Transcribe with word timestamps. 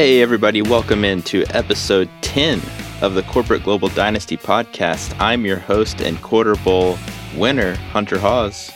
Hey, 0.00 0.22
everybody, 0.22 0.62
welcome 0.62 1.04
into 1.04 1.44
episode 1.50 2.08
10 2.22 2.62
of 3.02 3.12
the 3.12 3.22
Corporate 3.24 3.62
Global 3.62 3.88
Dynasty 3.88 4.38
podcast. 4.38 5.14
I'm 5.20 5.44
your 5.44 5.58
host 5.58 6.00
and 6.00 6.22
quarter 6.22 6.54
bowl 6.56 6.96
winner, 7.36 7.74
Hunter 7.74 8.18
Hawes. 8.18 8.72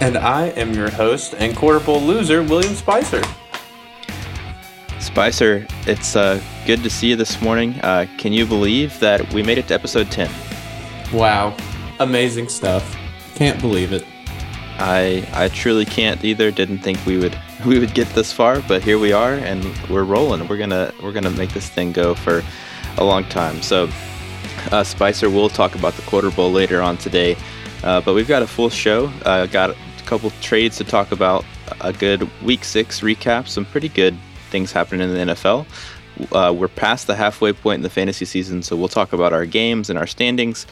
And 0.00 0.18
I 0.18 0.48
am 0.48 0.74
your 0.74 0.90
host 0.90 1.36
and 1.38 1.56
quarter 1.56 1.78
bowl 1.78 2.00
loser, 2.00 2.42
William 2.42 2.74
Spicer. 2.74 3.22
Spicer, 4.98 5.64
it's 5.86 6.16
uh, 6.16 6.42
good 6.66 6.82
to 6.82 6.90
see 6.90 7.10
you 7.10 7.14
this 7.14 7.40
morning. 7.40 7.78
Uh, 7.84 8.06
can 8.18 8.32
you 8.32 8.44
believe 8.44 8.98
that 8.98 9.32
we 9.32 9.44
made 9.44 9.58
it 9.58 9.68
to 9.68 9.74
episode 9.74 10.10
10? 10.10 10.28
Wow. 11.12 11.56
Amazing 12.00 12.48
stuff. 12.48 12.96
Can't 13.36 13.60
believe 13.60 13.92
it. 13.92 14.04
I 14.80 15.24
I 15.34 15.50
truly 15.50 15.84
can't 15.84 16.24
either. 16.24 16.50
Didn't 16.50 16.78
think 16.78 17.06
we 17.06 17.16
would 17.16 17.38
we 17.66 17.78
would 17.78 17.94
get 17.94 18.08
this 18.10 18.32
far, 18.32 18.60
but 18.62 18.82
here 18.82 18.98
we 18.98 19.12
are, 19.12 19.34
and 19.34 19.64
we're 19.88 20.04
rolling. 20.04 20.46
We're 20.46 20.58
gonna 20.58 20.92
we're 21.02 21.12
gonna 21.12 21.30
make 21.30 21.50
this 21.50 21.68
thing 21.68 21.92
go 21.92 22.14
for 22.14 22.42
a 22.98 23.04
long 23.04 23.24
time. 23.24 23.62
So, 23.62 23.88
uh, 24.70 24.84
Spicer, 24.84 25.28
we'll 25.30 25.48
talk 25.48 25.74
about 25.74 25.94
the 25.94 26.02
quarter 26.02 26.30
bowl 26.30 26.52
later 26.52 26.80
on 26.80 26.96
today, 26.98 27.36
uh, 27.82 28.00
but 28.00 28.14
we've 28.14 28.28
got 28.28 28.42
a 28.42 28.46
full 28.46 28.70
show. 28.70 29.06
Uh, 29.24 29.46
got 29.46 29.70
a 29.70 29.76
couple 30.06 30.30
trades 30.40 30.76
to 30.78 30.84
talk 30.84 31.12
about. 31.12 31.44
A 31.80 31.92
good 31.92 32.28
week 32.42 32.64
six 32.64 33.00
recap. 33.00 33.48
Some 33.48 33.64
pretty 33.64 33.88
good 33.88 34.16
things 34.50 34.72
happening 34.72 35.08
in 35.08 35.14
the 35.14 35.34
NFL. 35.34 35.66
Uh, 36.32 36.52
we're 36.52 36.68
past 36.68 37.06
the 37.06 37.14
halfway 37.14 37.52
point 37.52 37.76
in 37.76 37.82
the 37.82 37.90
fantasy 37.90 38.24
season, 38.24 38.62
so 38.62 38.76
we'll 38.76 38.88
talk 38.88 39.12
about 39.12 39.32
our 39.32 39.46
games 39.46 39.90
and 39.90 39.98
our 39.98 40.06
standings 40.06 40.66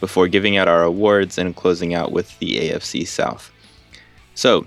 before 0.00 0.28
giving 0.28 0.56
out 0.56 0.68
our 0.68 0.82
awards 0.82 1.38
and 1.38 1.54
closing 1.56 1.94
out 1.94 2.12
with 2.12 2.38
the 2.38 2.70
AFC 2.70 3.06
South. 3.06 3.50
So, 4.34 4.66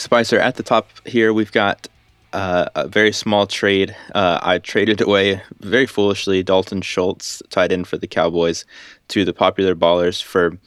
Spicer, 0.00 0.38
at 0.38 0.56
the 0.56 0.62
top 0.62 0.88
here, 1.06 1.32
we've 1.32 1.52
got 1.52 1.88
uh, 2.32 2.66
a 2.74 2.88
very 2.88 3.12
small 3.12 3.46
trade. 3.46 3.94
Uh, 4.14 4.38
I 4.42 4.58
traded 4.58 5.00
away 5.00 5.42
very 5.60 5.86
foolishly 5.86 6.42
Dalton 6.42 6.82
Schultz, 6.82 7.42
tight 7.50 7.72
end 7.72 7.88
for 7.88 7.98
the 7.98 8.06
Cowboys, 8.06 8.64
to 9.08 9.24
the 9.24 9.32
popular 9.32 9.74
ballers 9.74 10.22
for 10.22 10.58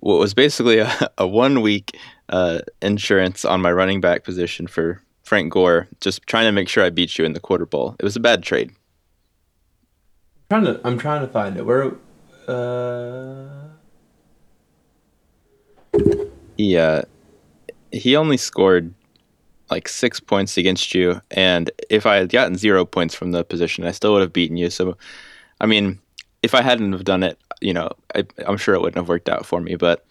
what 0.00 0.18
was 0.18 0.34
basically 0.34 0.78
a, 0.78 0.90
a 1.18 1.26
one 1.26 1.60
week 1.60 1.96
uh, 2.30 2.60
insurance 2.80 3.44
on 3.44 3.60
my 3.60 3.72
running 3.72 4.00
back 4.00 4.24
position 4.24 4.66
for 4.66 5.02
Frank 5.22 5.52
Gore, 5.52 5.88
just 6.00 6.26
trying 6.26 6.46
to 6.46 6.52
make 6.52 6.68
sure 6.68 6.84
I 6.84 6.90
beat 6.90 7.18
you 7.18 7.24
in 7.24 7.34
the 7.34 7.40
quarter 7.40 7.66
bowl. 7.66 7.96
It 7.98 8.04
was 8.04 8.16
a 8.16 8.20
bad 8.20 8.42
trade. 8.42 8.70
I'm 10.50 10.62
trying 10.62 10.74
to, 10.74 10.80
I'm 10.84 10.98
trying 10.98 11.20
to 11.20 11.28
find 11.32 11.56
it. 11.56 11.64
Where, 11.64 11.92
uh... 12.48 13.68
Yeah, 16.56 17.02
he 17.92 18.16
only 18.16 18.36
scored 18.36 18.94
like 19.70 19.88
six 19.88 20.18
points 20.18 20.56
against 20.56 20.94
you, 20.94 21.20
and 21.30 21.70
if 21.88 22.06
I 22.06 22.16
had 22.16 22.30
gotten 22.30 22.56
zero 22.56 22.84
points 22.84 23.14
from 23.14 23.30
the 23.30 23.44
position, 23.44 23.84
I 23.84 23.92
still 23.92 24.12
would 24.12 24.22
have 24.22 24.32
beaten 24.32 24.56
you. 24.56 24.70
So, 24.70 24.96
I 25.60 25.66
mean, 25.66 26.00
if 26.42 26.54
I 26.54 26.62
hadn't 26.62 26.92
have 26.92 27.04
done 27.04 27.22
it, 27.22 27.38
you 27.60 27.72
know, 27.72 27.90
I, 28.14 28.24
am 28.46 28.56
sure 28.56 28.74
it 28.74 28.80
wouldn't 28.80 28.96
have 28.96 29.08
worked 29.08 29.28
out 29.28 29.46
for 29.46 29.60
me. 29.60 29.76
But 29.76 30.04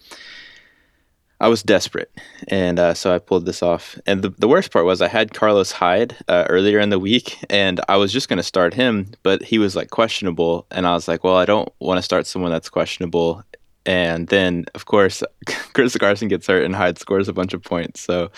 I 1.42 1.48
was 1.48 1.64
desperate, 1.64 2.12
and 2.50 2.80
uh, 2.80 2.94
so 2.94 3.14
I 3.14 3.20
pulled 3.20 3.46
this 3.46 3.64
off. 3.64 3.98
And 4.06 4.22
the, 4.22 4.30
the 4.30 4.48
worst 4.48 4.72
part 4.72 4.86
was 4.86 5.02
I 5.02 5.08
had 5.08 5.34
Carlos 5.34 5.72
Hyde 5.72 6.16
uh, 6.28 6.46
earlier 6.50 6.80
in 6.80 6.90
the 6.90 7.00
week, 7.00 7.38
and 7.50 7.80
I 7.88 7.98
was 7.98 8.12
just 8.12 8.28
going 8.28 8.38
to 8.38 8.44
start 8.44 8.74
him, 8.74 9.12
but 9.24 9.44
he 9.44 9.58
was 9.58 9.76
like 9.76 9.90
questionable, 9.90 10.68
and 10.72 10.86
I 10.86 10.94
was 10.94 11.08
like, 11.08 11.24
well, 11.24 11.36
I 11.36 11.46
don't 11.46 11.72
want 11.80 11.98
to 11.98 12.04
start 12.04 12.28
someone 12.28 12.52
that's 12.52 12.70
questionable 12.70 13.44
and 13.90 14.28
then, 14.28 14.66
of 14.76 14.86
course, 14.86 15.24
Chris 15.74 15.98
Carson 15.98 16.28
gets 16.28 16.46
hurt 16.46 16.64
and 16.64 16.76
Hyde 16.76 17.00
scores 17.00 17.28
a 17.28 17.34
bunch 17.34 17.56
of 17.56 17.64
points. 17.64 18.00
So, 18.00 18.30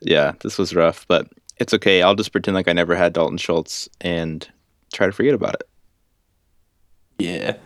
yeah, 0.00 0.34
this 0.40 0.58
was 0.58 0.74
rough, 0.74 1.06
but 1.08 1.26
it's 1.56 1.72
okay. 1.72 2.02
I'll 2.02 2.14
just 2.14 2.32
pretend 2.32 2.54
like 2.54 2.68
I 2.68 2.74
never 2.74 2.94
had 2.94 3.14
Dalton 3.14 3.38
Schultz 3.38 3.88
and 4.02 4.46
try 4.92 5.06
to 5.06 5.12
forget 5.12 5.32
about 5.32 5.54
it. 5.54 5.62
Yeah, 7.18 7.56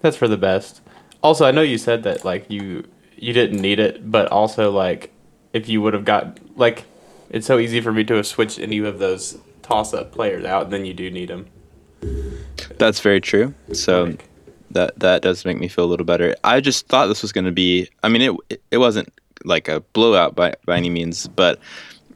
that's 0.00 0.16
for 0.16 0.26
the 0.26 0.36
best. 0.36 0.80
Also, 1.22 1.46
I 1.46 1.52
know 1.52 1.62
you 1.62 1.78
said 1.78 2.02
that 2.02 2.24
like 2.24 2.50
you 2.50 2.84
you 3.14 3.32
didn't 3.32 3.60
need 3.60 3.78
it, 3.78 4.10
but 4.10 4.26
also 4.32 4.72
like 4.72 5.12
if 5.52 5.68
you 5.68 5.80
would 5.82 5.94
have 5.94 6.04
got 6.04 6.40
like 6.56 6.86
it's 7.28 7.46
so 7.46 7.60
easy 7.60 7.80
for 7.80 7.92
me 7.92 8.02
to 8.02 8.14
have 8.14 8.26
switched 8.26 8.58
any 8.58 8.78
of 8.78 8.98
those 8.98 9.38
toss 9.62 9.94
up 9.94 10.10
players 10.10 10.44
out, 10.44 10.64
and 10.64 10.72
then 10.72 10.84
you 10.84 10.94
do 10.94 11.08
need 11.08 11.28
them. 11.28 11.46
That's 12.78 12.98
very 12.98 13.20
true. 13.20 13.54
So. 13.72 14.04
Like, 14.04 14.29
that 14.70 14.98
that 14.98 15.22
does 15.22 15.44
make 15.44 15.58
me 15.58 15.68
feel 15.68 15.84
a 15.84 15.86
little 15.86 16.06
better. 16.06 16.34
I 16.44 16.60
just 16.60 16.86
thought 16.88 17.06
this 17.06 17.22
was 17.22 17.32
going 17.32 17.44
to 17.44 17.52
be. 17.52 17.88
I 18.02 18.08
mean, 18.08 18.22
it 18.22 18.60
it 18.70 18.78
wasn't 18.78 19.12
like 19.44 19.68
a 19.68 19.80
blowout 19.80 20.34
by 20.34 20.54
by 20.64 20.76
any 20.76 20.90
means, 20.90 21.28
but 21.28 21.58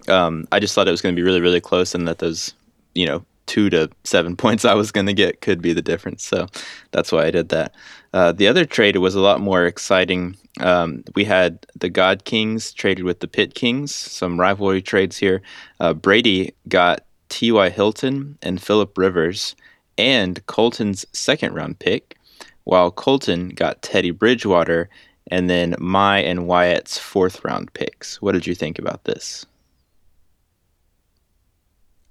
um, 0.09 0.47
I 0.53 0.61
just 0.61 0.75
thought 0.75 0.89
it 0.89 0.93
was 0.93 1.03
going 1.03 1.15
to 1.15 1.21
be 1.21 1.25
really 1.25 1.41
really 1.41 1.61
close, 1.61 1.95
and 1.95 2.07
that 2.09 2.19
those 2.19 2.55
you 2.95 3.07
know 3.07 3.25
two 3.47 3.71
to 3.71 3.91
seven 4.05 4.37
points 4.45 4.65
I 4.65 4.75
was 4.75 4.93
going 4.93 5.07
to 5.07 5.13
get 5.13 5.41
could 5.41 5.61
be 5.61 5.73
the 5.73 5.83
difference. 5.83 6.23
So 6.25 6.47
that's 6.93 7.13
why 7.13 7.27
I 7.27 7.31
did 7.31 7.49
that. 7.51 7.75
Uh, 8.13 8.33
the 8.33 8.47
other 8.47 8.65
trade 8.65 8.97
was 8.97 9.15
a 9.15 9.21
lot 9.21 9.41
more 9.41 9.67
exciting. 9.67 10.37
Um, 10.61 11.03
we 11.17 11.25
had 11.25 11.67
the 11.77 11.89
God 11.89 12.25
Kings 12.25 12.73
traded 12.73 13.05
with 13.05 13.19
the 13.19 13.27
Pit 13.27 13.55
Kings, 13.55 13.93
some 13.93 14.39
rivalry 14.39 14.83
trades 14.83 15.17
here. 15.17 15.43
Uh, 15.81 15.95
Brady 15.95 16.55
got 16.69 17.05
T.Y. 17.29 17.71
Hilton 17.71 18.39
and 18.41 18.63
Philip 18.63 18.97
Rivers 18.97 19.57
and 19.99 20.45
Colton's 20.47 21.05
second 21.13 21.55
round 21.55 21.81
pick 21.81 22.17
while 22.65 22.91
Colton 22.91 23.51
got 23.51 23.83
Teddy 23.83 24.11
Bridgewater 24.11 24.89
and 25.29 25.49
then 25.49 25.75
my 25.79 26.19
and 26.19 26.47
Wyatt's 26.47 26.99
fourth 26.99 27.45
round 27.45 27.73
picks. 27.73 28.21
What 28.21 28.33
did 28.33 28.47
you 28.47 28.55
think 28.55 28.79
about 28.79 29.05
this? 29.05 29.47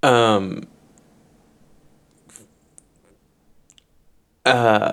Um. 0.02 0.66
Uh, 4.44 4.92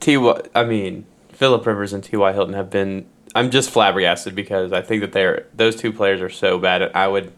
T. 0.00 0.16
I 0.54 0.64
mean, 0.64 1.06
Philip 1.30 1.64
Rivers 1.66 1.92
and 1.92 2.02
T. 2.02 2.16
Y. 2.16 2.32
Hilton 2.32 2.54
have 2.54 2.70
been. 2.70 3.06
I'm 3.34 3.50
just 3.50 3.70
flabbergasted 3.70 4.34
because 4.34 4.72
I 4.72 4.82
think 4.82 5.02
that 5.02 5.12
they're 5.12 5.46
those 5.54 5.76
two 5.76 5.92
players 5.92 6.20
are 6.20 6.30
so 6.30 6.58
bad. 6.58 6.90
I 6.94 7.06
would. 7.06 7.32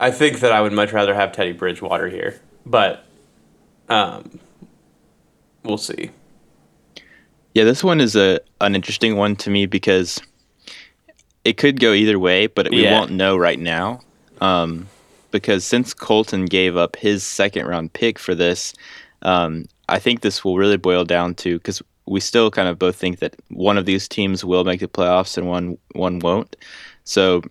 I 0.00 0.10
think 0.10 0.40
that 0.40 0.52
I 0.52 0.60
would 0.60 0.72
much 0.72 0.92
rather 0.92 1.14
have 1.14 1.32
Teddy 1.32 1.52
Bridgewater 1.52 2.08
here, 2.08 2.40
but 2.64 3.04
um, 3.88 4.38
we'll 5.62 5.78
see. 5.78 6.10
Yeah, 7.54 7.64
this 7.64 7.84
one 7.84 8.00
is 8.00 8.16
a 8.16 8.40
an 8.60 8.74
interesting 8.74 9.16
one 9.16 9.36
to 9.36 9.50
me 9.50 9.66
because 9.66 10.20
it 11.44 11.56
could 11.56 11.80
go 11.80 11.92
either 11.92 12.18
way, 12.18 12.48
but 12.48 12.70
we 12.70 12.82
yeah. 12.82 12.98
won't 12.98 13.12
know 13.12 13.36
right 13.36 13.58
now. 13.58 14.00
Um, 14.40 14.88
because 15.30 15.64
since 15.64 15.94
Colton 15.94 16.46
gave 16.46 16.76
up 16.76 16.96
his 16.96 17.24
second 17.24 17.66
round 17.66 17.92
pick 17.92 18.18
for 18.18 18.34
this, 18.34 18.74
um, 19.22 19.66
I 19.88 19.98
think 19.98 20.20
this 20.20 20.44
will 20.44 20.56
really 20.56 20.76
boil 20.76 21.04
down 21.04 21.34
to 21.36 21.58
because 21.58 21.82
we 22.06 22.20
still 22.20 22.50
kind 22.50 22.68
of 22.68 22.78
both 22.78 22.96
think 22.96 23.20
that 23.20 23.34
one 23.48 23.78
of 23.78 23.86
these 23.86 24.08
teams 24.08 24.44
will 24.44 24.64
make 24.64 24.80
the 24.80 24.88
playoffs 24.88 25.38
and 25.38 25.48
one 25.48 25.78
one 25.92 26.18
won't. 26.18 26.56
So 27.04 27.42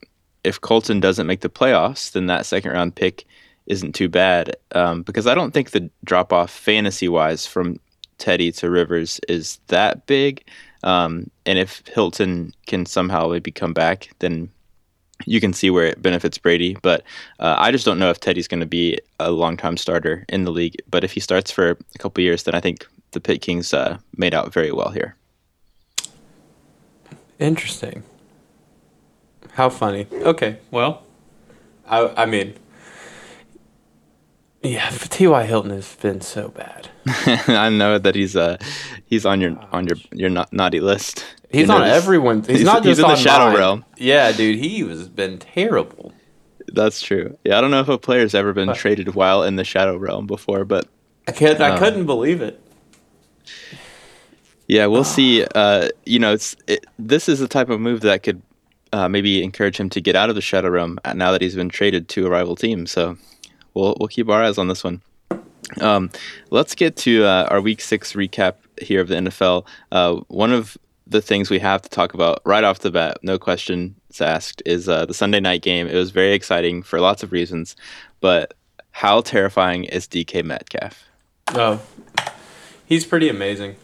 if 0.43 0.59
Colton 0.59 0.99
doesn't 0.99 1.27
make 1.27 1.41
the 1.41 1.49
playoffs, 1.49 2.11
then 2.11 2.25
that 2.27 2.45
second 2.45 2.71
round 2.71 2.95
pick 2.95 3.25
isn't 3.67 3.93
too 3.93 4.09
bad 4.09 4.55
um, 4.73 5.03
because 5.03 5.27
I 5.27 5.35
don't 5.35 5.51
think 5.51 5.71
the 5.71 5.89
drop 6.03 6.33
off 6.33 6.51
fantasy 6.51 7.07
wise 7.07 7.45
from 7.45 7.79
Teddy 8.23 8.53
to 8.53 8.69
Rivers 8.69 9.19
is 9.27 9.59
that 9.67 10.05
big. 10.05 10.45
Um, 10.83 11.29
and 11.45 11.59
if 11.59 11.83
Hilton 11.87 12.53
can 12.67 12.85
somehow 12.85 13.27
maybe 13.27 13.51
come 13.51 13.73
back, 13.73 14.11
then 14.19 14.49
you 15.25 15.41
can 15.41 15.51
see 15.51 15.69
where 15.69 15.87
it 15.87 16.01
benefits 16.01 16.37
Brady. 16.37 16.77
But 16.81 17.03
uh, 17.39 17.55
I 17.57 17.69
just 17.69 17.85
don't 17.85 17.99
know 17.99 18.09
if 18.09 18.21
Teddy's 18.21 18.47
going 18.47 18.61
to 18.61 18.65
be 18.65 18.97
a 19.19 19.29
long 19.29 19.57
time 19.57 19.75
starter 19.75 20.23
in 20.29 20.45
the 20.45 20.53
league. 20.53 20.77
But 20.89 21.03
if 21.03 21.11
he 21.11 21.19
starts 21.19 21.51
for 21.51 21.71
a 21.71 21.97
couple 21.99 22.23
years, 22.23 22.43
then 22.43 22.55
I 22.55 22.61
think 22.61 22.87
the 23.11 23.19
Pit 23.19 23.41
Kings 23.41 23.73
uh, 23.73 23.97
made 24.15 24.33
out 24.33 24.53
very 24.53 24.71
well 24.71 24.91
here. 24.91 25.17
Interesting. 27.39 28.03
How 29.51 29.69
funny. 29.69 30.07
Okay, 30.13 30.59
well, 30.71 31.03
I, 31.89 32.23
I 32.23 32.25
mean, 32.25 32.53
yeah, 34.63 34.89
T.Y. 34.89 35.45
Hilton 35.45 35.71
has 35.71 35.95
been 35.95 36.21
so 36.21 36.49
bad. 36.49 36.89
I 37.47 37.69
know 37.69 37.99
that 37.99 38.15
he's 38.15 38.35
uh 38.35 38.57
he's 39.05 39.25
on 39.25 39.41
your 39.41 39.57
on 39.71 39.87
your 39.87 39.97
your 40.13 40.29
naughty 40.51 40.79
list. 40.79 41.25
He's 41.51 41.67
you 41.67 41.73
on 41.73 41.83
everyone. 41.83 42.41
He's, 42.43 42.59
he's, 42.59 42.63
not 42.63 42.83
just 42.83 42.97
he's 42.97 42.99
in 42.99 43.07
the 43.07 43.15
shadow 43.15 43.47
mine. 43.47 43.57
realm. 43.57 43.85
Yeah, 43.97 44.31
dude, 44.31 44.57
he 44.57 44.79
has 44.79 45.09
been 45.09 45.37
terrible. 45.37 46.13
That's 46.67 47.01
true. 47.01 47.37
Yeah, 47.43 47.57
I 47.57 47.61
don't 47.61 47.71
know 47.71 47.81
if 47.81 47.89
a 47.89 47.97
player's 47.97 48.33
ever 48.33 48.53
been 48.53 48.67
but, 48.67 48.77
traded 48.77 49.13
while 49.15 49.43
in 49.43 49.57
the 49.57 49.65
shadow 49.65 49.97
realm 49.97 50.27
before, 50.27 50.63
but 50.63 50.87
I 51.27 51.33
can't. 51.33 51.59
Um, 51.59 51.73
I 51.73 51.77
couldn't 51.77 52.05
believe 52.05 52.41
it. 52.41 52.59
Yeah, 54.67 54.85
we'll 54.85 55.03
see. 55.03 55.45
Uh, 55.53 55.89
you 56.05 56.19
know, 56.19 56.33
it's 56.33 56.55
it, 56.67 56.85
this 56.97 57.27
is 57.27 57.39
the 57.39 57.49
type 57.49 57.69
of 57.69 57.81
move 57.81 57.99
that 58.01 58.23
could 58.23 58.41
uh, 58.93 59.09
maybe 59.09 59.43
encourage 59.43 59.77
him 59.77 59.89
to 59.89 59.99
get 59.99 60.15
out 60.15 60.29
of 60.29 60.35
the 60.35 60.41
shadow 60.41 60.69
realm 60.69 60.99
now 61.15 61.31
that 61.31 61.41
he's 61.41 61.55
been 61.55 61.69
traded 61.69 62.07
to 62.09 62.25
a 62.25 62.29
rival 62.29 62.55
team. 62.55 62.85
So 62.85 63.17
we'll 63.73 63.95
we'll 63.99 64.09
keep 64.09 64.29
our 64.29 64.43
eyes 64.43 64.57
on 64.57 64.67
this 64.67 64.83
one. 64.83 65.01
Um, 65.81 66.11
let's 66.49 66.75
get 66.75 66.95
to 66.97 67.25
uh, 67.25 67.47
our 67.49 67.61
Week 67.61 67.81
Six 67.81 68.13
recap 68.13 68.55
here 68.81 69.01
of 69.01 69.07
the 69.07 69.15
NFL. 69.15 69.65
Uh, 69.91 70.15
one 70.27 70.51
of 70.51 70.77
the 71.07 71.21
things 71.21 71.49
we 71.49 71.59
have 71.59 71.81
to 71.81 71.89
talk 71.89 72.13
about 72.13 72.41
right 72.45 72.63
off 72.63 72.79
the 72.79 72.91
bat, 72.91 73.17
no 73.23 73.37
questions 73.37 73.93
asked, 74.21 74.61
is 74.65 74.87
uh, 74.87 75.05
the 75.05 75.13
Sunday 75.13 75.39
night 75.39 75.61
game. 75.61 75.87
It 75.87 75.95
was 75.95 76.11
very 76.11 76.33
exciting 76.33 76.83
for 76.83 76.99
lots 76.99 77.23
of 77.23 77.31
reasons, 77.31 77.75
but 78.19 78.53
How 78.91 79.21
terrifying 79.21 79.85
is 79.85 80.07
DK 80.07 80.43
Metcalf? 80.43 81.05
Oh, 81.49 81.81
he's 82.85 83.05
pretty 83.05 83.27
amazing. 83.27 83.75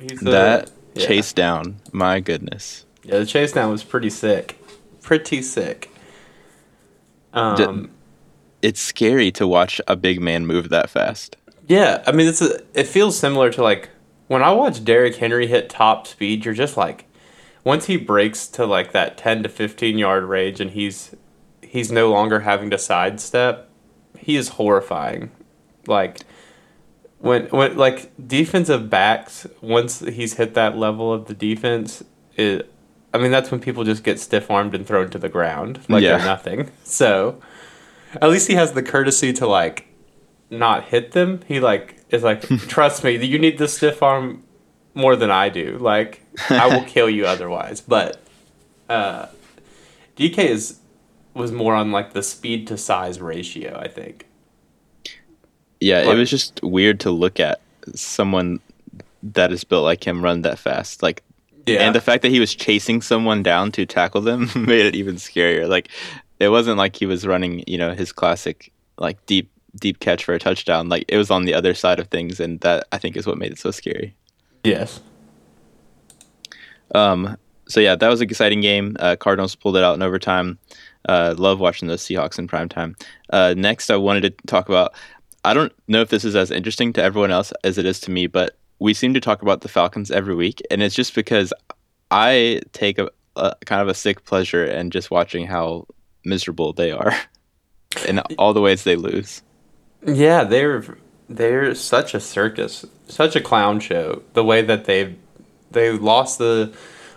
He's 0.00 0.26
uh, 0.26 0.30
that 0.30 0.70
yeah. 0.94 1.06
chase 1.06 1.32
down, 1.32 1.76
my 1.92 2.18
goodness. 2.18 2.84
Yeah, 3.04 3.18
the 3.18 3.26
chase 3.26 3.52
down 3.52 3.70
was 3.70 3.84
pretty 3.84 4.10
sick. 4.10 4.58
Pretty 5.00 5.42
sick. 5.42 5.94
Um, 7.32 7.90
It's 8.62 8.80
scary 8.80 9.30
to 9.32 9.46
watch 9.46 9.80
a 9.88 9.96
big 9.96 10.20
man 10.20 10.46
move 10.46 10.68
that 10.68 10.90
fast. 10.90 11.36
yeah, 11.66 12.02
I 12.06 12.12
mean, 12.12 12.26
it's 12.26 12.42
a, 12.42 12.60
it 12.74 12.86
feels 12.86 13.18
similar 13.18 13.50
to 13.52 13.62
like 13.62 13.88
when 14.28 14.42
I 14.42 14.52
watch 14.52 14.84
Derrick 14.84 15.16
Henry 15.16 15.46
hit 15.46 15.68
top 15.70 16.06
speed. 16.06 16.44
You're 16.44 16.54
just 16.54 16.76
like, 16.76 17.06
once 17.64 17.86
he 17.86 17.96
breaks 17.96 18.46
to 18.48 18.66
like 18.66 18.92
that 18.92 19.16
ten 19.16 19.42
to 19.42 19.48
fifteen 19.48 19.98
yard 19.98 20.24
range, 20.24 20.60
and 20.60 20.70
he's 20.72 21.14
he's 21.62 21.90
no 21.92 22.10
longer 22.10 22.40
having 22.40 22.70
to 22.70 22.78
sidestep. 22.78 23.68
He 24.18 24.36
is 24.36 24.48
horrifying. 24.50 25.30
Like 25.86 26.18
when 27.18 27.46
when 27.46 27.76
like 27.76 28.10
defensive 28.26 28.90
backs 28.90 29.46
once 29.60 30.00
he's 30.00 30.34
hit 30.34 30.54
that 30.54 30.76
level 30.76 31.12
of 31.12 31.26
the 31.26 31.34
defense 31.34 32.02
it 32.36 32.72
I 33.12 33.18
mean 33.18 33.30
that's 33.30 33.50
when 33.50 33.60
people 33.60 33.84
just 33.84 34.04
get 34.04 34.18
stiff 34.18 34.50
armed 34.50 34.74
and 34.74 34.86
thrown 34.86 35.10
to 35.10 35.18
the 35.18 35.28
ground 35.28 35.80
like 35.88 36.02
Yeah. 36.02 36.16
they're 36.18 36.26
nothing. 36.26 36.70
So 36.84 37.40
at 38.14 38.30
least 38.30 38.48
he 38.48 38.54
has 38.54 38.72
the 38.72 38.82
courtesy 38.82 39.32
to 39.34 39.46
like 39.46 39.86
not 40.50 40.84
hit 40.84 41.12
them. 41.12 41.40
He 41.46 41.60
like 41.60 41.96
is 42.10 42.22
like 42.22 42.42
trust 42.68 43.04
me, 43.04 43.16
you 43.24 43.38
need 43.38 43.58
the 43.58 43.68
stiff 43.68 44.02
arm 44.02 44.42
more 44.94 45.16
than 45.16 45.30
I 45.30 45.48
do. 45.48 45.78
Like 45.78 46.22
I 46.48 46.66
will 46.68 46.84
kill 46.84 47.08
you 47.10 47.26
otherwise. 47.26 47.80
But 47.80 48.20
uh 48.88 49.26
DK 50.16 50.38
is 50.38 50.78
was 51.34 51.52
more 51.52 51.74
on 51.74 51.92
like 51.92 52.12
the 52.12 52.22
speed 52.22 52.66
to 52.68 52.76
size 52.76 53.20
ratio, 53.20 53.78
I 53.78 53.88
think. 53.88 54.26
Yeah, 55.80 56.00
it 56.10 56.14
was 56.14 56.28
just 56.28 56.60
weird 56.62 57.00
to 57.00 57.10
look 57.10 57.40
at 57.40 57.60
someone 57.94 58.60
that 59.22 59.50
is 59.52 59.64
built 59.64 59.84
like 59.84 60.06
him 60.06 60.22
run 60.22 60.42
that 60.42 60.58
fast. 60.58 61.02
Like 61.02 61.22
Yeah. 61.66 61.80
and 61.80 61.94
the 61.94 62.00
fact 62.00 62.22
that 62.22 62.30
he 62.30 62.40
was 62.40 62.54
chasing 62.54 63.00
someone 63.00 63.42
down 63.42 63.72
to 63.72 63.86
tackle 63.86 64.20
them 64.20 64.50
made 64.56 64.84
it 64.84 64.94
even 64.94 65.14
scarier. 65.16 65.68
Like 65.68 65.88
it 66.40 66.48
wasn't 66.48 66.78
like 66.78 66.96
he 66.96 67.06
was 67.06 67.26
running, 67.26 67.62
you 67.66 67.78
know, 67.78 67.92
his 67.92 68.12
classic 68.12 68.72
like 68.98 69.24
deep 69.26 69.50
deep 69.78 70.00
catch 70.00 70.24
for 70.24 70.34
a 70.34 70.38
touchdown. 70.38 70.88
Like 70.88 71.04
it 71.06 71.16
was 71.16 71.30
on 71.30 71.44
the 71.44 71.54
other 71.54 71.74
side 71.74 72.00
of 72.00 72.08
things 72.08 72.40
and 72.40 72.58
that 72.60 72.88
I 72.90 72.98
think 72.98 73.16
is 73.16 73.26
what 73.26 73.38
made 73.38 73.52
it 73.52 73.58
so 73.58 73.70
scary. 73.70 74.16
yes. 74.64 75.00
Um, 76.92 77.36
so 77.68 77.78
yeah, 77.78 77.94
that 77.94 78.08
was 78.08 78.20
an 78.20 78.28
exciting 78.28 78.60
game. 78.60 78.96
Uh, 78.98 79.14
Cardinals 79.14 79.54
pulled 79.54 79.76
it 79.76 79.84
out 79.84 79.94
in 79.94 80.02
overtime. 80.02 80.58
Uh, 81.08 81.36
love 81.38 81.60
watching 81.60 81.86
those 81.86 82.02
Seahawks 82.02 82.36
in 82.36 82.48
prime 82.48 82.68
time. 82.68 82.96
Uh, 83.32 83.54
next, 83.56 83.90
I 83.90 83.96
wanted 83.96 84.22
to 84.22 84.46
talk 84.46 84.68
about. 84.68 84.92
I 85.44 85.54
don't 85.54 85.72
know 85.86 86.00
if 86.00 86.08
this 86.08 86.24
is 86.24 86.34
as 86.34 86.50
interesting 86.50 86.92
to 86.94 87.02
everyone 87.02 87.30
else 87.30 87.52
as 87.62 87.78
it 87.78 87.86
is 87.86 88.00
to 88.00 88.10
me, 88.10 88.26
but 88.26 88.58
we 88.80 88.92
seem 88.92 89.14
to 89.14 89.20
talk 89.20 89.40
about 89.40 89.60
the 89.60 89.68
Falcons 89.68 90.10
every 90.10 90.34
week, 90.34 90.60
and 90.70 90.82
it's 90.82 90.96
just 90.96 91.14
because 91.14 91.52
I 92.10 92.60
take 92.72 92.98
a, 92.98 93.08
a 93.36 93.54
kind 93.64 93.80
of 93.80 93.88
a 93.88 93.94
sick 93.94 94.24
pleasure 94.24 94.64
in 94.64 94.90
just 94.90 95.10
watching 95.10 95.46
how 95.46 95.86
miserable 96.24 96.72
they 96.72 96.90
are, 96.90 97.14
and 98.06 98.20
all 98.38 98.52
the 98.52 98.60
ways 98.60 98.84
they 98.84 98.96
lose. 98.96 99.42
Yeah, 100.06 100.44
they're 100.44 100.96
they're 101.28 101.74
such 101.74 102.14
a 102.14 102.20
circus, 102.20 102.86
such 103.06 103.36
a 103.36 103.40
clown 103.40 103.80
show. 103.80 104.22
The 104.32 104.44
way 104.44 104.62
that 104.62 104.84
they 104.84 105.16
they 105.70 105.92
lost 105.92 106.38
the 106.38 106.72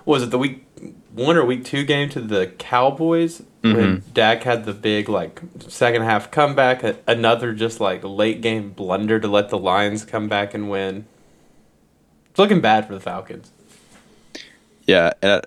was 0.06 0.24
it 0.24 0.32
the 0.32 0.38
week 0.38 0.66
one 1.14 1.38
or 1.38 1.46
week 1.46 1.64
two 1.64 1.84
game 1.84 2.10
to 2.10 2.22
the 2.22 2.48
Cowboys 2.48 3.42
when 3.62 3.76
mm-hmm. 3.76 4.12
Dak 4.14 4.44
had 4.44 4.66
the 4.66 4.74
big 4.74 5.08
like 5.08 5.42
second 5.68 6.04
half 6.04 6.32
comeback, 6.32 6.84
another 7.08 7.54
just 7.54 7.80
like 7.80 8.04
late 8.04 8.42
game 8.42 8.72
blunder 8.72 9.20
to 9.20 9.28
let 9.28 9.50
the 9.50 9.58
Lions 9.58 10.04
come 10.04 10.28
back 10.28 10.54
and 10.54 10.70
win. 10.70 11.06
It's 12.30 12.40
looking 12.40 12.62
bad 12.62 12.88
for 12.88 12.94
the 12.94 13.00
Falcons. 13.00 13.52
Yeah, 14.86 15.12
uh, 15.22 15.42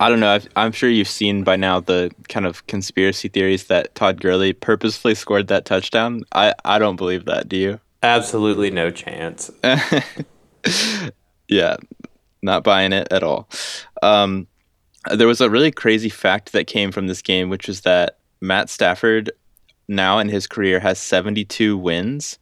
I 0.00 0.08
don't 0.08 0.20
know. 0.20 0.30
I've, 0.30 0.48
I'm 0.56 0.72
sure 0.72 0.90
you've 0.90 1.08
seen 1.08 1.44
by 1.44 1.56
now 1.56 1.80
the 1.80 2.10
kind 2.28 2.46
of 2.46 2.66
conspiracy 2.66 3.28
theories 3.28 3.64
that 3.64 3.94
Todd 3.94 4.20
Gurley 4.20 4.52
purposefully 4.52 5.14
scored 5.14 5.48
that 5.48 5.64
touchdown. 5.64 6.24
I, 6.32 6.54
I 6.64 6.78
don't 6.78 6.96
believe 6.96 7.26
that. 7.26 7.48
Do 7.48 7.56
you? 7.56 7.80
Absolutely 8.02 8.70
no 8.70 8.90
chance. 8.90 9.50
yeah, 11.48 11.76
not 12.42 12.64
buying 12.64 12.92
it 12.92 13.08
at 13.10 13.22
all. 13.22 13.48
Um, 14.02 14.46
there 15.12 15.28
was 15.28 15.40
a 15.40 15.50
really 15.50 15.70
crazy 15.70 16.08
fact 16.08 16.52
that 16.52 16.66
came 16.66 16.90
from 16.90 17.06
this 17.06 17.22
game, 17.22 17.48
which 17.48 17.68
is 17.68 17.82
that 17.82 18.18
Matt 18.40 18.68
Stafford 18.68 19.30
now 19.88 20.18
in 20.18 20.28
his 20.28 20.46
career 20.46 20.80
has 20.80 20.98
72 20.98 21.78
wins, 21.78 22.38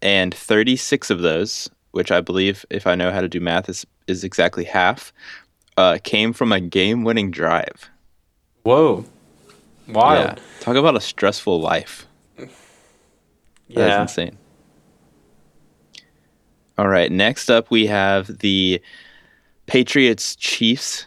and 0.00 0.34
36 0.34 1.10
of 1.10 1.20
those, 1.20 1.68
which 1.90 2.10
I 2.10 2.20
believe, 2.20 2.64
if 2.70 2.86
I 2.86 2.94
know 2.94 3.10
how 3.10 3.20
to 3.20 3.28
do 3.28 3.40
math, 3.40 3.68
is 3.68 3.86
is 4.06 4.22
exactly 4.22 4.64
half, 4.64 5.12
uh, 5.76 5.98
came 6.02 6.32
from 6.32 6.52
a 6.52 6.60
game-winning 6.60 7.30
drive. 7.30 7.90
Whoa, 8.62 9.04
wild. 9.88 10.38
Yeah, 10.38 10.44
talk 10.60 10.76
about 10.76 10.96
a 10.96 11.00
stressful 11.00 11.60
life. 11.60 12.06
That's 12.36 12.50
Yeah. 13.68 14.02
insane. 14.02 14.38
All 16.78 16.88
right, 16.88 17.10
next 17.10 17.50
up 17.50 17.70
we 17.70 17.86
have 17.86 18.38
the 18.38 18.80
Patriots 19.66 20.36
Chiefs. 20.36 21.06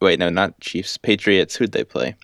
Wait, 0.00 0.18
no, 0.18 0.28
not 0.30 0.58
Chiefs. 0.60 0.96
Patriots. 0.96 1.56
Who'd 1.56 1.72
they 1.72 1.84
play? 1.84 2.14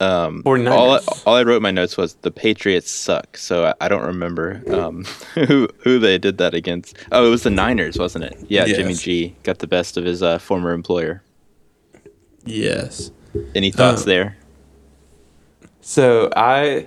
Um, 0.00 0.42
49ers. 0.42 0.70
all, 0.72 1.00
all 1.24 1.36
I 1.36 1.42
wrote 1.44 1.58
in 1.58 1.62
my 1.62 1.70
notes 1.70 1.96
was 1.96 2.14
the 2.14 2.30
Patriots 2.30 2.90
suck, 2.90 3.36
so 3.36 3.66
I, 3.66 3.74
I 3.82 3.88
don't 3.88 4.02
remember 4.04 4.62
um, 4.74 5.04
who 5.34 5.68
who 5.78 5.98
they 5.98 6.18
did 6.18 6.38
that 6.38 6.52
against. 6.52 6.96
Oh, 7.12 7.26
it 7.26 7.30
was 7.30 7.44
the 7.44 7.50
Niners, 7.50 7.96
wasn't 7.98 8.24
it? 8.24 8.36
Yeah, 8.48 8.64
Jimmy 8.66 8.90
Yes. 8.90 9.02
G 9.02 9.36
got 9.44 9.58
the 9.60 9.66
best 9.68 9.96
of 9.96 10.04
his 10.04 10.22
uh, 10.22 10.38
former 10.38 10.72
employer. 10.72 11.22
Yes. 12.44 13.10
Any 13.54 13.70
thoughts 13.70 14.02
Uh, 14.02 14.06
there? 14.06 14.36
So 15.80 16.30
I, 16.36 16.86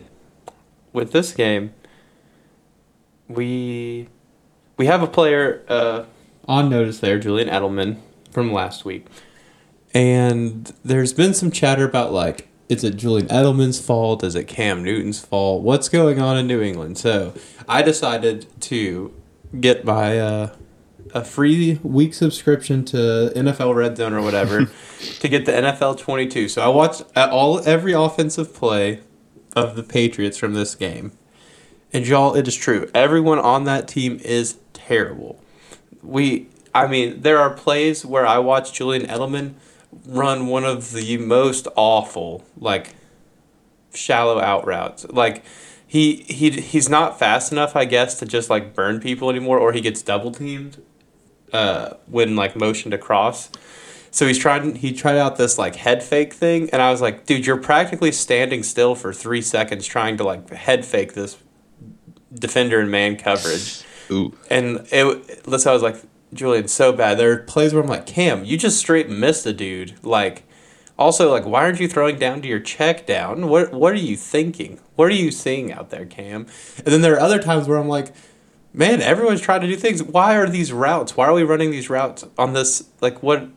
with 0.93 1.11
this 1.11 1.31
game, 1.33 1.73
we 3.27 4.07
we 4.77 4.85
have 4.85 5.01
a 5.01 5.07
player 5.07 5.63
uh, 5.67 6.03
on 6.47 6.69
notice 6.69 6.99
there, 6.99 7.19
Julian 7.19 7.49
Edelman 7.49 7.97
from 8.31 8.51
last 8.53 8.85
week, 8.85 9.05
and 9.93 10.71
there's 10.83 11.13
been 11.13 11.33
some 11.33 11.51
chatter 11.51 11.85
about 11.85 12.11
like, 12.13 12.46
is 12.69 12.83
it 12.83 12.97
Julian 12.97 13.27
Edelman's 13.27 13.79
fault? 13.79 14.23
Is 14.23 14.35
it 14.35 14.45
Cam 14.45 14.83
Newton's 14.83 15.19
fault? 15.19 15.63
What's 15.63 15.89
going 15.89 16.19
on 16.19 16.37
in 16.37 16.47
New 16.47 16.61
England? 16.61 16.97
So 16.97 17.33
I 17.67 17.81
decided 17.81 18.47
to 18.61 19.13
get 19.59 19.85
my 19.85 20.19
uh, 20.19 20.55
a 21.13 21.23
free 21.23 21.79
week 21.83 22.13
subscription 22.13 22.83
to 22.85 23.31
NFL 23.35 23.75
Red 23.75 23.97
Zone 23.97 24.13
or 24.13 24.21
whatever 24.21 24.65
to 25.19 25.27
get 25.27 25.45
the 25.45 25.53
NFL 25.53 25.97
22. 25.99 26.49
So 26.49 26.61
I 26.61 26.67
watched 26.67 27.03
uh, 27.15 27.29
all 27.31 27.65
every 27.67 27.93
offensive 27.93 28.53
play 28.53 29.01
of 29.55 29.75
the 29.75 29.83
Patriots 29.83 30.37
from 30.37 30.53
this 30.53 30.75
game. 30.75 31.13
And 31.93 32.05
y'all, 32.05 32.35
it 32.35 32.47
is 32.47 32.55
true. 32.55 32.91
Everyone 32.93 33.39
on 33.39 33.63
that 33.63 33.87
team 33.87 34.19
is 34.23 34.57
terrible. 34.73 35.39
We 36.03 36.49
I 36.75 36.85
mean, 36.85 37.21
there 37.21 37.39
are 37.39 37.49
plays 37.49 38.05
where 38.05 38.27
I 38.27 38.37
watch 38.37 38.71
Julian 38.71 39.07
Edelman 39.07 39.55
run 40.05 40.47
one 40.47 40.63
of 40.63 40.91
the 40.91 41.17
most 41.17 41.67
awful 41.75 42.43
like 42.57 42.95
shallow 43.93 44.39
out 44.39 44.65
routes. 44.65 45.05
Like 45.09 45.43
he 45.85 46.17
he 46.27 46.51
he's 46.51 46.89
not 46.89 47.17
fast 47.17 47.51
enough, 47.51 47.75
I 47.75 47.85
guess, 47.85 48.19
to 48.19 48.25
just 48.25 48.49
like 48.49 48.73
burn 48.73 48.99
people 48.99 49.29
anymore, 49.29 49.57
or 49.57 49.71
he 49.71 49.81
gets 49.81 50.01
double 50.01 50.31
teamed 50.31 50.81
uh, 51.53 51.93
when 52.07 52.35
like 52.35 52.55
motioned 52.55 52.93
across. 52.93 53.49
So 54.11 54.25
he's 54.25 54.37
trying. 54.37 54.75
He 54.75 54.93
tried 54.93 55.17
out 55.17 55.37
this 55.37 55.57
like 55.57 55.75
head 55.75 56.03
fake 56.03 56.33
thing, 56.33 56.69
and 56.71 56.81
I 56.81 56.91
was 56.91 57.01
like, 57.01 57.25
dude, 57.25 57.45
you're 57.45 57.57
practically 57.57 58.11
standing 58.11 58.63
still 58.63 58.95
for 58.95 59.13
three 59.13 59.41
seconds 59.41 59.85
trying 59.85 60.17
to 60.17 60.23
like 60.23 60.49
head 60.49 60.85
fake 60.85 61.13
this 61.13 61.37
defender 62.33 62.81
in 62.81 62.89
man 62.89 63.15
coverage. 63.15 63.83
Ooh, 64.09 64.35
And 64.49 64.87
it, 64.91 65.45
so 65.59 65.69
I 65.69 65.73
was 65.73 65.83
like, 65.83 65.97
Julian, 66.33 66.67
so 66.67 66.91
bad. 66.91 67.17
There 67.17 67.31
are 67.31 67.37
plays 67.37 67.73
where 67.73 67.81
I'm 67.81 67.89
like, 67.89 68.05
Cam, 68.05 68.43
you 68.43 68.57
just 68.57 68.77
straight 68.77 69.09
missed 69.09 69.45
a 69.45 69.53
dude. 69.53 69.95
Like, 70.03 70.43
also, 70.97 71.31
like, 71.31 71.45
why 71.45 71.63
aren't 71.63 71.79
you 71.79 71.87
throwing 71.87 72.17
down 72.17 72.41
to 72.41 72.47
your 72.47 72.59
check 72.59 73.05
down? 73.05 73.47
What 73.47 73.71
What 73.71 73.93
are 73.93 73.97
you 73.97 74.17
thinking? 74.17 74.79
What 74.95 75.05
are 75.05 75.15
you 75.15 75.31
seeing 75.31 75.71
out 75.71 75.89
there, 75.89 76.05
Cam? 76.05 76.47
And 76.77 76.87
then 76.87 77.01
there 77.01 77.13
are 77.13 77.19
other 77.19 77.39
times 77.39 77.67
where 77.67 77.77
I'm 77.77 77.87
like, 77.87 78.13
man, 78.73 79.01
everyone's 79.01 79.41
trying 79.41 79.61
to 79.61 79.67
do 79.67 79.75
things. 79.75 80.03
Why 80.03 80.35
are 80.35 80.49
these 80.49 80.73
routes? 80.73 81.15
Why 81.15 81.27
are 81.27 81.33
we 81.33 81.43
running 81.43 81.71
these 81.71 81.89
routes 81.89 82.25
on 82.37 82.53
this? 82.53 82.89
Like, 82.99 83.23
what 83.23 83.47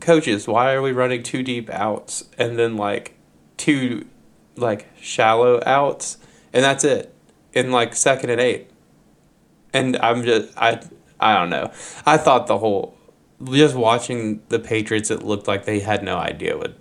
coaches? 0.00 0.46
Why 0.46 0.72
are 0.72 0.82
we 0.82 0.92
running 0.92 1.22
two 1.22 1.42
deep 1.42 1.68
outs 1.70 2.24
and 2.38 2.58
then 2.58 2.76
like 2.76 3.16
two 3.56 4.06
like 4.56 4.88
shallow 5.00 5.62
outs, 5.66 6.18
and 6.52 6.62
that's 6.62 6.84
it 6.84 7.14
in 7.52 7.72
like 7.72 7.94
second 7.94 8.30
and 8.30 8.40
eight? 8.40 8.70
and 9.72 9.96
I'm 9.98 10.24
just 10.24 10.56
I 10.56 10.80
I 11.20 11.38
don't 11.38 11.50
know. 11.50 11.70
I 12.06 12.16
thought 12.16 12.46
the 12.46 12.58
whole 12.58 12.96
just 13.44 13.74
watching 13.74 14.42
the 14.48 14.58
Patriots, 14.58 15.10
it 15.10 15.22
looked 15.22 15.48
like 15.48 15.64
they 15.64 15.80
had 15.80 16.02
no 16.02 16.16
idea 16.16 16.56
what 16.56 16.74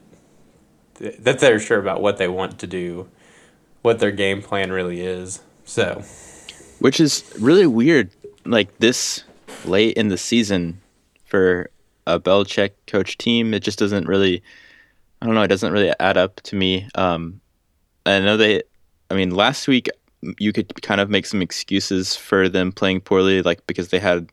that 0.99 1.39
they're 1.39 1.59
sure 1.59 1.79
about 1.79 2.01
what 2.01 2.17
they 2.17 2.27
want 2.27 2.59
to 2.59 2.67
do, 2.67 3.07
what 3.81 3.99
their 3.99 4.11
game 4.11 4.41
plan 4.41 4.71
really 4.71 5.01
is. 5.01 5.41
So, 5.63 6.03
which 6.79 6.99
is 6.99 7.23
really 7.39 7.67
weird. 7.67 8.11
Like 8.45 8.79
this 8.79 9.23
late 9.65 9.95
in 9.95 10.09
the 10.09 10.17
season 10.17 10.81
for 11.25 11.69
a 12.05 12.19
Belichick 12.19 12.71
coach 12.87 13.17
team, 13.17 13.53
it 13.53 13.61
just 13.61 13.79
doesn't 13.79 14.07
really. 14.07 14.43
I 15.21 15.25
don't 15.25 15.35
know. 15.35 15.43
It 15.43 15.49
doesn't 15.49 15.73
really 15.73 15.93
add 15.99 16.17
up 16.17 16.37
to 16.43 16.55
me. 16.55 16.87
Um, 16.95 17.41
I 18.05 18.19
know 18.19 18.37
they. 18.37 18.63
I 19.11 19.15
mean, 19.15 19.31
last 19.31 19.67
week 19.67 19.89
you 20.37 20.51
could 20.51 20.81
kind 20.81 21.01
of 21.01 21.09
make 21.09 21.25
some 21.25 21.41
excuses 21.41 22.15
for 22.15 22.49
them 22.49 22.71
playing 22.71 23.01
poorly, 23.01 23.41
like 23.41 23.65
because 23.67 23.89
they 23.89 23.99
had 23.99 24.29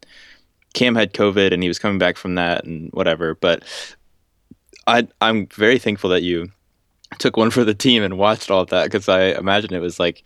Cam 0.75 0.95
had 0.95 1.15
COVID 1.15 1.53
and 1.53 1.63
he 1.63 1.69
was 1.69 1.79
coming 1.79 1.99
back 1.99 2.17
from 2.17 2.35
that 2.35 2.65
and 2.65 2.91
whatever. 2.93 3.35
But 3.35 3.65
I 4.87 5.09
I'm 5.21 5.47
very 5.49 5.79
thankful 5.79 6.11
that 6.11 6.23
you 6.23 6.51
took 7.19 7.37
one 7.37 7.51
for 7.51 7.65
the 7.65 7.75
team 7.75 8.03
and 8.03 8.19
watched 8.19 8.51
all 8.51 8.63
of 8.63 8.71
that 8.71 8.85
because 8.85 9.09
I 9.09 9.29
imagine 9.29 9.75
it 9.75 9.81
was 9.81 10.01
like 10.01 10.25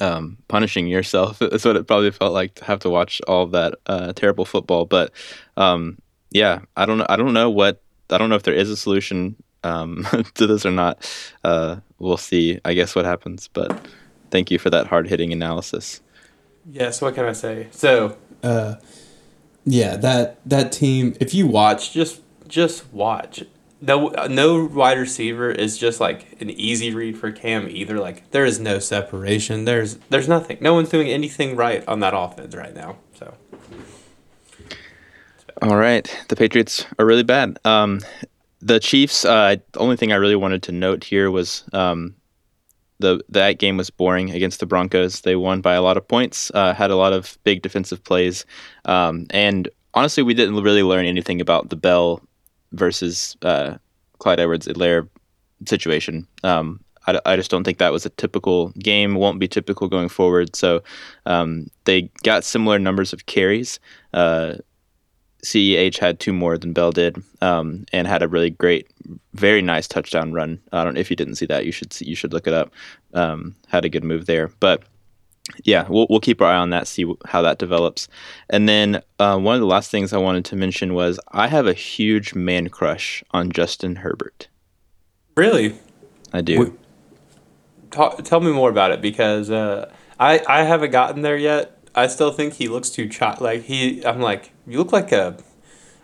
um, 0.00 0.38
punishing 0.48 0.86
yourself. 0.86 1.38
That's 1.40 1.64
what 1.64 1.76
it 1.76 1.86
probably 1.86 2.10
felt 2.10 2.32
like 2.32 2.54
to 2.56 2.64
have 2.64 2.80
to 2.80 2.90
watch 2.90 3.20
all 3.26 3.44
of 3.44 3.52
that 3.52 3.74
uh, 3.86 4.12
terrible 4.14 4.44
football. 4.44 4.84
But 4.86 5.12
um, 5.56 5.98
yeah, 6.30 6.60
I 6.76 6.86
don't 6.86 6.98
know. 6.98 7.06
I 7.08 7.16
don't 7.16 7.32
know 7.32 7.50
what. 7.50 7.82
I 8.10 8.18
don't 8.18 8.28
know 8.28 8.36
if 8.36 8.42
there 8.42 8.54
is 8.54 8.70
a 8.70 8.76
solution 8.76 9.36
um, 9.62 10.06
to 10.34 10.46
this 10.46 10.66
or 10.66 10.70
not. 10.70 11.08
Uh, 11.44 11.76
we'll 11.98 12.16
see. 12.16 12.60
I 12.64 12.74
guess 12.74 12.94
what 12.94 13.04
happens. 13.04 13.48
But 13.52 13.86
thank 14.30 14.50
you 14.50 14.58
for 14.58 14.70
that 14.70 14.86
hard 14.86 15.08
hitting 15.08 15.32
analysis. 15.32 16.00
Yes. 16.70 17.00
What 17.00 17.14
can 17.14 17.24
I 17.24 17.32
say? 17.32 17.68
So, 17.70 18.16
uh, 18.42 18.76
yeah, 19.64 19.96
that 19.96 20.40
that 20.48 20.72
team. 20.72 21.14
If 21.20 21.34
you 21.34 21.46
watch, 21.46 21.92
just 21.92 22.20
just 22.48 22.92
watch. 22.92 23.44
No, 23.82 24.08
no 24.28 24.66
wide 24.66 24.98
receiver 24.98 25.50
is 25.50 25.78
just 25.78 26.00
like 26.00 26.40
an 26.40 26.50
easy 26.50 26.92
read 26.94 27.16
for 27.16 27.32
Cam 27.32 27.66
either. 27.68 27.98
Like 27.98 28.30
there 28.30 28.44
is 28.44 28.60
no 28.60 28.78
separation. 28.78 29.64
There's 29.64 29.96
there's 30.10 30.28
nothing. 30.28 30.58
No 30.60 30.74
one's 30.74 30.90
doing 30.90 31.08
anything 31.08 31.56
right 31.56 31.86
on 31.88 32.00
that 32.00 32.12
offense 32.14 32.54
right 32.54 32.74
now. 32.74 32.96
So. 33.14 33.34
All 35.62 35.76
right, 35.76 36.24
the 36.28 36.36
Patriots 36.36 36.86
are 36.98 37.04
really 37.04 37.22
bad. 37.22 37.58
Um, 37.64 38.00
the 38.60 38.80
Chiefs. 38.80 39.24
Uh, 39.24 39.56
the 39.72 39.78
only 39.78 39.96
thing 39.96 40.12
I 40.12 40.16
really 40.16 40.36
wanted 40.36 40.62
to 40.64 40.72
note 40.72 41.04
here 41.04 41.30
was 41.30 41.64
um, 41.72 42.14
the 43.00 43.20
that 43.28 43.58
game 43.58 43.76
was 43.76 43.90
boring 43.90 44.30
against 44.30 44.60
the 44.60 44.66
Broncos. 44.66 45.22
They 45.22 45.36
won 45.36 45.60
by 45.60 45.74
a 45.74 45.82
lot 45.82 45.96
of 45.96 46.06
points. 46.06 46.50
Uh, 46.54 46.74
had 46.74 46.90
a 46.90 46.96
lot 46.96 47.12
of 47.12 47.36
big 47.44 47.62
defensive 47.62 48.02
plays, 48.04 48.46
um, 48.84 49.26
and 49.30 49.68
honestly, 49.94 50.22
we 50.22 50.34
didn't 50.34 50.62
really 50.62 50.82
learn 50.82 51.06
anything 51.06 51.40
about 51.40 51.70
the 51.70 51.76
Bell 51.76 52.22
versus 52.72 53.36
uh, 53.42 53.76
Clyde 54.18 54.40
Edwards-Helaire 54.40 55.08
situation. 55.66 56.26
Um, 56.44 56.80
I, 57.06 57.18
I, 57.26 57.36
just 57.36 57.50
don't 57.50 57.64
think 57.64 57.78
that 57.78 57.92
was 57.92 58.06
a 58.06 58.10
typical 58.10 58.68
game. 58.78 59.14
Won't 59.14 59.40
be 59.40 59.48
typical 59.48 59.88
going 59.88 60.08
forward. 60.08 60.54
So 60.54 60.82
um, 61.26 61.68
they 61.84 62.02
got 62.22 62.44
similar 62.44 62.78
numbers 62.78 63.12
of 63.12 63.26
carries. 63.26 63.80
Uh, 64.14 64.54
CEH 65.42 65.98
had 65.98 66.20
two 66.20 66.32
more 66.32 66.58
than 66.58 66.72
Bell 66.72 66.92
did, 66.92 67.22
um, 67.40 67.86
and 67.92 68.06
had 68.06 68.22
a 68.22 68.28
really 68.28 68.50
great, 68.50 68.88
very 69.34 69.62
nice 69.62 69.86
touchdown 69.86 70.32
run. 70.32 70.60
I 70.72 70.84
don't. 70.84 70.96
If 70.96 71.10
you 71.10 71.16
didn't 71.16 71.36
see 71.36 71.46
that, 71.46 71.64
you 71.64 71.72
should 71.72 71.92
see, 71.92 72.06
you 72.06 72.14
should 72.14 72.32
look 72.32 72.46
it 72.46 72.54
up. 72.54 72.72
Um, 73.14 73.56
had 73.68 73.84
a 73.84 73.88
good 73.88 74.04
move 74.04 74.26
there, 74.26 74.48
but 74.60 74.82
yeah, 75.64 75.86
we'll 75.88 76.06
we'll 76.10 76.20
keep 76.20 76.40
our 76.40 76.50
eye 76.50 76.56
on 76.56 76.70
that, 76.70 76.86
see 76.86 77.12
how 77.26 77.42
that 77.42 77.58
develops. 77.58 78.08
And 78.48 78.68
then 78.68 79.02
uh, 79.18 79.38
one 79.38 79.54
of 79.54 79.60
the 79.60 79.66
last 79.66 79.90
things 79.90 80.12
I 80.12 80.18
wanted 80.18 80.44
to 80.46 80.56
mention 80.56 80.94
was 80.94 81.18
I 81.32 81.48
have 81.48 81.66
a 81.66 81.72
huge 81.72 82.34
man 82.34 82.68
crush 82.68 83.22
on 83.30 83.50
Justin 83.50 83.96
Herbert. 83.96 84.48
Really, 85.36 85.78
I 86.32 86.40
do. 86.40 86.76
Talk, 87.90 88.22
tell 88.24 88.40
me 88.40 88.52
more 88.52 88.70
about 88.70 88.92
it 88.92 89.00
because 89.00 89.50
uh, 89.50 89.90
I 90.18 90.42
I 90.48 90.62
haven't 90.62 90.90
gotten 90.90 91.22
there 91.22 91.36
yet. 91.36 91.76
I 91.94 92.06
still 92.06 92.30
think 92.30 92.54
he 92.54 92.68
looks 92.68 92.90
too 92.90 93.08
ch- 93.08 93.40
like 93.40 93.62
he. 93.62 94.04
I'm 94.04 94.20
like 94.20 94.52
you 94.66 94.78
look 94.78 94.92
like 94.92 95.12
a 95.12 95.36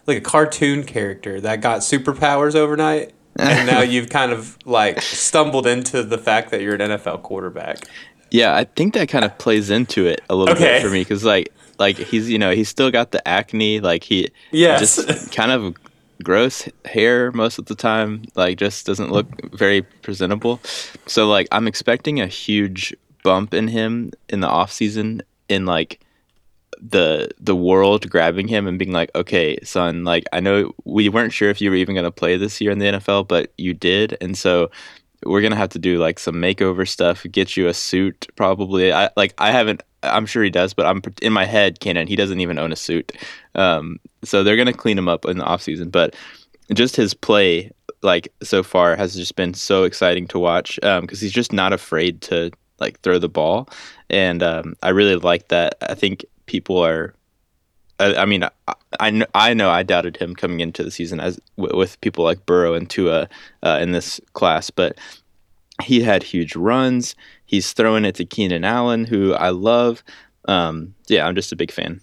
like 0.07 0.19
a 0.19 0.23
cartoon 0.23 0.85
character 0.85 1.41
that 1.41 1.61
got 1.61 1.81
superpowers 1.81 2.55
overnight 2.55 3.13
and 3.39 3.67
now 3.67 3.81
you've 3.83 4.09
kind 4.09 4.33
of 4.33 4.59
like 4.65 5.01
stumbled 5.03 5.67
into 5.67 6.03
the 6.03 6.19
fact 6.19 6.51
that 6.51 6.61
you're 6.61 6.75
an 6.75 6.81
NFL 6.81 7.23
quarterback. 7.23 7.79
Yeah, 8.31 8.57
I 8.57 8.65
think 8.65 8.95
that 8.95 9.09
kind 9.09 9.25
of 9.25 9.37
plays 9.39 9.71
into 9.71 10.07
it 10.07 10.21
a 10.29 10.35
little 10.35 10.55
okay. 10.55 10.79
bit 10.79 10.83
for 10.83 10.91
me 10.91 11.01
because 11.01 11.25
like 11.25 11.53
like 11.79 11.97
he's 11.97 12.31
you 12.31 12.39
know 12.39 12.53
he's 12.53 12.69
still 12.69 12.91
got 12.91 13.11
the 13.11 13.27
acne 13.27 13.81
like 13.81 14.03
he 14.03 14.29
yes. 14.51 14.81
just 14.81 15.33
kind 15.33 15.51
of 15.53 15.75
gross 16.23 16.69
hair 16.87 17.31
most 17.33 17.59
of 17.59 17.67
the 17.67 17.75
time 17.75 18.23
like 18.35 18.57
just 18.57 18.87
doesn't 18.87 19.13
look 19.13 19.27
very 19.53 19.83
presentable 19.83 20.59
so 21.07 21.29
like 21.29 21.47
i'm 21.53 21.69
expecting 21.69 22.21
a 22.21 22.27
huge 22.27 22.97
bump 23.23 23.53
in 23.53 23.69
him 23.69 24.11
in 24.31 24.41
the 24.41 24.49
off 24.49 24.73
season 24.73 25.21
in 25.49 25.67
like 25.67 26.01
the 26.81 27.31
the 27.41 27.57
world 27.57 28.09
grabbing 28.11 28.49
him 28.49 28.67
and 28.67 28.79
being 28.79 28.93
like 28.93 29.11
okay 29.15 29.59
son 29.63 30.05
like 30.05 30.25
i 30.33 30.41
know 30.41 30.73
we 30.85 31.09
weren't 31.09 31.33
sure 31.33 31.49
if 31.49 31.61
you 31.61 31.71
were 31.71 31.77
even 31.77 31.95
going 31.95 32.05
to 32.05 32.11
play 32.11 32.37
this 32.37 32.61
year 32.61 32.71
in 32.71 32.79
the 32.79 32.87
nfl 32.87 33.27
but 33.27 33.53
you 33.57 33.73
did 33.73 34.17
and 34.21 34.37
so 34.37 34.71
we're 35.25 35.41
gonna 35.41 35.57
have 35.57 35.71
to 35.71 35.79
do 35.79 35.99
like 35.99 36.19
some 36.19 36.37
makeover 36.37 36.87
stuff, 36.87 37.27
get 37.31 37.57
you 37.57 37.69
a 37.69 37.75
suit 37.75 38.27
probably. 38.37 38.93
I 38.93 39.11
like 39.17 39.35
I 39.39 39.51
haven't. 39.51 39.83
I'm 40.03 40.27
sure 40.27 40.43
he 40.45 40.51
does, 40.51 40.75
but 40.75 40.87
I'm 40.87 41.03
in 41.23 41.33
my 41.33 41.45
head, 41.45 41.81
Cannon. 41.81 42.07
He 42.07 42.17
doesn't 42.17 42.41
even 42.41 42.59
own 42.59 42.73
a 42.73 42.77
suit. 42.77 43.13
Um, 43.55 43.99
so 44.23 44.43
they're 44.43 44.57
gonna 44.57 44.73
clean 44.73 44.99
him 44.99 45.09
up 45.09 45.25
in 45.25 45.39
the 45.39 45.45
off 45.45 45.63
season. 45.63 45.91
But 45.91 46.15
just 46.75 46.97
his 46.97 47.15
play, 47.15 47.71
like 48.03 48.33
so 48.43 48.63
far, 48.63 48.97
has 48.97 49.15
just 49.15 49.37
been 49.37 49.55
so 49.55 49.85
exciting 49.85 50.27
to 50.29 50.39
watch 50.39 50.79
um, 50.83 51.09
he's 51.09 51.33
just 51.33 51.53
not 51.53 51.73
afraid 51.73 52.21
to 52.23 52.51
like 52.79 53.01
throw 53.01 53.19
the 53.19 53.29
ball, 53.29 53.69
and 54.11 54.43
um, 54.43 54.75
I 54.83 54.91
really 54.91 55.17
like 55.17 55.49
that. 55.49 55.77
I 55.83 55.95
think 55.95 56.25
people 56.47 56.79
are 56.79 57.15
I, 57.99 58.15
I 58.17 58.25
mean, 58.27 58.45
I, 58.45 58.51
I, 59.01 59.27
I 59.35 59.55
know 59.55 59.71
I 59.71 59.83
doubted 59.83 60.17
him 60.19 60.35
coming 60.35 60.61
into 60.61 60.83
the 60.83 60.91
season 60.91 61.21
as 61.21 61.41
w- 61.57 61.77
with 61.77 62.01
people 62.01 62.25
like 62.25 62.45
Burrow 62.47 62.75
and 62.75 62.89
Tua 62.89 63.29
uh, 63.63 63.79
in 63.81 63.93
this 63.93 64.21
class, 64.35 64.71
but 64.71 64.99
he 65.83 66.01
had 66.01 66.23
huge 66.23 66.57
runs. 66.57 67.15
He's 67.47 67.73
throwing 67.73 68.05
it 68.05 68.15
to 68.17 68.25
Keenan 68.25 68.65
Allen, 68.65 69.05
who 69.05 69.33
I 69.35 69.51
love. 69.51 70.03
Um, 70.47 70.95
yeah, 71.09 71.27
I'm 71.27 71.35
just 71.35 71.53
a 71.53 71.57
big 71.57 71.71
fan. 71.71 72.01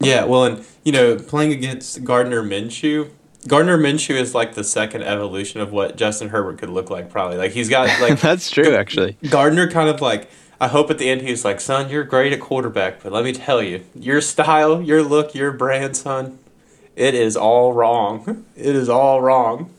Yeah, 0.00 0.24
well, 0.24 0.44
and 0.44 0.64
you 0.84 0.92
know, 0.92 1.16
playing 1.16 1.52
against 1.52 2.04
Gardner 2.04 2.42
Minshew, 2.42 3.10
Gardner 3.46 3.78
Minshew 3.78 4.16
is 4.16 4.34
like 4.34 4.54
the 4.54 4.64
second 4.64 5.02
evolution 5.02 5.60
of 5.60 5.72
what 5.72 5.96
Justin 5.96 6.28
Herbert 6.28 6.58
could 6.58 6.70
look 6.70 6.90
like. 6.90 7.10
Probably 7.10 7.36
like 7.36 7.52
he's 7.52 7.68
got 7.68 7.88
like 8.00 8.20
that's 8.20 8.50
true 8.50 8.74
actually. 8.74 9.16
Gardner 9.28 9.70
kind 9.70 9.88
of 9.88 10.00
like 10.00 10.30
I 10.60 10.68
hope 10.68 10.90
at 10.90 10.98
the 10.98 11.08
end 11.08 11.22
he's 11.22 11.44
like, 11.44 11.60
son, 11.60 11.88
you're 11.88 12.04
great 12.04 12.32
at 12.32 12.40
quarterback, 12.40 13.02
but 13.02 13.12
let 13.12 13.24
me 13.24 13.32
tell 13.32 13.62
you, 13.62 13.84
your 13.94 14.20
style, 14.20 14.82
your 14.82 15.02
look, 15.02 15.34
your 15.34 15.52
brand, 15.52 15.96
son, 15.96 16.38
it 16.94 17.14
is 17.14 17.36
all 17.36 17.72
wrong. 17.72 18.44
It 18.56 18.76
is 18.76 18.90
all 18.90 19.22
wrong. 19.22 19.70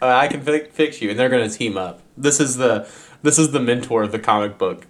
Uh, 0.00 0.06
I 0.06 0.28
can 0.28 0.40
fi- 0.40 0.64
fix 0.64 1.02
you, 1.02 1.10
and 1.10 1.18
they're 1.18 1.28
gonna 1.28 1.50
team 1.50 1.76
up. 1.76 2.00
This 2.16 2.40
is 2.40 2.56
the 2.56 2.88
this 3.22 3.38
is 3.38 3.52
the 3.52 3.60
mentor 3.60 4.02
of 4.02 4.12
the 4.12 4.18
comic 4.18 4.56
book. 4.56 4.86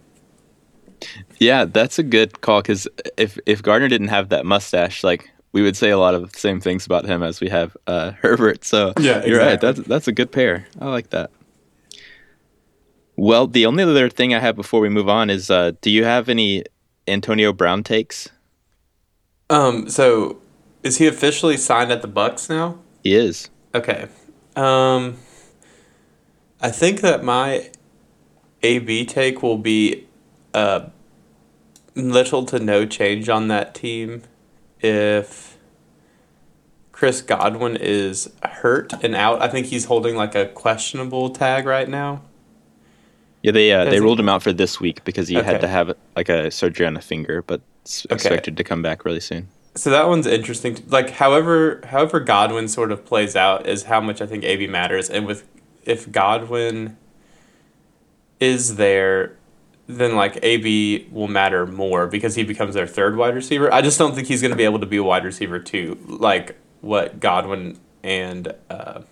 Yeah, 1.38 1.64
that's 1.64 1.98
a 1.98 2.04
good 2.04 2.40
call 2.42 2.62
because 2.62 2.86
if 3.16 3.38
if 3.44 3.60
Gardner 3.60 3.88
didn't 3.88 4.08
have 4.08 4.28
that 4.28 4.46
mustache, 4.46 5.02
like 5.02 5.30
we 5.52 5.62
would 5.62 5.76
say 5.76 5.90
a 5.90 5.98
lot 5.98 6.14
of 6.14 6.30
the 6.30 6.38
same 6.38 6.60
things 6.60 6.86
about 6.86 7.06
him 7.06 7.24
as 7.24 7.40
we 7.40 7.48
have 7.48 7.76
uh, 7.88 8.10
Herbert. 8.22 8.64
So 8.64 8.92
yeah, 8.98 9.16
exactly. 9.18 9.30
you're 9.30 9.40
right. 9.40 9.60
That's 9.60 9.80
that's 9.80 10.08
a 10.08 10.12
good 10.12 10.30
pair. 10.30 10.66
I 10.80 10.88
like 10.88 11.10
that. 11.10 11.30
Well, 13.20 13.46
the 13.46 13.66
only 13.66 13.82
other 13.82 14.08
thing 14.08 14.32
I 14.32 14.38
have 14.38 14.56
before 14.56 14.80
we 14.80 14.88
move 14.88 15.06
on 15.06 15.28
is 15.28 15.50
uh, 15.50 15.72
do 15.82 15.90
you 15.90 16.04
have 16.04 16.30
any 16.30 16.64
Antonio 17.06 17.52
Brown 17.52 17.82
takes? 17.82 18.30
Um, 19.50 19.90
so 19.90 20.40
is 20.82 20.96
he 20.96 21.06
officially 21.06 21.58
signed 21.58 21.92
at 21.92 22.00
the 22.00 22.08
Bucks 22.08 22.48
now? 22.48 22.78
He 23.04 23.14
is. 23.14 23.50
Okay. 23.74 24.08
Um, 24.56 25.18
I 26.62 26.70
think 26.70 27.02
that 27.02 27.22
my 27.22 27.70
AB 28.62 29.04
take 29.04 29.42
will 29.42 29.58
be 29.58 30.06
uh, 30.54 30.86
little 31.94 32.46
to 32.46 32.58
no 32.58 32.86
change 32.86 33.28
on 33.28 33.48
that 33.48 33.74
team 33.74 34.22
if 34.80 35.58
Chris 36.90 37.20
Godwin 37.20 37.76
is 37.76 38.32
hurt 38.42 38.94
and 39.04 39.14
out. 39.14 39.42
I 39.42 39.48
think 39.48 39.66
he's 39.66 39.84
holding 39.84 40.16
like 40.16 40.34
a 40.34 40.46
questionable 40.46 41.28
tag 41.28 41.66
right 41.66 41.86
now. 41.88 42.22
Yeah, 43.42 43.52
they 43.52 43.72
uh, 43.72 43.84
they 43.86 44.00
ruled 44.00 44.20
him 44.20 44.28
out 44.28 44.42
for 44.42 44.52
this 44.52 44.80
week 44.80 45.02
because 45.04 45.28
he 45.28 45.38
okay. 45.38 45.46
had 45.46 45.60
to 45.62 45.68
have 45.68 45.94
like 46.14 46.28
a 46.28 46.50
surgery 46.50 46.86
on 46.86 46.96
a 46.96 47.00
finger, 47.00 47.42
but 47.42 47.62
okay. 48.06 48.14
expected 48.14 48.56
to 48.56 48.64
come 48.64 48.82
back 48.82 49.04
really 49.04 49.20
soon. 49.20 49.48
So 49.76 49.88
that 49.90 50.08
one's 50.08 50.26
interesting. 50.26 50.82
Like, 50.88 51.10
however, 51.10 51.80
however 51.86 52.20
Godwin 52.20 52.68
sort 52.68 52.92
of 52.92 53.04
plays 53.06 53.36
out 53.36 53.66
is 53.66 53.84
how 53.84 54.00
much 54.00 54.20
I 54.20 54.26
think 54.26 54.44
AB 54.44 54.66
matters, 54.66 55.08
and 55.08 55.26
with 55.26 55.46
if 55.84 56.10
Godwin 56.10 56.98
is 58.40 58.76
there, 58.76 59.36
then 59.86 60.16
like 60.16 60.38
AB 60.42 61.08
will 61.10 61.28
matter 61.28 61.66
more 61.66 62.06
because 62.06 62.34
he 62.34 62.42
becomes 62.42 62.74
their 62.74 62.86
third 62.86 63.16
wide 63.16 63.34
receiver. 63.34 63.72
I 63.72 63.80
just 63.80 63.98
don't 63.98 64.14
think 64.14 64.28
he's 64.28 64.42
going 64.42 64.50
to 64.50 64.56
be 64.56 64.64
able 64.64 64.80
to 64.80 64.86
be 64.86 64.98
a 64.98 65.04
wide 65.04 65.24
receiver 65.24 65.58
too, 65.58 65.98
like 66.06 66.56
what 66.82 67.20
Godwin 67.20 67.78
and. 68.02 68.54
Uh, 68.68 69.02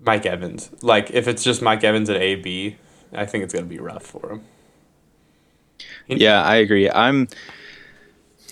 Mike 0.00 0.26
Evans. 0.26 0.70
Like 0.82 1.10
if 1.10 1.28
it's 1.28 1.42
just 1.42 1.62
Mike 1.62 1.84
Evans 1.84 2.10
at 2.10 2.16
AB, 2.16 2.76
I 3.12 3.26
think 3.26 3.44
it's 3.44 3.54
gonna 3.54 3.66
be 3.66 3.78
rough 3.78 4.04
for 4.04 4.30
him. 4.30 4.42
Yeah, 6.06 6.42
I 6.42 6.56
agree. 6.56 6.90
I'm. 6.90 7.28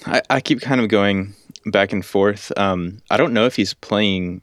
I, 0.04 0.22
I 0.30 0.40
keep 0.40 0.60
kind 0.60 0.80
of 0.80 0.88
going 0.88 1.34
back 1.66 1.92
and 1.92 2.04
forth. 2.04 2.52
Um, 2.56 3.02
I 3.10 3.16
don't 3.16 3.32
know 3.32 3.46
if 3.46 3.56
he's 3.56 3.74
playing 3.74 4.42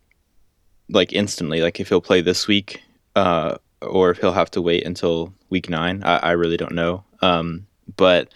like 0.89 1.13
instantly, 1.13 1.61
like 1.61 1.79
if 1.79 1.89
he'll 1.89 2.01
play 2.01 2.21
this 2.21 2.47
week, 2.47 2.81
uh, 3.15 3.57
or 3.81 4.11
if 4.11 4.17
he'll 4.17 4.33
have 4.33 4.51
to 4.51 4.61
wait 4.61 4.85
until 4.85 5.33
week 5.49 5.69
nine. 5.69 6.03
I, 6.03 6.17
I 6.17 6.31
really 6.31 6.57
don't 6.57 6.73
know. 6.73 7.03
Um, 7.21 7.67
but 7.95 8.33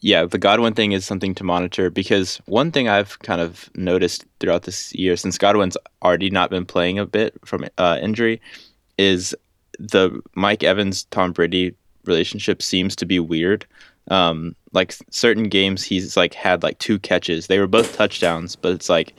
yeah, 0.00 0.24
the 0.24 0.38
Godwin 0.38 0.74
thing 0.74 0.92
is 0.92 1.04
something 1.04 1.34
to 1.34 1.44
monitor 1.44 1.90
because 1.90 2.40
one 2.46 2.70
thing 2.70 2.88
I've 2.88 3.18
kind 3.20 3.40
of 3.40 3.68
noticed 3.74 4.24
throughout 4.38 4.62
this 4.62 4.94
year, 4.94 5.16
since 5.16 5.38
Godwin's 5.38 5.76
already 6.02 6.30
not 6.30 6.50
been 6.50 6.64
playing 6.64 6.98
a 6.98 7.06
bit 7.06 7.34
from 7.44 7.64
uh, 7.78 7.98
injury, 8.00 8.40
is 8.96 9.34
the 9.78 10.20
Mike 10.34 10.62
Evans 10.62 11.04
Tom 11.04 11.32
Brady 11.32 11.74
relationship 12.04 12.62
seems 12.62 12.94
to 12.96 13.06
be 13.06 13.18
weird. 13.18 13.66
Um, 14.08 14.54
like 14.72 14.94
certain 15.10 15.44
games, 15.44 15.82
he's 15.82 16.16
like 16.16 16.34
had 16.34 16.62
like 16.62 16.78
two 16.78 16.98
catches. 16.98 17.48
They 17.48 17.58
were 17.58 17.66
both 17.66 17.96
touchdowns, 17.96 18.54
but 18.54 18.72
it's 18.72 18.88
like 18.88 19.14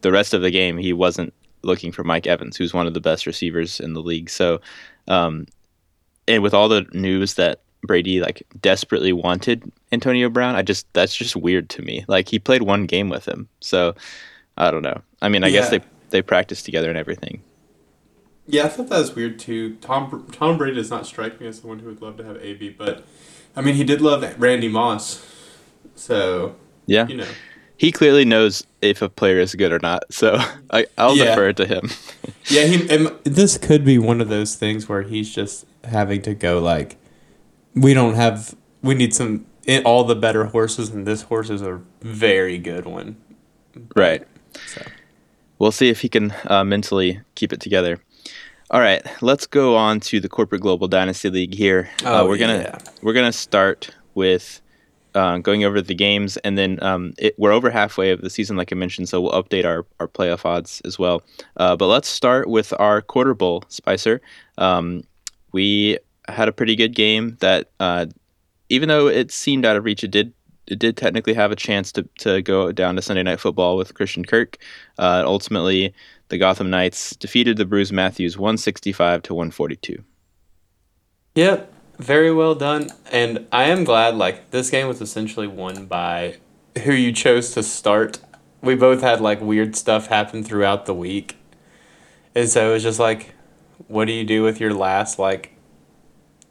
the 0.00 0.12
rest 0.12 0.32
of 0.32 0.42
the 0.42 0.50
game 0.50 0.78
he 0.78 0.92
wasn't 0.92 1.34
looking 1.62 1.92
for 1.92 2.04
Mike 2.04 2.26
Evans, 2.26 2.56
who's 2.56 2.72
one 2.72 2.86
of 2.86 2.94
the 2.94 3.00
best 3.00 3.26
receivers 3.26 3.80
in 3.80 3.92
the 3.92 4.02
league. 4.02 4.30
So, 4.30 4.60
um, 5.08 5.46
and 6.26 6.42
with 6.42 6.54
all 6.54 6.68
the 6.68 6.86
news 6.92 7.34
that 7.34 7.60
Brady 7.86 8.20
like 8.20 8.42
desperately 8.60 9.12
wanted 9.12 9.70
Antonio 9.92 10.28
Brown, 10.28 10.56
I 10.56 10.62
just 10.62 10.92
that's 10.92 11.14
just 11.14 11.36
weird 11.36 11.68
to 11.70 11.82
me. 11.82 12.04
Like 12.08 12.28
he 12.28 12.38
played 12.38 12.62
one 12.62 12.86
game 12.86 13.08
with 13.08 13.26
him, 13.26 13.48
so 13.60 13.94
I 14.56 14.70
don't 14.70 14.82
know. 14.82 15.00
I 15.22 15.28
mean, 15.28 15.44
I 15.44 15.48
yeah. 15.48 15.60
guess 15.60 15.70
they 15.70 15.80
they 16.10 16.22
practiced 16.22 16.64
together 16.64 16.88
and 16.88 16.98
everything. 16.98 17.42
Yeah, 18.46 18.64
I 18.64 18.68
thought 18.68 18.88
that 18.88 18.98
was 18.98 19.14
weird 19.14 19.38
too. 19.38 19.76
Tom 19.76 20.26
Tom 20.32 20.58
Brady 20.58 20.76
does 20.76 20.90
not 20.90 21.06
strike 21.06 21.40
me 21.40 21.46
as 21.46 21.58
someone 21.60 21.80
who 21.80 21.86
would 21.86 22.02
love 22.02 22.16
to 22.18 22.24
have 22.24 22.36
AB, 22.42 22.70
but 22.70 23.04
I 23.56 23.62
mean, 23.62 23.74
he 23.74 23.84
did 23.84 24.00
love 24.00 24.22
Randy 24.38 24.68
Moss, 24.68 25.24
so 25.94 26.56
yeah, 26.86 27.06
you 27.08 27.16
know, 27.16 27.26
he 27.76 27.92
clearly 27.92 28.24
knows 28.24 28.66
if 28.80 29.02
a 29.02 29.08
player 29.08 29.38
is 29.38 29.54
good 29.54 29.72
or 29.72 29.78
not. 29.80 30.04
So 30.12 30.38
I, 30.70 30.86
I'll 30.96 31.16
yeah. 31.16 31.26
defer 31.26 31.52
to 31.54 31.66
him. 31.66 31.90
yeah, 32.48 32.64
he. 32.64 32.76
this 33.24 33.58
could 33.58 33.84
be 33.84 33.98
one 33.98 34.20
of 34.20 34.28
those 34.28 34.54
things 34.54 34.88
where 34.88 35.02
he's 35.02 35.34
just 35.34 35.66
having 35.84 36.22
to 36.22 36.34
go 36.34 36.58
like, 36.58 36.96
we 37.76 37.94
don't 37.94 38.14
have. 38.14 38.56
We 38.82 38.94
need 38.94 39.14
some 39.14 39.46
all 39.84 40.04
the 40.04 40.16
better 40.16 40.46
horses, 40.46 40.90
and 40.90 41.06
this 41.06 41.22
horse 41.22 41.50
is 41.50 41.62
a 41.62 41.80
very 42.00 42.58
good 42.58 42.86
one. 42.86 43.16
Right. 43.94 44.26
So. 44.66 44.82
We'll 45.58 45.72
see 45.72 45.88
if 45.88 46.00
he 46.00 46.08
can 46.08 46.34
uh, 46.46 46.64
mentally 46.64 47.20
keep 47.34 47.52
it 47.52 47.60
together. 47.60 47.98
All 48.70 48.80
right, 48.80 49.02
let's 49.22 49.46
go 49.46 49.76
on 49.76 50.00
to 50.00 50.18
the 50.18 50.28
corporate 50.28 50.60
global 50.60 50.88
dynasty 50.88 51.30
league 51.30 51.54
here. 51.54 51.88
Uh, 52.04 52.08
oh, 52.08 52.24
uh, 52.24 52.28
we're 52.28 52.36
gonna 52.38 52.58
yeah. 52.58 52.78
we're 53.00 53.12
gonna 53.12 53.32
start 53.32 53.90
with 54.14 54.60
uh, 55.14 55.38
going 55.38 55.64
over 55.64 55.80
the 55.80 55.94
games, 55.94 56.36
and 56.38 56.58
then 56.58 56.82
um, 56.82 57.14
it, 57.16 57.38
we're 57.38 57.52
over 57.52 57.70
halfway 57.70 58.10
of 58.10 58.22
the 58.22 58.30
season, 58.30 58.56
like 58.56 58.72
I 58.72 58.76
mentioned, 58.76 59.08
so 59.08 59.20
we'll 59.20 59.32
update 59.32 59.64
our, 59.64 59.86
our 60.00 60.08
playoff 60.08 60.44
odds 60.44 60.82
as 60.84 60.98
well. 60.98 61.22
Uh, 61.56 61.76
but 61.76 61.86
let's 61.86 62.08
start 62.08 62.48
with 62.48 62.74
our 62.78 63.00
quarter 63.00 63.34
bowl, 63.34 63.64
Spicer. 63.68 64.20
Um, 64.58 65.04
we 65.52 65.98
had 66.28 66.48
a 66.48 66.52
pretty 66.52 66.76
good 66.76 66.94
game 66.94 67.36
that, 67.40 67.70
uh, 67.80 68.06
even 68.68 68.88
though 68.88 69.06
it 69.08 69.30
seemed 69.30 69.64
out 69.64 69.76
of 69.76 69.84
reach, 69.84 70.04
it 70.04 70.10
did 70.10 70.32
it 70.66 70.80
did 70.80 70.96
technically 70.96 71.34
have 71.34 71.52
a 71.52 71.56
chance 71.56 71.92
to, 71.92 72.08
to 72.18 72.42
go 72.42 72.72
down 72.72 72.96
to 72.96 73.02
Sunday 73.02 73.22
Night 73.22 73.38
Football 73.38 73.76
with 73.76 73.94
Christian 73.94 74.24
Kirk. 74.24 74.58
Uh, 74.98 75.22
ultimately, 75.24 75.94
the 76.28 76.38
Gotham 76.38 76.70
Knights 76.70 77.14
defeated 77.14 77.56
the 77.56 77.64
Bruce 77.64 77.92
Matthews 77.92 78.36
165 78.36 79.22
to 79.22 79.34
142. 79.34 80.02
Yep, 81.36 81.72
very 81.98 82.32
well 82.32 82.56
done. 82.56 82.90
And 83.12 83.46
I 83.52 83.64
am 83.64 83.84
glad 83.84 84.16
like 84.16 84.50
this 84.50 84.70
game 84.70 84.88
was 84.88 85.00
essentially 85.00 85.46
won 85.46 85.86
by 85.86 86.38
who 86.82 86.92
you 86.92 87.12
chose 87.12 87.52
to 87.52 87.62
start. 87.62 88.18
We 88.60 88.74
both 88.74 89.02
had 89.02 89.20
like 89.20 89.40
weird 89.40 89.76
stuff 89.76 90.08
happen 90.08 90.42
throughout 90.42 90.86
the 90.86 90.94
week. 90.94 91.36
And 92.34 92.48
so 92.48 92.70
it 92.70 92.72
was 92.72 92.82
just 92.82 92.98
like 92.98 93.34
what 93.88 94.06
do 94.06 94.12
you 94.12 94.24
do 94.24 94.42
with 94.42 94.60
your 94.60 94.74
last 94.74 95.18
like 95.18 95.55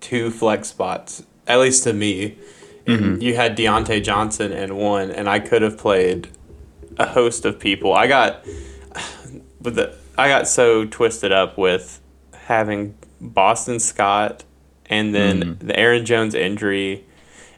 two 0.06 0.30
flex 0.30 0.68
spots? 0.68 1.24
At 1.48 1.60
least 1.60 1.84
to 1.84 1.94
me. 1.94 2.38
Mm-hmm. 2.86 3.22
You 3.22 3.36
had 3.36 3.58
Diontae 3.58 4.04
Johnson 4.04 4.52
and 4.52 4.78
one, 4.78 5.10
and 5.10 5.28
I 5.28 5.40
could 5.40 5.64
have 5.64 5.78
played 5.78 6.30
a 6.98 7.08
host 7.08 7.44
of 7.44 7.60
people. 7.60 7.94
I 7.94 8.06
got 8.06 8.46
with 9.60 9.76
the 9.76 9.96
I 10.18 10.30
got 10.30 10.48
so 10.48 10.86
twisted 10.86 11.32
up 11.32 11.58
with 11.58 12.00
having 12.34 12.96
Boston 13.20 13.80
Scott 13.80 14.44
and 14.86 15.14
then 15.16 15.42
mm-hmm. 15.42 15.68
the 15.68 15.78
Aaron 15.78 16.06
Jones 16.06 16.36
injury. 16.36 17.04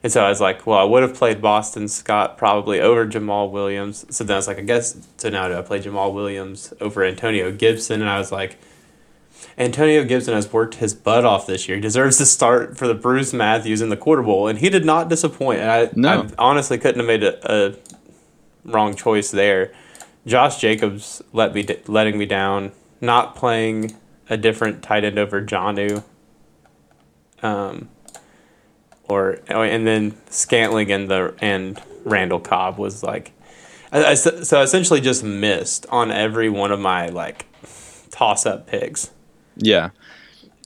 And 0.01 0.11
so 0.11 0.23
I 0.23 0.29
was 0.29 0.39
like, 0.39 0.65
well, 0.65 0.79
I 0.79 0.83
would 0.85 1.03
have 1.03 1.13
played 1.13 1.41
Boston 1.41 1.89
Scott 1.89 2.37
probably 2.37 2.79
over 2.79 3.05
Jamaal 3.05 3.51
Williams. 3.51 4.05
So 4.15 4.23
then 4.23 4.35
I 4.35 4.37
was 4.37 4.47
like, 4.47 4.57
I 4.57 4.61
guess, 4.61 5.05
so 5.17 5.29
now 5.29 5.49
do 5.49 5.57
I 5.57 5.61
play 5.61 5.81
Jamaal 5.81 6.13
Williams 6.13 6.73
over 6.79 7.03
Antonio 7.03 7.51
Gibson? 7.51 7.99
And 8.01 8.09
I 8.09 8.17
was 8.17 8.31
like, 8.31 8.57
Antonio 9.57 10.03
Gibson 10.03 10.33
has 10.33 10.51
worked 10.53 10.75
his 10.75 10.93
butt 10.93 11.25
off 11.25 11.47
this 11.47 11.67
year. 11.67 11.77
He 11.77 11.81
deserves 11.81 12.17
to 12.17 12.25
start 12.25 12.77
for 12.77 12.87
the 12.87 12.93
Bruce 12.93 13.33
Matthews 13.33 13.81
in 13.81 13.89
the 13.89 13.97
quarter 13.97 14.21
bowl, 14.21 14.47
and 14.47 14.59
he 14.59 14.69
did 14.69 14.85
not 14.85 15.09
disappoint. 15.09 15.61
I, 15.61 15.89
no. 15.95 16.23
I 16.23 16.29
honestly 16.37 16.77
couldn't 16.77 16.99
have 16.99 17.07
made 17.07 17.23
a, 17.23 17.51
a 17.51 17.75
wrong 18.63 18.95
choice 18.95 19.31
there. 19.31 19.73
Josh 20.25 20.59
Jacobs 20.59 21.21
let 21.33 21.53
me 21.53 21.65
letting 21.87 22.17
me 22.17 22.25
down, 22.25 22.71
not 23.01 23.35
playing 23.35 23.95
a 24.29 24.37
different 24.37 24.83
tight 24.83 25.03
end 25.03 25.17
over 25.17 25.41
Jonnu. 25.41 26.03
Um, 27.41 27.89
or 29.09 29.39
oh, 29.49 29.61
and 29.61 29.87
then 29.87 30.17
Scantling 30.29 30.91
and 30.91 31.09
the 31.09 31.33
and 31.39 31.81
Randall 32.03 32.39
Cobb 32.39 32.77
was 32.77 33.03
like, 33.03 33.31
I, 33.91 34.05
I, 34.05 34.13
so 34.15 34.61
essentially 34.61 35.01
just 35.01 35.23
missed 35.23 35.85
on 35.89 36.11
every 36.11 36.49
one 36.49 36.71
of 36.71 36.79
my 36.79 37.07
like 37.07 37.45
toss 38.11 38.45
up 38.45 38.67
picks. 38.67 39.11
Yeah, 39.57 39.89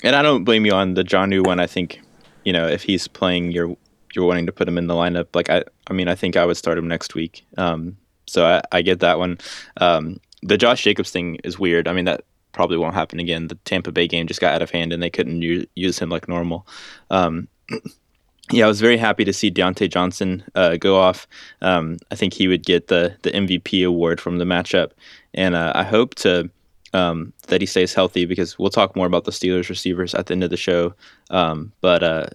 and 0.03 0.15
I 0.15 0.21
don't 0.21 0.43
blame 0.43 0.65
you 0.65 0.73
on 0.73 0.93
the 0.93 1.03
Jonnu 1.03 1.45
one. 1.45 1.59
I 1.59 1.67
think 1.67 2.01
you 2.43 2.53
know 2.53 2.67
if 2.67 2.83
he's 2.83 3.07
playing, 3.07 3.51
you're 3.51 3.75
you're 4.13 4.25
wanting 4.25 4.45
to 4.45 4.51
put 4.51 4.67
him 4.67 4.77
in 4.77 4.87
the 4.87 4.93
lineup. 4.93 5.27
Like 5.33 5.49
I, 5.49 5.63
I 5.87 5.93
mean, 5.93 6.07
I 6.07 6.15
think 6.15 6.35
I 6.35 6.45
would 6.45 6.57
start 6.57 6.77
him 6.77 6.87
next 6.87 7.15
week. 7.15 7.45
Um, 7.57 7.97
so 8.27 8.45
I, 8.45 8.61
I 8.71 8.81
get 8.81 8.99
that 8.99 9.19
one. 9.19 9.37
Um, 9.77 10.19
the 10.41 10.57
Josh 10.57 10.83
Jacobs 10.83 11.11
thing 11.11 11.37
is 11.43 11.59
weird. 11.59 11.87
I 11.87 11.93
mean, 11.93 12.05
that 12.05 12.23
probably 12.51 12.77
won't 12.77 12.93
happen 12.93 13.19
again. 13.19 13.47
The 13.47 13.55
Tampa 13.65 13.91
Bay 13.91 14.07
game 14.07 14.27
just 14.27 14.41
got 14.41 14.53
out 14.53 14.61
of 14.61 14.71
hand 14.71 14.91
and 14.93 15.01
they 15.01 15.09
couldn't 15.09 15.41
u- 15.41 15.67
use 15.75 15.99
him 15.99 16.09
like 16.09 16.27
normal. 16.27 16.67
Um, 17.09 17.47
yeah, 18.51 18.65
I 18.65 18.67
was 18.67 18.81
very 18.81 18.97
happy 18.97 19.23
to 19.25 19.33
see 19.33 19.51
Diontae 19.51 19.89
Johnson 19.89 20.43
uh, 20.55 20.77
go 20.77 20.99
off. 20.99 21.27
Um, 21.61 21.97
I 22.11 22.15
think 22.15 22.33
he 22.33 22.47
would 22.47 22.65
get 22.65 22.87
the 22.87 23.15
the 23.21 23.31
MVP 23.31 23.85
award 23.85 24.19
from 24.19 24.37
the 24.37 24.45
matchup, 24.45 24.91
and 25.33 25.55
uh, 25.55 25.71
I 25.75 25.83
hope 25.83 26.15
to 26.15 26.49
um, 26.93 27.33
that 27.47 27.61
he 27.61 27.67
stays 27.67 27.93
healthy 27.93 28.25
because 28.25 28.57
we'll 28.59 28.69
talk 28.69 28.95
more 28.95 29.07
about 29.07 29.25
the 29.25 29.31
Steelers 29.31 29.69
receivers 29.69 30.13
at 30.13 30.27
the 30.27 30.33
end 30.33 30.43
of 30.43 30.49
the 30.49 30.57
show. 30.57 30.93
Um, 31.29 31.71
but 31.81 32.03
uh, 32.03 32.25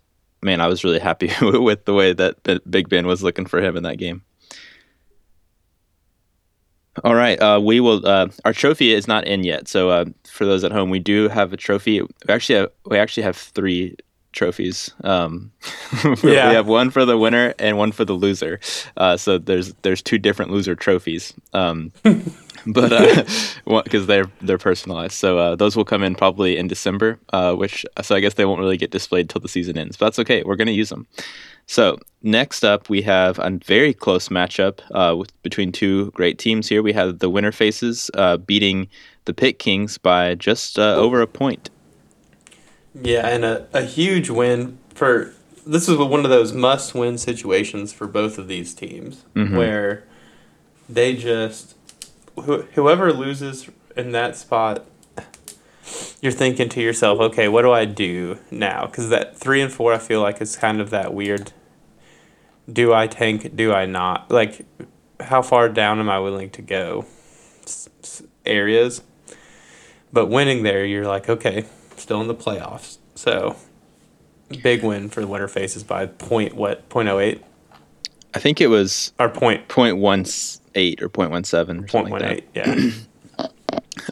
man, 0.42 0.60
I 0.60 0.66
was 0.66 0.84
really 0.84 0.98
happy 0.98 1.30
with 1.42 1.84
the 1.84 1.94
way 1.94 2.12
that 2.12 2.62
Big 2.70 2.88
Ben 2.88 3.06
was 3.06 3.22
looking 3.22 3.46
for 3.46 3.60
him 3.60 3.76
in 3.76 3.82
that 3.82 3.98
game. 3.98 4.22
All 7.04 7.14
right, 7.14 7.40
uh, 7.40 7.60
we 7.62 7.80
will. 7.80 8.06
Uh, 8.06 8.28
our 8.46 8.54
trophy 8.54 8.94
is 8.94 9.06
not 9.06 9.26
in 9.26 9.44
yet, 9.44 9.68
so 9.68 9.90
uh, 9.90 10.06
for 10.24 10.46
those 10.46 10.64
at 10.64 10.72
home, 10.72 10.88
we 10.88 10.98
do 10.98 11.28
have 11.28 11.52
a 11.52 11.56
trophy. 11.56 12.00
We 12.00 12.08
actually 12.30 12.58
have 12.60 12.70
we 12.86 12.98
actually 12.98 13.24
have 13.24 13.36
three 13.36 13.96
trophies. 14.32 14.94
Um, 15.04 15.52
yeah. 16.04 16.48
we 16.48 16.54
have 16.54 16.66
one 16.66 16.90
for 16.90 17.04
the 17.04 17.18
winner 17.18 17.54
and 17.58 17.76
one 17.76 17.92
for 17.92 18.04
the 18.04 18.14
loser. 18.14 18.60
Uh, 18.96 19.16
so 19.18 19.36
there's 19.36 19.74
there's 19.82 20.00
two 20.00 20.18
different 20.18 20.52
loser 20.52 20.74
trophies. 20.74 21.34
But 22.72 23.24
because 23.84 24.02
uh, 24.02 24.06
they're 24.06 24.30
they're 24.42 24.58
personalized, 24.58 25.12
so 25.12 25.38
uh, 25.38 25.56
those 25.56 25.76
will 25.76 25.84
come 25.84 26.02
in 26.02 26.14
probably 26.14 26.56
in 26.56 26.66
December. 26.66 27.18
which 27.54 27.86
so 28.02 28.16
I 28.16 28.20
guess 28.20 28.34
they 28.34 28.44
won't 28.44 28.60
really 28.60 28.76
get 28.76 28.90
displayed 28.90 29.30
till 29.30 29.40
the 29.40 29.48
season 29.48 29.78
ends. 29.78 29.96
But 29.96 30.06
that's 30.06 30.18
okay. 30.18 30.42
We're 30.42 30.56
gonna 30.56 30.72
use 30.72 30.88
them. 30.88 31.06
So 31.66 31.98
next 32.22 32.64
up, 32.64 32.88
we 32.88 33.02
have 33.02 33.38
a 33.40 33.50
very 33.50 33.92
close 33.92 34.28
matchup 34.28 34.80
uh, 34.92 35.16
with, 35.16 35.42
between 35.42 35.72
two 35.72 36.10
great 36.12 36.38
teams 36.38 36.68
here. 36.68 36.82
We 36.82 36.92
have 36.92 37.18
the 37.18 37.28
Winter 37.28 37.52
Faces 37.52 38.10
uh, 38.14 38.36
beating 38.36 38.88
the 39.24 39.34
Pit 39.34 39.58
Kings 39.58 39.98
by 39.98 40.36
just 40.36 40.78
uh, 40.78 40.94
over 40.94 41.20
a 41.20 41.26
point. 41.26 41.70
Yeah, 42.94 43.26
and 43.26 43.44
a, 43.44 43.66
a 43.72 43.82
huge 43.82 44.30
win 44.30 44.78
for 44.94 45.34
this 45.66 45.88
is 45.88 45.98
one 45.98 46.24
of 46.24 46.30
those 46.30 46.52
must 46.52 46.94
win 46.94 47.18
situations 47.18 47.92
for 47.92 48.06
both 48.06 48.38
of 48.38 48.46
these 48.46 48.72
teams 48.72 49.24
mm-hmm. 49.34 49.56
where 49.56 50.04
they 50.88 51.16
just 51.16 51.74
wh- 52.38 52.64
whoever 52.74 53.12
loses 53.12 53.68
in 53.96 54.12
that 54.12 54.36
spot 54.36 54.86
you're 56.20 56.32
thinking 56.32 56.68
to 56.70 56.80
yourself, 56.80 57.20
okay, 57.20 57.48
what 57.48 57.62
do 57.62 57.70
I 57.70 57.84
do 57.84 58.38
now? 58.50 58.86
Because 58.86 59.10
that 59.10 59.36
three 59.36 59.60
and 59.60 59.72
four, 59.72 59.92
I 59.92 59.98
feel 59.98 60.20
like 60.20 60.40
is 60.40 60.56
kind 60.56 60.80
of 60.80 60.90
that 60.90 61.14
weird. 61.14 61.52
Do 62.70 62.92
I 62.92 63.06
tank? 63.06 63.54
Do 63.54 63.72
I 63.72 63.86
not? 63.86 64.30
Like, 64.30 64.66
how 65.20 65.42
far 65.42 65.68
down 65.68 66.00
am 66.00 66.10
I 66.10 66.18
willing 66.18 66.50
to 66.50 66.62
go? 66.62 67.06
S- 67.64 68.22
areas, 68.44 69.02
but 70.12 70.26
winning 70.26 70.62
there, 70.62 70.84
you're 70.84 71.06
like, 71.06 71.28
okay, 71.28 71.66
still 71.96 72.20
in 72.20 72.28
the 72.28 72.34
playoffs. 72.34 72.98
So, 73.14 73.56
big 74.62 74.82
win 74.82 75.08
for 75.08 75.20
the 75.20 75.26
Winter 75.26 75.48
Faces 75.48 75.82
by 75.82 76.06
point 76.06 76.54
what 76.54 76.88
point 76.88 77.08
oh 77.08 77.18
eight 77.18 77.42
I 78.36 78.38
think 78.38 78.60
it 78.60 78.68
was 78.68 79.12
our 79.18 79.28
point 79.28 79.68
point 79.68 79.96
one 79.98 80.24
eight 80.74 81.02
or 81.02 81.08
point 81.08 81.30
one 81.30 81.44
seven 81.44 81.84
point 81.84 82.10
one 82.10 82.20
like 82.20 82.30
eight. 82.30 82.48
Yeah, 82.54 82.90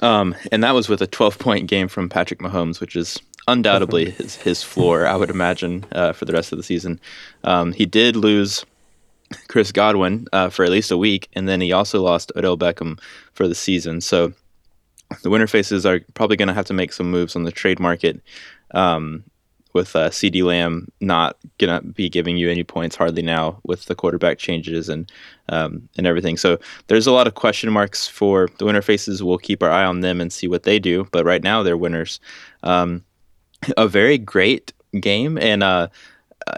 Um, 0.02 0.34
and 0.52 0.62
that 0.62 0.74
was 0.74 0.88
with 0.88 1.02
a 1.02 1.06
12 1.06 1.38
point 1.38 1.68
game 1.68 1.88
from 1.88 2.08
Patrick 2.08 2.40
Mahomes, 2.40 2.80
which 2.80 2.96
is 2.96 3.20
undoubtedly 3.46 4.10
his, 4.10 4.37
his 4.37 4.62
floor, 4.62 5.06
I 5.06 5.16
would 5.16 5.30
imagine, 5.30 5.84
uh, 5.92 6.12
for 6.12 6.24
the 6.24 6.32
rest 6.32 6.52
of 6.52 6.58
the 6.58 6.64
season. 6.64 7.00
Um, 7.44 7.72
he 7.72 7.87
did 7.87 8.16
lose 8.16 8.64
Chris 9.48 9.72
Godwin 9.72 10.26
uh, 10.32 10.50
for 10.50 10.64
at 10.64 10.70
least 10.70 10.90
a 10.90 10.96
week, 10.96 11.28
and 11.34 11.48
then 11.48 11.60
he 11.60 11.72
also 11.72 12.02
lost 12.02 12.32
Odell 12.37 12.58
Beckham 12.58 13.00
for 13.32 13.48
the 13.48 13.54
season. 13.54 14.00
So 14.00 14.32
the 15.22 15.30
Winter 15.30 15.46
Faces 15.46 15.87
are 15.87 16.00
probably 16.14 16.37
going 16.37 16.48
to 16.48 16.54
have 16.54 16.66
to 16.66 16.74
make 16.74 16.92
some 16.92 17.10
moves 17.10 17.37
on 17.37 17.44
the 17.44 17.52
trade 17.52 17.80
market. 17.80 18.20
Um, 18.72 19.24
with 19.74 19.94
uh, 19.94 20.08
CeeDee 20.08 20.44
Lamb 20.44 20.88
not 21.00 21.37
gonna 21.58 21.82
be 21.82 22.08
giving 22.08 22.37
you 22.37 22.48
any 22.50 22.64
points 22.64 22.96
hardly 22.96 23.22
now 23.22 23.60
with 23.64 23.87
the 23.87 23.94
quarterback 23.94 24.38
changes 24.38 24.88
and 24.88 25.10
um, 25.48 25.88
and 25.98 26.06
everything. 26.06 26.37
So 26.37 26.58
there's 26.87 27.06
a 27.06 27.12
lot 27.12 27.26
of 27.26 27.34
question 27.34 27.70
marks 27.70 28.08
for 28.08 28.48
the 28.58 28.64
winter 28.64 28.82
faces. 28.82 29.22
We'll 29.22 29.38
keep 29.38 29.62
our 29.62 29.70
eye 29.70 29.84
on 29.84 30.00
them 30.00 30.20
and 30.20 30.32
see 30.32 30.48
what 30.48 30.62
they 30.62 30.78
do. 30.78 31.06
But 31.12 31.24
right 31.24 31.42
now 31.42 31.62
they're 31.62 31.76
winners. 31.76 32.20
Um, 32.62 33.04
a 33.76 33.88
very 33.88 34.18
great 34.18 34.72
game 35.00 35.38
and 35.38 35.62
uh, 35.62 35.88
uh, 36.46 36.54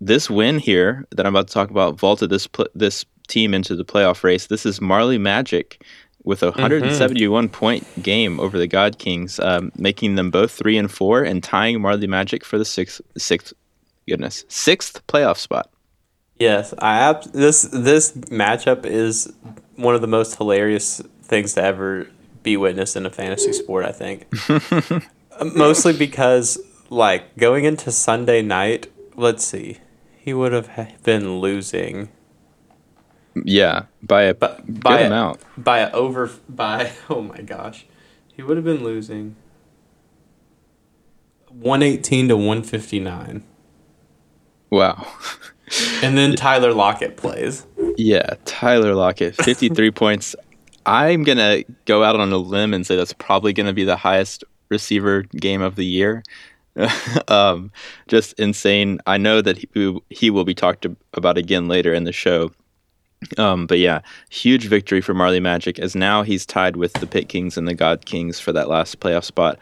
this 0.00 0.28
win 0.28 0.58
here 0.58 1.06
that 1.10 1.26
I'm 1.26 1.34
about 1.34 1.48
to 1.48 1.54
talk 1.54 1.70
about 1.70 1.98
vaulted 1.98 2.30
this 2.30 2.46
pl- 2.46 2.68
this 2.74 3.04
team 3.28 3.54
into 3.54 3.74
the 3.74 3.84
playoff 3.84 4.24
race. 4.24 4.48
This 4.48 4.66
is 4.66 4.80
Marley 4.80 5.18
Magic 5.18 5.84
with 6.24 6.42
a 6.42 6.50
171 6.50 7.48
point 7.48 7.86
game 8.02 8.38
over 8.38 8.58
the 8.58 8.66
God 8.66 8.98
Kings, 8.98 9.40
um, 9.40 9.72
making 9.76 10.14
them 10.14 10.30
both 10.30 10.52
three 10.52 10.76
and 10.76 10.90
four 10.90 11.22
and 11.22 11.42
tying 11.42 11.80
Marley 11.80 12.06
Magic 12.06 12.44
for 12.44 12.58
the 12.58 12.64
sixth 12.64 13.00
sixth 13.16 13.52
goodness 14.08 14.44
sixth 14.48 15.06
playoff 15.06 15.36
spot. 15.36 15.70
yes. 16.38 16.74
I 16.78 17.12
this 17.32 17.62
this 17.62 18.12
matchup 18.12 18.84
is 18.84 19.32
one 19.76 19.94
of 19.94 20.00
the 20.00 20.06
most 20.06 20.36
hilarious 20.36 21.00
things 21.22 21.54
to 21.54 21.62
ever 21.62 22.08
be 22.42 22.56
witnessed 22.56 22.96
in 22.96 23.06
a 23.06 23.10
fantasy 23.10 23.52
sport. 23.52 23.84
I 23.84 23.92
think, 23.92 24.26
mostly 25.54 25.92
because 25.92 26.58
like 26.90 27.36
going 27.36 27.64
into 27.64 27.90
Sunday 27.90 28.42
night. 28.42 28.88
Let's 29.14 29.44
see, 29.44 29.78
he 30.18 30.32
would 30.32 30.52
have 30.52 31.02
been 31.02 31.38
losing. 31.38 32.08
Yeah, 33.44 33.84
by 34.02 34.22
a 34.22 34.34
But 34.34 34.66
good 34.66 34.80
by 34.82 35.00
a- 35.00 35.06
amount. 35.06 35.40
by 35.56 35.78
a 35.80 35.90
over 35.92 36.30
by 36.48 36.92
oh 37.08 37.22
my 37.22 37.40
gosh 37.42 37.86
he 38.34 38.42
would 38.42 38.56
have 38.56 38.64
been 38.64 38.82
losing 38.84 39.36
118 41.48 42.28
to 42.28 42.36
159 42.36 43.44
Wow. 44.70 45.06
and 46.02 46.16
then 46.16 46.34
tyler 46.34 46.72
lockett 46.72 47.16
plays 47.16 47.66
Yeah, 47.98 48.34
Tyler 48.46 48.94
Lockett, 48.94 49.36
53 49.36 49.90
points. 50.02 50.34
I'm 50.86 51.22
going 51.24 51.38
to 51.38 51.64
go 51.84 52.02
out 52.02 52.16
on 52.18 52.32
a 52.32 52.38
limb 52.38 52.72
and 52.74 52.86
say 52.86 52.96
that's 52.96 53.12
probably 53.12 53.52
going 53.52 53.66
to 53.66 53.72
be 53.74 53.84
the 53.84 53.96
highest 53.96 54.44
receiver 54.70 55.22
game 55.22 55.60
of 55.62 55.76
the 55.76 55.84
year. 55.84 56.22
um, 57.28 57.70
just 58.08 58.32
insane. 58.40 58.98
I 59.06 59.18
know 59.18 59.42
that 59.42 59.58
he, 59.58 60.00
he 60.08 60.30
will 60.30 60.44
be 60.44 60.54
talked 60.54 60.86
about 61.12 61.36
again 61.38 61.68
later 61.68 61.92
in 61.92 62.04
the 62.04 62.12
show. 62.12 62.50
Um, 63.38 63.66
but 63.66 63.78
yeah, 63.78 64.00
huge 64.30 64.66
victory 64.66 65.00
for 65.00 65.14
Marley 65.14 65.40
Magic 65.40 65.78
as 65.78 65.94
now 65.94 66.22
he's 66.22 66.46
tied 66.46 66.76
with 66.76 66.92
the 66.94 67.06
Pit 67.06 67.28
Kings 67.28 67.56
and 67.56 67.68
the 67.68 67.74
God 67.74 68.04
Kings 68.06 68.40
for 68.40 68.52
that 68.52 68.68
last 68.68 69.00
playoff 69.00 69.24
spot. 69.24 69.58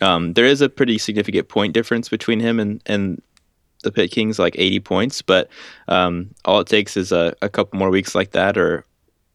Um, 0.00 0.32
there 0.34 0.46
is 0.46 0.60
a 0.60 0.68
pretty 0.68 0.98
significant 0.98 1.48
point 1.48 1.72
difference 1.72 2.08
between 2.08 2.40
him 2.40 2.58
and, 2.58 2.82
and 2.86 3.22
the 3.82 3.92
Pit 3.92 4.10
Kings, 4.10 4.38
like 4.38 4.56
80 4.58 4.80
points, 4.80 5.22
but 5.22 5.48
um, 5.88 6.30
all 6.44 6.60
it 6.60 6.66
takes 6.66 6.96
is 6.96 7.12
a, 7.12 7.34
a 7.42 7.48
couple 7.48 7.78
more 7.78 7.90
weeks 7.90 8.14
like 8.14 8.32
that 8.32 8.58
or 8.58 8.84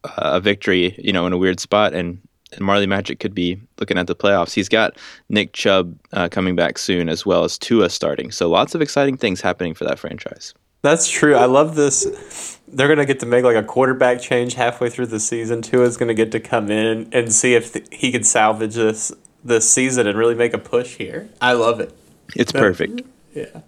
uh, 0.04 0.32
a 0.34 0.40
victory, 0.40 0.94
you 0.98 1.12
know, 1.12 1.26
in 1.26 1.32
a 1.32 1.38
weird 1.38 1.60
spot, 1.60 1.94
and, 1.94 2.20
and 2.52 2.60
Marley 2.60 2.86
Magic 2.86 3.20
could 3.20 3.34
be 3.34 3.60
looking 3.78 3.98
at 3.98 4.06
the 4.06 4.14
playoffs. 4.14 4.52
He's 4.52 4.68
got 4.68 4.96
Nick 5.28 5.52
Chubb 5.52 5.96
uh, 6.12 6.28
coming 6.28 6.56
back 6.56 6.78
soon, 6.78 7.08
as 7.08 7.24
well 7.24 7.44
as 7.44 7.56
Tua 7.58 7.88
starting. 7.88 8.30
So 8.30 8.48
lots 8.48 8.74
of 8.74 8.82
exciting 8.82 9.16
things 9.16 9.40
happening 9.40 9.74
for 9.74 9.84
that 9.84 9.98
franchise. 9.98 10.54
that's 10.82 11.08
true 11.08 11.34
i 11.34 11.44
love 11.44 11.74
this 11.74 12.58
they're 12.72 12.88
gonna 12.88 13.06
get 13.06 13.20
to 13.20 13.26
make 13.26 13.44
like 13.44 13.56
a 13.56 13.62
quarterback 13.62 14.20
change 14.20 14.54
halfway 14.54 14.90
through 14.90 15.06
the 15.06 15.20
season. 15.20 15.62
Tua's 15.62 15.96
gonna 15.96 16.14
get 16.14 16.32
to 16.32 16.40
come 16.40 16.70
in 16.70 17.08
and 17.12 17.32
see 17.32 17.54
if 17.54 17.72
th- 17.72 17.86
he 17.92 18.12
can 18.12 18.24
salvage 18.24 18.74
this 18.74 19.12
this 19.44 19.70
season 19.70 20.06
and 20.06 20.18
really 20.18 20.34
make 20.34 20.52
a 20.54 20.58
push 20.58 20.96
here. 20.96 21.28
I 21.40 21.52
love 21.54 21.80
it. 21.80 21.92
It's 22.36 22.52
perfect. 22.52 23.02
yeah. 23.34 23.62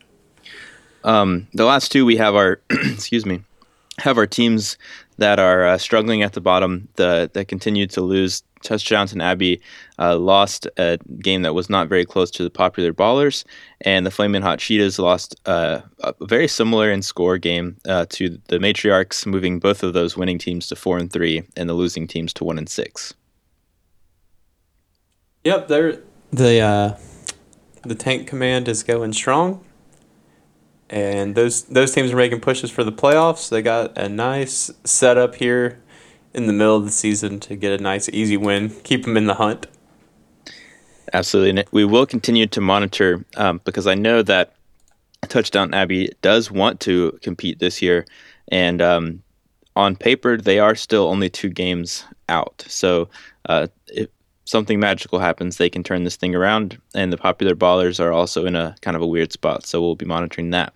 Um, 1.04 1.48
the 1.52 1.64
last 1.64 1.90
two 1.90 2.04
we 2.06 2.16
have 2.16 2.34
our, 2.34 2.60
excuse 2.70 3.26
me, 3.26 3.42
have 3.98 4.18
our 4.18 4.26
teams 4.26 4.76
that 5.18 5.38
are 5.38 5.66
uh, 5.66 5.78
struggling 5.78 6.22
at 6.22 6.32
the 6.32 6.40
bottom. 6.40 6.88
The 6.96 7.30
that 7.32 7.48
continue 7.48 7.86
to 7.88 8.00
lose. 8.00 8.42
Touchdowns 8.62 9.12
and 9.12 9.20
Abbey 9.20 9.60
uh, 9.98 10.16
lost 10.16 10.68
a 10.78 10.96
game 11.18 11.42
that 11.42 11.52
was 11.52 11.68
not 11.68 11.88
very 11.88 12.04
close 12.04 12.30
to 12.30 12.44
the 12.44 12.48
popular 12.50 12.92
ballers, 12.92 13.42
and 13.80 14.06
the 14.06 14.10
Flaming 14.12 14.40
Hot 14.42 14.60
Cheetahs 14.60 15.00
lost 15.00 15.34
uh, 15.46 15.80
a 15.98 16.14
very 16.20 16.46
similar 16.46 16.88
in 16.92 17.02
score 17.02 17.38
game 17.38 17.76
uh, 17.88 18.06
to 18.10 18.38
the 18.46 18.58
Matriarchs, 18.58 19.26
moving 19.26 19.58
both 19.58 19.82
of 19.82 19.94
those 19.94 20.16
winning 20.16 20.38
teams 20.38 20.68
to 20.68 20.76
four 20.76 20.96
and 20.96 21.12
three, 21.12 21.42
and 21.56 21.68
the 21.68 21.74
losing 21.74 22.06
teams 22.06 22.32
to 22.34 22.44
one 22.44 22.56
and 22.56 22.68
six. 22.68 23.14
Yep, 25.42 25.66
they're 25.66 25.98
the 26.32 26.60
uh, 26.60 26.96
the 27.84 27.96
tank 27.96 28.28
command 28.28 28.68
is 28.68 28.84
going 28.84 29.12
strong, 29.12 29.64
and 30.92 31.34
those 31.34 31.62
those 31.64 31.92
teams 31.92 32.12
are 32.12 32.16
making 32.16 32.40
pushes 32.40 32.70
for 32.70 32.84
the 32.84 32.92
playoffs. 32.92 33.48
They 33.48 33.62
got 33.62 33.96
a 33.96 34.08
nice 34.08 34.70
setup 34.84 35.34
here 35.34 35.82
in 36.34 36.46
the 36.46 36.52
middle 36.52 36.76
of 36.76 36.84
the 36.84 36.90
season 36.90 37.40
to 37.40 37.56
get 37.56 37.80
a 37.80 37.82
nice 37.82 38.08
easy 38.10 38.36
win, 38.36 38.70
keep 38.84 39.04
them 39.04 39.16
in 39.16 39.26
the 39.26 39.34
hunt. 39.34 39.66
Absolutely. 41.14 41.50
And 41.60 41.68
we 41.72 41.84
will 41.84 42.06
continue 42.06 42.46
to 42.46 42.60
monitor 42.60 43.24
um, 43.36 43.60
because 43.64 43.86
I 43.86 43.94
know 43.94 44.22
that 44.22 44.54
Touchdown 45.28 45.74
Abbey 45.74 46.10
does 46.20 46.50
want 46.50 46.80
to 46.80 47.18
compete 47.22 47.58
this 47.58 47.82
year. 47.82 48.06
And 48.48 48.80
um, 48.80 49.22
on 49.76 49.96
paper, 49.96 50.36
they 50.36 50.58
are 50.58 50.74
still 50.74 51.08
only 51.08 51.28
two 51.28 51.48
games 51.48 52.04
out. 52.28 52.64
So 52.66 53.08
uh, 53.46 53.68
if 53.88 54.08
something 54.52 54.78
magical 54.78 55.18
happens, 55.18 55.56
they 55.56 55.70
can 55.70 55.82
turn 55.82 56.04
this 56.04 56.14
thing 56.14 56.34
around. 56.36 56.80
And 56.94 57.12
the 57.12 57.16
popular 57.16 57.56
ballers 57.56 57.98
are 57.98 58.12
also 58.12 58.46
in 58.46 58.54
a 58.54 58.76
kind 58.82 58.94
of 58.94 59.02
a 59.02 59.06
weird 59.06 59.32
spot. 59.32 59.66
So 59.66 59.80
we'll 59.80 59.96
be 59.96 60.06
monitoring 60.06 60.50
that. 60.50 60.72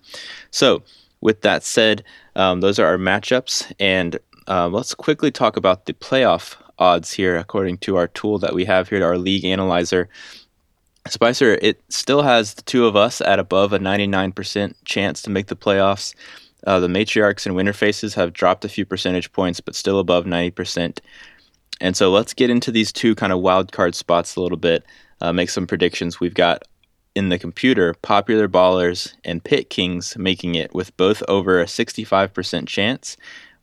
So, 0.51 0.83
with 1.21 1.41
that 1.41 1.63
said, 1.63 2.03
um, 2.35 2.61
those 2.61 2.77
are 2.77 2.85
our 2.85 2.97
matchups. 2.97 3.71
And 3.79 4.19
uh, 4.47 4.67
let's 4.67 4.93
quickly 4.93 5.31
talk 5.31 5.57
about 5.57 5.85
the 5.85 5.93
playoff 5.93 6.55
odds 6.79 7.13
here, 7.13 7.37
according 7.37 7.77
to 7.79 7.95
our 7.95 8.07
tool 8.07 8.37
that 8.39 8.53
we 8.53 8.65
have 8.65 8.89
here, 8.89 9.05
our 9.05 9.17
league 9.17 9.45
analyzer. 9.45 10.09
Spicer, 11.07 11.57
it 11.61 11.81
still 11.89 12.21
has 12.21 12.55
the 12.55 12.61
two 12.63 12.85
of 12.85 12.95
us 12.95 13.21
at 13.21 13.39
above 13.39 13.73
a 13.73 13.79
99% 13.79 14.73
chance 14.85 15.21
to 15.21 15.29
make 15.29 15.47
the 15.47 15.55
playoffs. 15.55 16.13
Uh, 16.65 16.79
the 16.79 16.87
matriarchs 16.87 17.45
and 17.45 17.55
winter 17.55 17.73
faces 17.73 18.13
have 18.15 18.33
dropped 18.33 18.65
a 18.65 18.69
few 18.69 18.85
percentage 18.85 19.31
points, 19.31 19.59
but 19.59 19.75
still 19.75 19.99
above 19.99 20.25
90%. 20.25 20.99
And 21.79 21.95
so 21.95 22.11
let's 22.11 22.33
get 22.33 22.49
into 22.49 22.71
these 22.71 22.91
two 22.91 23.15
kind 23.15 23.31
of 23.31 23.39
wild 23.39 23.71
card 23.71 23.95
spots 23.95 24.35
a 24.35 24.41
little 24.41 24.57
bit, 24.57 24.85
uh, 25.21 25.31
make 25.31 25.49
some 25.49 25.67
predictions. 25.67 26.19
We've 26.19 26.33
got 26.33 26.63
in 27.15 27.29
the 27.29 27.39
computer 27.39 27.95
popular 28.01 28.47
ballers 28.47 29.13
and 29.23 29.43
pit 29.43 29.69
kings 29.69 30.17
making 30.17 30.55
it 30.55 30.73
with 30.73 30.95
both 30.97 31.23
over 31.27 31.59
a 31.59 31.65
65% 31.65 32.67
chance, 32.67 33.17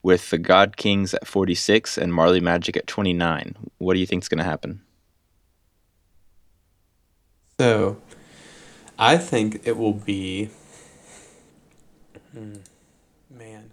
with 0.05 0.29
the 0.31 0.38
God 0.38 0.77
Kings 0.77 1.14
at 1.14 1.27
46 1.27 1.96
and 1.96 2.12
Marley 2.12 2.40
Magic 2.40 2.77
at 2.77 2.87
29. 2.87 3.57
What 3.79 3.94
do 3.94 4.00
you 4.00 4.07
think 4.07 4.22
is 4.22 4.29
going 4.29 4.38
to 4.38 4.44
happen? 4.44 4.83
So, 7.59 7.96
I 8.98 9.16
think 9.16 9.66
it 9.66 9.77
will 9.77 9.94
be. 9.94 10.50
Hmm, 12.33 12.57
man. 13.31 13.70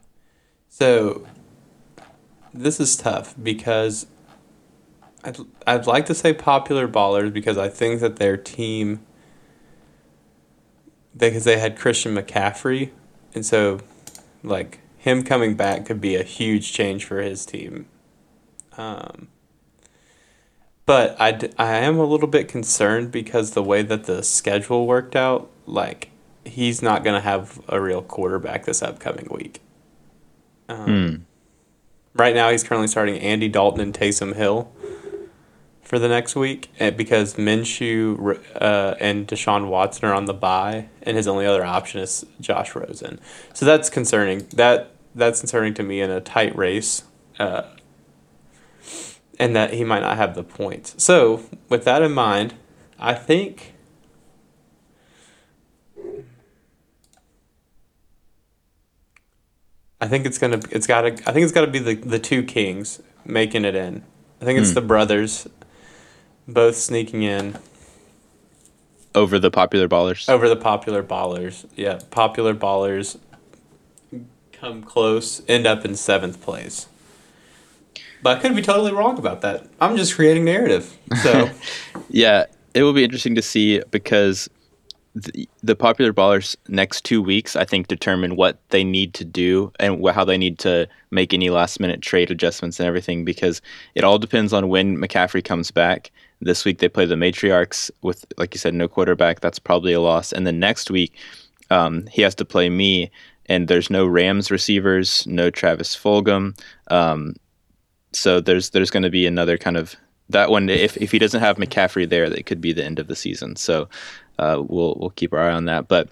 So, 0.69 1.27
this 2.53 2.79
is 2.79 2.95
tough 2.95 3.35
because 3.41 4.07
I'd, 5.23 5.37
I'd 5.67 5.87
like 5.87 6.05
to 6.07 6.15
say 6.15 6.33
popular 6.33 6.87
ballers 6.87 7.31
because 7.31 7.57
I 7.57 7.69
think 7.69 8.01
that 8.01 8.15
their 8.17 8.37
team. 8.37 9.01
Because 11.15 11.43
they 11.43 11.59
had 11.59 11.77
Christian 11.77 12.15
McCaffrey. 12.15 12.91
And 13.33 13.45
so, 13.45 13.79
like, 14.43 14.79
him 14.97 15.23
coming 15.23 15.55
back 15.55 15.85
could 15.85 15.99
be 16.01 16.15
a 16.15 16.23
huge 16.23 16.71
change 16.73 17.05
for 17.05 17.21
his 17.21 17.45
team. 17.45 17.85
Um, 18.77 19.27
but 20.85 21.19
I, 21.19 21.31
d- 21.31 21.51
I 21.57 21.75
am 21.77 21.99
a 21.99 22.05
little 22.05 22.27
bit 22.27 22.47
concerned 22.47 23.11
because 23.11 23.51
the 23.51 23.63
way 23.63 23.81
that 23.83 24.05
the 24.05 24.23
schedule 24.23 24.87
worked 24.87 25.15
out, 25.15 25.49
like 25.65 26.09
he's 26.45 26.81
not 26.81 27.03
going 27.03 27.15
to 27.15 27.21
have 27.21 27.61
a 27.67 27.79
real 27.79 28.01
quarterback 28.01 28.65
this 28.65 28.81
upcoming 28.81 29.27
week. 29.29 29.61
Um, 30.69 30.85
Hmm. 30.85 31.15
Right 32.13 32.35
now, 32.35 32.49
he's 32.49 32.63
currently 32.63 32.87
starting 32.87 33.17
Andy 33.19 33.47
Dalton 33.47 33.79
and 33.81 33.93
Taysom 33.93 34.35
Hill 34.35 34.71
for 35.91 35.99
the 35.99 36.07
next 36.07 36.37
week 36.37 36.69
eh, 36.79 36.89
because 36.89 37.33
Minshew 37.33 38.39
uh, 38.55 38.95
and 39.01 39.27
Deshaun 39.27 39.67
Watson 39.67 40.05
are 40.07 40.13
on 40.13 40.23
the 40.23 40.33
bye, 40.33 40.87
and 41.03 41.17
his 41.17 41.27
only 41.27 41.45
other 41.45 41.65
option 41.65 41.99
is 41.99 42.25
Josh 42.39 42.73
Rosen. 42.73 43.19
So 43.53 43.65
that's 43.65 43.89
concerning. 43.89 44.47
That 44.53 44.91
that's 45.13 45.41
concerning 45.41 45.73
to 45.73 45.83
me 45.83 45.99
in 45.99 46.09
a 46.09 46.21
tight 46.21 46.55
race, 46.55 47.03
uh, 47.39 47.63
and 49.37 49.53
that 49.53 49.73
he 49.73 49.83
might 49.83 49.99
not 49.99 50.15
have 50.15 50.33
the 50.33 50.43
points. 50.43 50.95
So 51.03 51.43
with 51.67 51.83
that 51.83 52.01
in 52.01 52.13
mind, 52.13 52.53
I 52.97 53.13
think. 53.13 53.73
I 59.99 60.07
think 60.07 60.25
it's 60.25 60.37
gonna. 60.37 60.61
It's 60.71 60.87
gotta. 60.87 61.09
I 61.27 61.33
think 61.33 61.43
it's 61.43 61.51
gotta 61.51 61.67
be 61.67 61.79
the 61.79 61.95
the 61.95 62.17
two 62.17 62.43
kings 62.43 63.01
making 63.25 63.65
it 63.65 63.75
in. 63.75 64.03
I 64.41 64.45
think 64.45 64.57
it's 64.57 64.69
Hmm. 64.69 64.75
the 64.75 64.81
brothers, 64.81 65.47
both 66.47 66.75
sneaking 66.75 67.23
in 67.23 67.57
Over 69.15 69.39
the 69.39 69.51
popular 69.51 69.87
ballers. 69.87 70.29
over 70.29 70.47
the 70.49 70.55
popular 70.55 71.03
ballers. 71.03 71.65
Yeah, 71.75 71.99
popular 72.11 72.53
ballers 72.53 73.17
come 74.53 74.83
close, 74.83 75.41
end 75.47 75.65
up 75.65 75.83
in 75.85 75.95
seventh 75.95 76.41
place. 76.41 76.87
But 78.23 78.37
I 78.37 78.41
could 78.41 78.55
be 78.55 78.61
totally 78.61 78.91
wrong 78.91 79.17
about 79.17 79.41
that. 79.41 79.65
I'm 79.79 79.97
just 79.97 80.15
creating 80.15 80.45
narrative. 80.45 80.95
So 81.23 81.49
Yeah, 82.09 82.45
it 82.73 82.83
will 82.83 82.93
be 82.93 83.03
interesting 83.03 83.33
to 83.35 83.41
see 83.41 83.81
because 83.89 84.47
the, 85.15 85.49
the 85.63 85.75
popular 85.75 86.13
ballers 86.13 86.55
next 86.67 87.03
two 87.03 87.21
weeks, 87.21 87.55
I 87.55 87.65
think, 87.65 87.87
determine 87.87 88.35
what 88.35 88.59
they 88.69 88.83
need 88.83 89.13
to 89.15 89.25
do 89.25 89.71
and 89.79 90.05
wh- 90.05 90.13
how 90.13 90.23
they 90.23 90.37
need 90.37 90.59
to 90.59 90.87
make 91.09 91.33
any 91.33 91.49
last 91.49 91.79
minute 91.79 92.01
trade 92.01 92.29
adjustments 92.31 92.79
and 92.79 92.87
everything. 92.87 93.25
Because 93.25 93.61
it 93.95 94.03
all 94.03 94.19
depends 94.19 94.53
on 94.53 94.69
when 94.69 94.97
McCaffrey 94.97 95.43
comes 95.43 95.71
back. 95.71 96.11
This 96.41 96.65
week 96.65 96.79
they 96.79 96.89
play 96.89 97.05
the 97.05 97.15
Matriarchs 97.15 97.91
with, 98.01 98.25
like 98.37 98.53
you 98.53 98.59
said, 98.59 98.73
no 98.73 98.87
quarterback. 98.87 99.39
That's 99.39 99.59
probably 99.59 99.93
a 99.93 100.01
loss. 100.01 100.31
And 100.31 100.45
then 100.45 100.59
next 100.59 100.89
week 100.89 101.15
um, 101.69 102.07
he 102.07 102.21
has 102.21 102.35
to 102.35 102.45
play 102.45 102.69
me, 102.69 103.11
and 103.45 103.67
there's 103.67 103.89
no 103.89 104.05
Rams 104.05 104.51
receivers, 104.51 105.25
no 105.27 105.49
Travis 105.49 105.95
Fulgham. 105.95 106.59
Um, 106.89 107.35
so 108.13 108.41
there's 108.41 108.71
there's 108.71 108.91
going 108.91 109.03
to 109.03 109.09
be 109.09 109.25
another 109.25 109.57
kind 109.57 109.77
of 109.77 109.95
that 110.29 110.49
one. 110.49 110.69
If 110.69 110.97
if 110.97 111.11
he 111.11 111.19
doesn't 111.19 111.39
have 111.39 111.57
McCaffrey 111.57 112.07
there, 112.07 112.29
that 112.29 112.45
could 112.45 112.61
be 112.61 112.73
the 112.73 112.83
end 112.83 112.99
of 112.99 113.07
the 113.07 113.15
season. 113.15 113.55
So 113.55 113.87
uh, 114.39 114.61
we'll 114.67 114.97
we'll 114.99 115.11
keep 115.11 115.33
our 115.33 115.49
eye 115.49 115.53
on 115.53 115.65
that. 115.65 115.87
But 115.87 116.09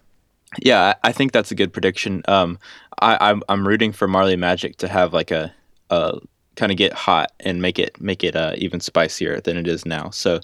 yeah, 0.62 0.94
I, 1.04 1.10
I 1.10 1.12
think 1.12 1.32
that's 1.32 1.52
a 1.52 1.56
good 1.56 1.74
prediction. 1.74 2.24
Um, 2.28 2.58
I, 3.02 3.18
I'm 3.20 3.44
I'm 3.50 3.68
rooting 3.68 3.92
for 3.92 4.08
Marley 4.08 4.36
Magic 4.36 4.78
to 4.78 4.88
have 4.88 5.14
like 5.14 5.32
a, 5.32 5.54
a 5.90 6.20
kind 6.60 6.72
of 6.72 6.78
get 6.78 6.94
hot 6.94 7.32
and 7.40 7.62
make 7.62 7.80
it 7.80 8.00
make 8.02 8.24
it 8.24 8.36
uh, 8.36 8.54
even 8.58 8.80
spicier 8.82 9.40
than 9.40 9.58
it 9.58 9.68
is 9.68 9.86
now. 9.86 10.10
So 10.10 10.42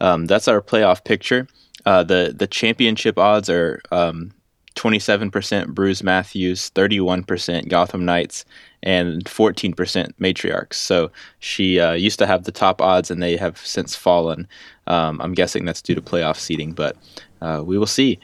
um, 0.00 0.26
that's 0.26 0.48
our 0.48 0.60
playoff 0.60 1.04
picture. 1.04 1.46
Uh, 1.86 2.02
the 2.02 2.34
the 2.36 2.46
championship 2.46 3.18
odds 3.18 3.48
are 3.48 3.80
um, 3.92 4.32
27% 4.74 5.68
Bruce 5.68 6.02
Matthews, 6.02 6.70
31% 6.74 7.68
Gotham 7.68 8.04
Knights, 8.04 8.44
and 8.82 9.24
14% 9.24 9.74
Matriarchs. 10.20 10.74
So 10.74 11.10
she 11.38 11.78
uh, 11.78 11.92
used 11.92 12.18
to 12.18 12.26
have 12.26 12.44
the 12.44 12.52
top 12.52 12.80
odds, 12.80 13.10
and 13.10 13.22
they 13.22 13.36
have 13.36 13.58
since 13.58 13.94
fallen. 13.94 14.48
Um, 14.86 15.20
I'm 15.20 15.34
guessing 15.34 15.64
that's 15.64 15.82
due 15.82 15.94
to 15.94 16.02
playoff 16.02 16.36
seeding, 16.36 16.72
but 16.72 16.96
uh, 17.40 17.62
we 17.64 17.78
will 17.78 17.86
see. 17.86 18.18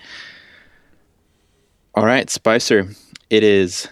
All 1.94 2.06
right, 2.06 2.30
Spicer, 2.30 2.88
it 3.30 3.42
is 3.42 3.88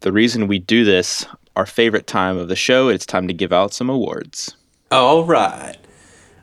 the 0.00 0.12
reason 0.12 0.48
we 0.48 0.58
do 0.58 0.84
this, 0.84 1.26
our 1.58 1.66
favorite 1.66 2.06
time 2.06 2.38
of 2.38 2.46
the 2.46 2.54
show. 2.54 2.88
It's 2.88 3.04
time 3.04 3.26
to 3.26 3.34
give 3.34 3.52
out 3.52 3.74
some 3.74 3.90
awards. 3.90 4.54
all 4.92 5.24
right, 5.24 5.76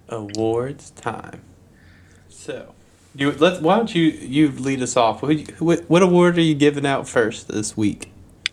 awards 0.10 0.92
time. 0.92 1.42
So 2.28 2.76
you 3.16 3.32
let 3.32 3.62
why 3.62 3.78
don't 3.78 3.96
you 3.96 4.04
you 4.04 4.52
lead 4.52 4.82
us 4.82 4.98
off? 4.98 5.22
Who, 5.22 5.74
what 5.88 6.04
award 6.04 6.38
are 6.38 6.42
you 6.42 6.54
giving 6.54 6.86
out 6.86 7.08
first 7.08 7.48
this 7.48 7.78
week? 7.78 8.12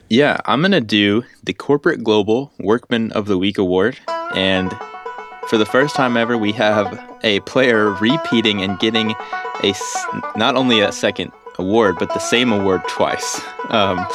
Yeah, 0.09 0.37
I'm 0.44 0.62
to 0.70 0.81
do 0.81 1.25
the 1.42 1.53
Corporate 1.53 2.05
Global 2.05 2.53
Workman 2.61 3.11
of 3.11 3.27
the 3.27 3.38
Week 3.38 3.59
award. 3.59 3.98
And 4.35 4.72
for 5.48 5.59
the 5.59 5.66
first 5.66 5.96
time 5.96 6.16
ever, 6.16 6.38
we 6.38 6.53
have 6.53 7.18
a 7.25 7.40
player 7.40 7.90
repeating 7.90 8.62
and 8.62 8.79
getting 8.79 9.16
a 9.64 9.75
not 10.37 10.55
only 10.55 10.81
a 10.81 10.92
second 10.92 11.33
award, 11.59 11.96
but 11.98 12.09
the 12.11 12.20
same 12.20 12.53
award 12.53 12.83
twice. 12.87 13.40
Um, 13.70 14.07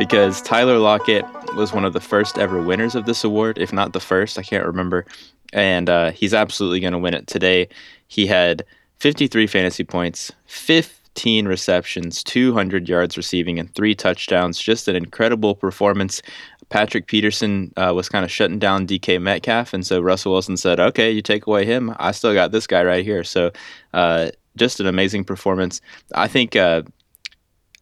because 0.00 0.40
Tyler 0.40 0.78
Lockett 0.78 1.26
was 1.54 1.74
one 1.74 1.84
of 1.84 1.92
the 1.92 2.00
first 2.00 2.38
ever 2.38 2.62
winners 2.62 2.94
of 2.94 3.04
this 3.04 3.22
award, 3.22 3.58
if 3.58 3.70
not 3.70 3.92
the 3.92 4.00
first, 4.00 4.38
I 4.38 4.42
can't 4.42 4.64
remember. 4.64 5.04
And 5.52 5.90
uh, 5.90 6.12
he's 6.12 6.32
absolutely 6.32 6.80
going 6.80 6.94
to 6.94 6.98
win 6.98 7.12
it 7.12 7.26
today. 7.26 7.68
He 8.08 8.26
had 8.26 8.64
53 9.00 9.46
fantasy 9.46 9.84
points, 9.84 10.32
15 10.46 11.46
receptions, 11.46 12.24
200 12.24 12.88
yards 12.88 13.18
receiving, 13.18 13.58
and 13.58 13.74
three 13.74 13.94
touchdowns. 13.94 14.58
Just 14.58 14.88
an 14.88 14.96
incredible 14.96 15.54
performance. 15.54 16.22
Patrick 16.70 17.06
Peterson 17.06 17.70
uh, 17.76 17.92
was 17.94 18.08
kind 18.08 18.24
of 18.24 18.30
shutting 18.30 18.58
down 18.58 18.86
DK 18.86 19.20
Metcalf, 19.20 19.74
and 19.74 19.86
so 19.86 20.00
Russell 20.00 20.32
Wilson 20.32 20.56
said, 20.56 20.80
"Okay, 20.80 21.10
you 21.10 21.20
take 21.20 21.46
away 21.46 21.66
him. 21.66 21.94
I 21.98 22.12
still 22.12 22.32
got 22.32 22.52
this 22.52 22.66
guy 22.66 22.82
right 22.84 23.04
here." 23.04 23.22
So, 23.22 23.50
uh, 23.92 24.30
just 24.56 24.80
an 24.80 24.86
amazing 24.86 25.24
performance. 25.24 25.82
I 26.14 26.26
think 26.26 26.56
uh, 26.56 26.84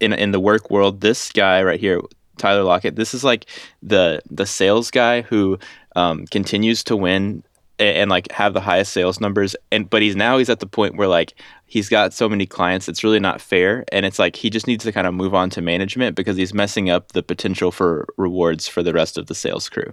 in 0.01 0.13
in 0.13 0.31
the 0.33 0.41
work 0.41 0.71
world, 0.71 1.01
this 1.01 1.31
guy 1.33 1.63
right 1.63 1.81
here, 1.81 2.01
Tyler 2.37 2.63
Lockett, 2.63 2.97
this 2.97 3.15
is 3.15 3.25
like 3.25 3.47
the 3.83 4.21
the 4.31 4.47
sales 4.47 4.91
guy 4.91 5.23
who 5.23 5.59
um, 5.97 6.27
continues 6.27 6.85
to 6.85 6.97
win 6.97 7.43
and, 7.79 7.97
and 7.97 8.11
like 8.11 8.31
have 8.33 8.55
the 8.55 8.61
highest 8.61 8.93
sales 8.93 9.21
numbers 9.21 9.57
and 9.73 9.89
but 9.91 10.03
he's 10.03 10.15
now 10.17 10.39
he's 10.39 10.49
at 10.49 10.61
the 10.61 10.67
point 10.67 10.97
where 10.97 11.09
like 11.09 11.35
he's 11.67 11.89
got 11.89 12.13
so 12.13 12.29
many 12.29 12.47
clients 12.47 12.89
it's 12.89 13.03
really 13.03 13.19
not 13.21 13.41
fair 13.41 13.85
and 13.93 14.07
it's 14.07 14.19
like 14.19 14.37
he 14.37 14.51
just 14.51 14.67
needs 14.67 14.85
to 14.85 14.93
kind 14.93 15.07
of 15.07 15.15
move 15.15 15.35
on 15.35 15.51
to 15.51 15.61
management 15.61 16.15
because 16.17 16.37
he's 16.37 16.55
messing 16.55 16.89
up 16.91 17.13
the 17.13 17.23
potential 17.23 17.71
for 17.73 18.07
rewards 18.17 18.69
for 18.69 18.83
the 18.83 18.93
rest 18.93 19.19
of 19.19 19.27
the 19.27 19.35
sales 19.35 19.69
crew 19.69 19.93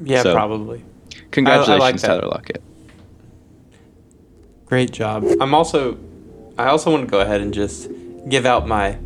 Yeah, 0.00 0.22
So- 0.22 0.34
probably. 0.34 0.84
congratulations 1.30 2.02
that. 2.02 2.08
tyler 2.08 2.28
lockett 2.28 2.62
Great 4.66 4.90
job. 4.92 5.24
I'm 5.40 5.54
also 5.54 5.96
I 6.56 6.66
also 6.66 6.90
want 6.92 7.04
to 7.04 7.10
go 7.10 7.20
ahead 7.20 7.40
and 7.40 7.52
just 7.52 7.90
give 8.28 8.46
out 8.46 8.68
my 8.68 8.98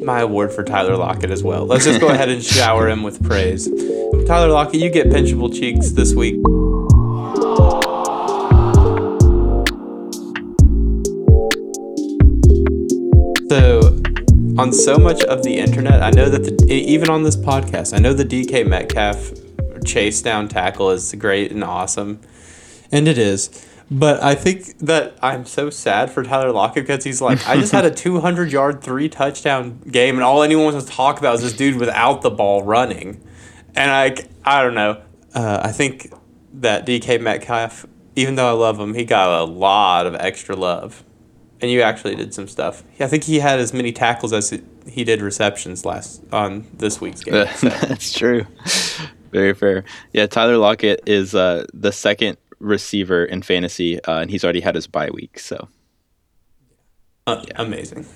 my 0.00 0.20
award 0.20 0.52
for 0.52 0.62
Tyler 0.62 0.96
Lockett 0.96 1.30
as 1.30 1.42
well. 1.42 1.66
Let's 1.66 1.84
just 1.84 2.00
go 2.00 2.08
ahead 2.08 2.28
and 2.28 2.42
shower 2.42 2.88
him 2.88 3.02
with 3.02 3.22
praise. 3.24 3.68
Tyler 4.26 4.48
Lockett, 4.48 4.80
you 4.80 4.88
get 4.88 5.08
pinchable 5.08 5.52
cheeks 5.52 5.90
this 5.90 6.14
week. 6.14 6.36
So, 13.50 14.00
on 14.56 14.72
so 14.72 14.98
much 14.98 15.24
of 15.24 15.42
the 15.42 15.56
internet, 15.58 16.00
I 16.00 16.10
know 16.10 16.28
that 16.28 16.44
the, 16.44 16.72
even 16.72 17.10
on 17.10 17.24
this 17.24 17.36
podcast, 17.36 17.92
I 17.92 17.98
know 17.98 18.12
the 18.12 18.24
DK 18.24 18.64
Metcalf 18.64 19.32
chase 19.84 20.22
down 20.22 20.46
tackle 20.46 20.90
is 20.90 21.12
great 21.14 21.50
and 21.50 21.64
awesome. 21.64 22.20
And 22.92 23.08
it 23.08 23.18
is. 23.18 23.67
But 23.90 24.22
I 24.22 24.34
think 24.34 24.78
that 24.80 25.18
I'm 25.22 25.46
so 25.46 25.70
sad 25.70 26.10
for 26.10 26.22
Tyler 26.22 26.52
Lockett 26.52 26.86
because 26.86 27.04
he's 27.04 27.22
like, 27.22 27.46
I 27.48 27.56
just 27.56 27.72
had 27.72 27.86
a 27.86 27.90
200 27.94 28.52
yard, 28.52 28.82
three 28.82 29.08
touchdown 29.08 29.80
game, 29.90 30.16
and 30.16 30.24
all 30.24 30.42
anyone 30.42 30.66
wants 30.66 30.84
to 30.84 30.92
talk 30.92 31.18
about 31.18 31.36
is 31.36 31.42
this 31.42 31.54
dude 31.54 31.76
without 31.76 32.22
the 32.22 32.30
ball 32.30 32.62
running. 32.62 33.24
And 33.74 33.90
I, 33.90 34.16
I 34.44 34.62
don't 34.62 34.74
know. 34.74 35.02
Uh, 35.34 35.60
I 35.64 35.72
think 35.72 36.12
that 36.54 36.86
DK 36.86 37.20
Metcalf, 37.20 37.86
even 38.16 38.34
though 38.34 38.48
I 38.48 38.52
love 38.52 38.78
him, 38.78 38.94
he 38.94 39.04
got 39.04 39.40
a 39.40 39.44
lot 39.44 40.06
of 40.06 40.14
extra 40.16 40.54
love. 40.54 41.04
And 41.60 41.70
you 41.70 41.82
actually 41.82 42.14
did 42.14 42.32
some 42.32 42.46
stuff. 42.46 42.84
I 43.00 43.08
think 43.08 43.24
he 43.24 43.40
had 43.40 43.58
as 43.58 43.72
many 43.72 43.90
tackles 43.90 44.32
as 44.32 44.56
he 44.86 45.02
did 45.02 45.20
receptions 45.20 45.84
last 45.84 46.22
on 46.32 46.66
this 46.74 47.00
week's 47.00 47.24
game. 47.24 47.46
So. 47.56 47.68
That's 47.68 48.12
true. 48.12 48.46
Very 49.32 49.54
fair. 49.54 49.84
Yeah, 50.12 50.26
Tyler 50.26 50.56
Lockett 50.56 51.02
is 51.06 51.34
uh, 51.34 51.66
the 51.74 51.90
second 51.90 52.38
receiver 52.60 53.24
in 53.24 53.42
fantasy, 53.42 54.02
uh, 54.04 54.20
and 54.20 54.30
he's 54.30 54.44
already 54.44 54.60
had 54.60 54.74
his 54.74 54.86
bye 54.86 55.10
week. 55.10 55.38
So, 55.38 55.68
Uh, 57.26 57.44
Amazing. 57.56 58.06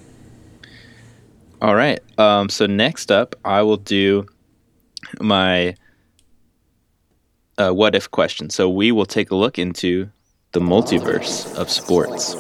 all 1.61 1.75
right. 1.75 2.01
Um, 2.19 2.49
so 2.49 2.67
next 2.67 3.11
up, 3.13 3.35
I 3.45 3.63
will 3.63 3.77
do 3.77 4.27
my 5.21 5.75
uh, 7.59 7.71
what 7.71 7.95
if 7.95 8.11
question. 8.11 8.49
So 8.51 8.69
we 8.69 8.91
will 8.93 9.07
take 9.07 9.31
a 9.31 9.37
look 9.37 9.59
into 9.59 10.09
the 10.53 10.61
multiverse 10.61 11.55
of 11.59 11.71
sports. 11.71 12.35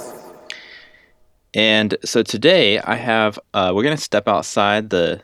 And 1.55 1.95
so 2.05 2.23
today 2.23 2.79
I 2.79 2.95
have 2.97 3.39
uh, 3.53 3.73
we're 3.75 3.83
gonna 3.83 3.97
step 3.99 4.27
outside 4.27 4.91
the 4.91 5.21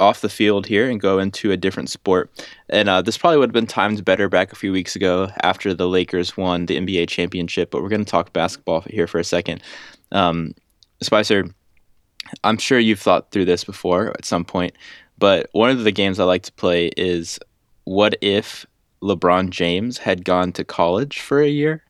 off 0.00 0.20
the 0.20 0.28
field 0.28 0.66
here 0.66 0.88
and 0.88 1.00
go 1.00 1.18
into 1.18 1.52
a 1.52 1.56
different 1.56 1.90
sport. 1.90 2.30
And 2.68 2.88
uh, 2.88 3.02
this 3.02 3.18
probably 3.18 3.38
would 3.38 3.50
have 3.50 3.54
been 3.54 3.66
timed 3.66 4.04
better 4.04 4.28
back 4.28 4.52
a 4.52 4.56
few 4.56 4.72
weeks 4.72 4.96
ago 4.96 5.28
after 5.42 5.74
the 5.74 5.88
Lakers 5.88 6.36
won 6.36 6.66
the 6.66 6.78
NBA 6.78 7.08
championship. 7.08 7.70
But 7.70 7.82
we're 7.82 7.88
gonna 7.88 8.04
talk 8.04 8.32
basketball 8.32 8.82
here 8.82 9.06
for 9.06 9.18
a 9.18 9.24
second. 9.24 9.62
Um, 10.12 10.54
Spicer, 11.02 11.46
I'm 12.44 12.58
sure 12.58 12.78
you've 12.78 13.00
thought 13.00 13.30
through 13.30 13.44
this 13.44 13.64
before 13.64 14.10
at 14.10 14.24
some 14.24 14.44
point, 14.44 14.74
but 15.18 15.48
one 15.52 15.70
of 15.70 15.84
the 15.84 15.92
games 15.92 16.18
I 16.18 16.24
like 16.24 16.42
to 16.44 16.52
play 16.52 16.90
is 16.96 17.38
what 17.84 18.16
if 18.20 18.66
LeBron 19.02 19.50
James 19.50 19.98
had 19.98 20.24
gone 20.24 20.52
to 20.52 20.64
college 20.64 21.20
for 21.20 21.40
a 21.40 21.48
year? 21.48 21.82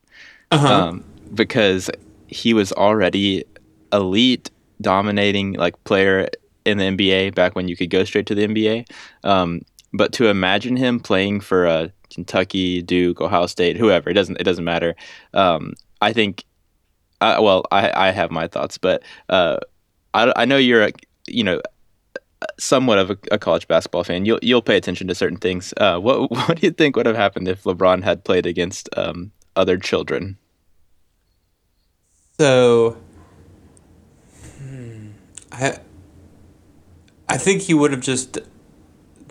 Uh-huh. 0.50 0.88
Um, 0.88 1.04
because 1.34 1.90
he 2.28 2.54
was 2.54 2.72
already 2.72 3.44
elite, 3.92 4.50
dominating 4.80 5.54
like 5.54 5.82
player 5.84 6.28
in 6.66 6.78
the 6.78 6.84
NBA 6.84 7.34
back 7.34 7.54
when 7.54 7.68
you 7.68 7.76
could 7.76 7.90
go 7.90 8.04
straight 8.04 8.26
to 8.26 8.34
the 8.34 8.46
NBA. 8.46 8.90
Um, 9.24 9.62
but 9.92 10.12
to 10.14 10.28
imagine 10.28 10.76
him 10.76 11.00
playing 11.00 11.40
for 11.40 11.66
a 11.66 11.92
Kentucky, 12.10 12.82
Duke, 12.82 13.20
Ohio 13.20 13.46
State, 13.46 13.76
whoever 13.76 14.10
it 14.10 14.14
doesn't 14.14 14.40
it 14.40 14.44
doesn't 14.44 14.64
matter. 14.64 14.94
Um, 15.34 15.74
I 16.00 16.12
think. 16.12 16.44
Uh, 17.18 17.38
well, 17.40 17.64
I, 17.72 18.08
I 18.08 18.10
have 18.10 18.30
my 18.30 18.46
thoughts, 18.46 18.76
but 18.76 19.02
uh, 19.30 19.56
I, 20.12 20.30
I 20.36 20.44
know 20.44 20.58
you're 20.58 20.82
a, 20.82 20.92
you 21.26 21.42
know 21.42 21.62
somewhat 22.58 22.98
of 22.98 23.10
a, 23.10 23.18
a, 23.32 23.38
college 23.38 23.66
basketball 23.68 24.04
fan. 24.04 24.24
You'll 24.24 24.38
you'll 24.42 24.62
pay 24.62 24.76
attention 24.76 25.08
to 25.08 25.14
certain 25.14 25.38
things. 25.38 25.72
Uh, 25.76 25.98
what 25.98 26.30
what 26.30 26.60
do 26.60 26.66
you 26.66 26.72
think 26.72 26.96
would 26.96 27.06
have 27.06 27.16
happened 27.16 27.48
if 27.48 27.64
LeBron 27.64 28.02
had 28.02 28.24
played 28.24 28.46
against 28.46 28.88
um, 28.96 29.32
other 29.54 29.78
children? 29.78 30.36
So, 32.38 32.98
hmm, 34.58 35.08
I 35.52 35.78
I 37.28 37.36
think 37.36 37.62
he 37.62 37.74
would 37.74 37.90
have 37.92 38.00
just 38.00 38.38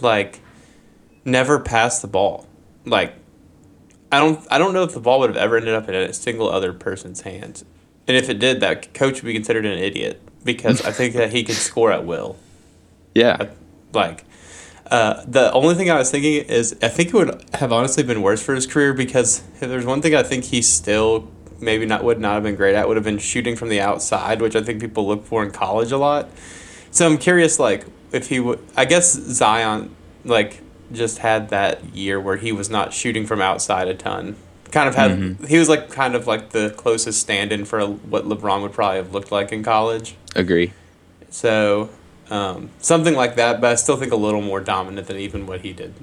like 0.02 0.42
never 1.24 1.60
passed 1.60 2.02
the 2.02 2.08
ball. 2.08 2.48
Like 2.86 3.14
I 4.12 4.20
don't 4.20 4.46
I 4.52 4.58
don't 4.58 4.74
know 4.74 4.84
if 4.84 4.94
the 4.94 5.00
ball 5.00 5.20
would 5.20 5.30
have 5.30 5.38
ever 5.38 5.58
ended 5.58 5.74
up 5.74 5.88
in 5.90 5.96
a 5.96 6.14
single 6.14 6.50
other 6.50 6.74
person's 6.74 7.22
hands. 7.22 7.66
And 8.08 8.16
if 8.16 8.30
it 8.30 8.40
did, 8.40 8.60
that 8.60 8.94
coach 8.94 9.22
would 9.22 9.28
be 9.28 9.34
considered 9.34 9.66
an 9.66 9.80
idiot 9.80 10.22
because 10.44 10.86
I 10.86 10.92
think 10.92 11.16
that 11.16 11.32
he 11.32 11.44
could 11.44 11.56
score 11.70 11.92
at 11.92 12.06
will. 12.06 12.38
Yeah. 13.14 13.50
Like 13.94 14.26
uh, 14.92 15.24
the 15.26 15.52
only 15.54 15.74
thing 15.74 15.90
I 15.90 15.98
was 15.98 16.12
thinking 16.12 16.46
is 16.46 16.78
I 16.82 16.90
think 16.90 17.10
it 17.10 17.14
would 17.16 17.44
have 17.56 17.72
honestly 17.72 18.04
been 18.04 18.22
worse 18.22 18.42
for 18.42 18.54
his 18.54 18.68
career 18.68 18.94
because 18.94 19.40
if 19.56 19.62
there's 19.62 19.86
one 19.86 20.02
thing 20.02 20.14
I 20.14 20.24
think 20.24 20.46
he 20.46 20.62
still 20.62 21.32
maybe 21.60 21.86
not 21.86 22.04
would 22.04 22.20
not 22.20 22.36
have 22.36 22.44
been 22.44 22.56
great 22.56 22.76
at 22.76 22.88
would 22.88 22.98
have 22.98 23.04
been 23.04 23.18
shooting 23.18 23.56
from 23.56 23.70
the 23.70 23.82
outside, 23.82 24.42
which 24.42 24.56
I 24.56 24.62
think 24.62 24.82
people 24.82 25.08
look 25.08 25.26
for 25.26 25.44
in 25.44 25.52
college 25.52 25.92
a 25.92 25.98
lot. 25.98 26.30
So 26.96 27.06
I'm 27.06 27.18
curious, 27.18 27.60
like 27.60 27.86
if 28.14 28.30
he 28.30 28.40
would. 28.40 28.60
I 28.78 28.86
guess 28.86 29.12
Zion 29.12 29.94
like 30.24 30.62
just 30.94 31.18
had 31.18 31.50
that 31.50 31.94
year 31.94 32.22
where 32.22 32.38
he 32.38 32.54
was 32.54 32.70
not 32.70 32.94
shooting 32.94 33.28
from 33.28 33.42
outside 33.42 33.90
a 33.90 33.94
ton. 33.94 34.38
Kind 34.72 34.88
of 34.88 34.96
had 34.96 35.12
mm-hmm. 35.12 35.46
he 35.46 35.58
was 35.58 35.68
like 35.68 35.90
kind 35.90 36.16
of 36.16 36.26
like 36.26 36.52
the 36.52 36.74
closest 36.78 37.20
stand-in 37.20 37.66
for 37.66 37.86
what 37.86 38.24
LeBron 38.24 38.62
would 38.62 38.72
probably 38.72 38.96
have 38.98 39.14
looked 39.14 39.30
like 39.30 39.52
in 39.52 39.62
college. 39.62 40.16
Agree. 40.38 40.72
So 41.30 41.90
um, 42.30 42.70
something 42.80 43.14
like 43.14 43.36
that, 43.36 43.60
but 43.60 43.72
I 43.74 43.76
still 43.76 43.98
think 43.98 44.14
a 44.14 44.18
little 44.18 44.42
more 44.42 44.62
dominant 44.62 45.08
than 45.08 45.18
even 45.18 45.48
what 45.48 45.62
he 45.62 45.74
did. 45.74 45.94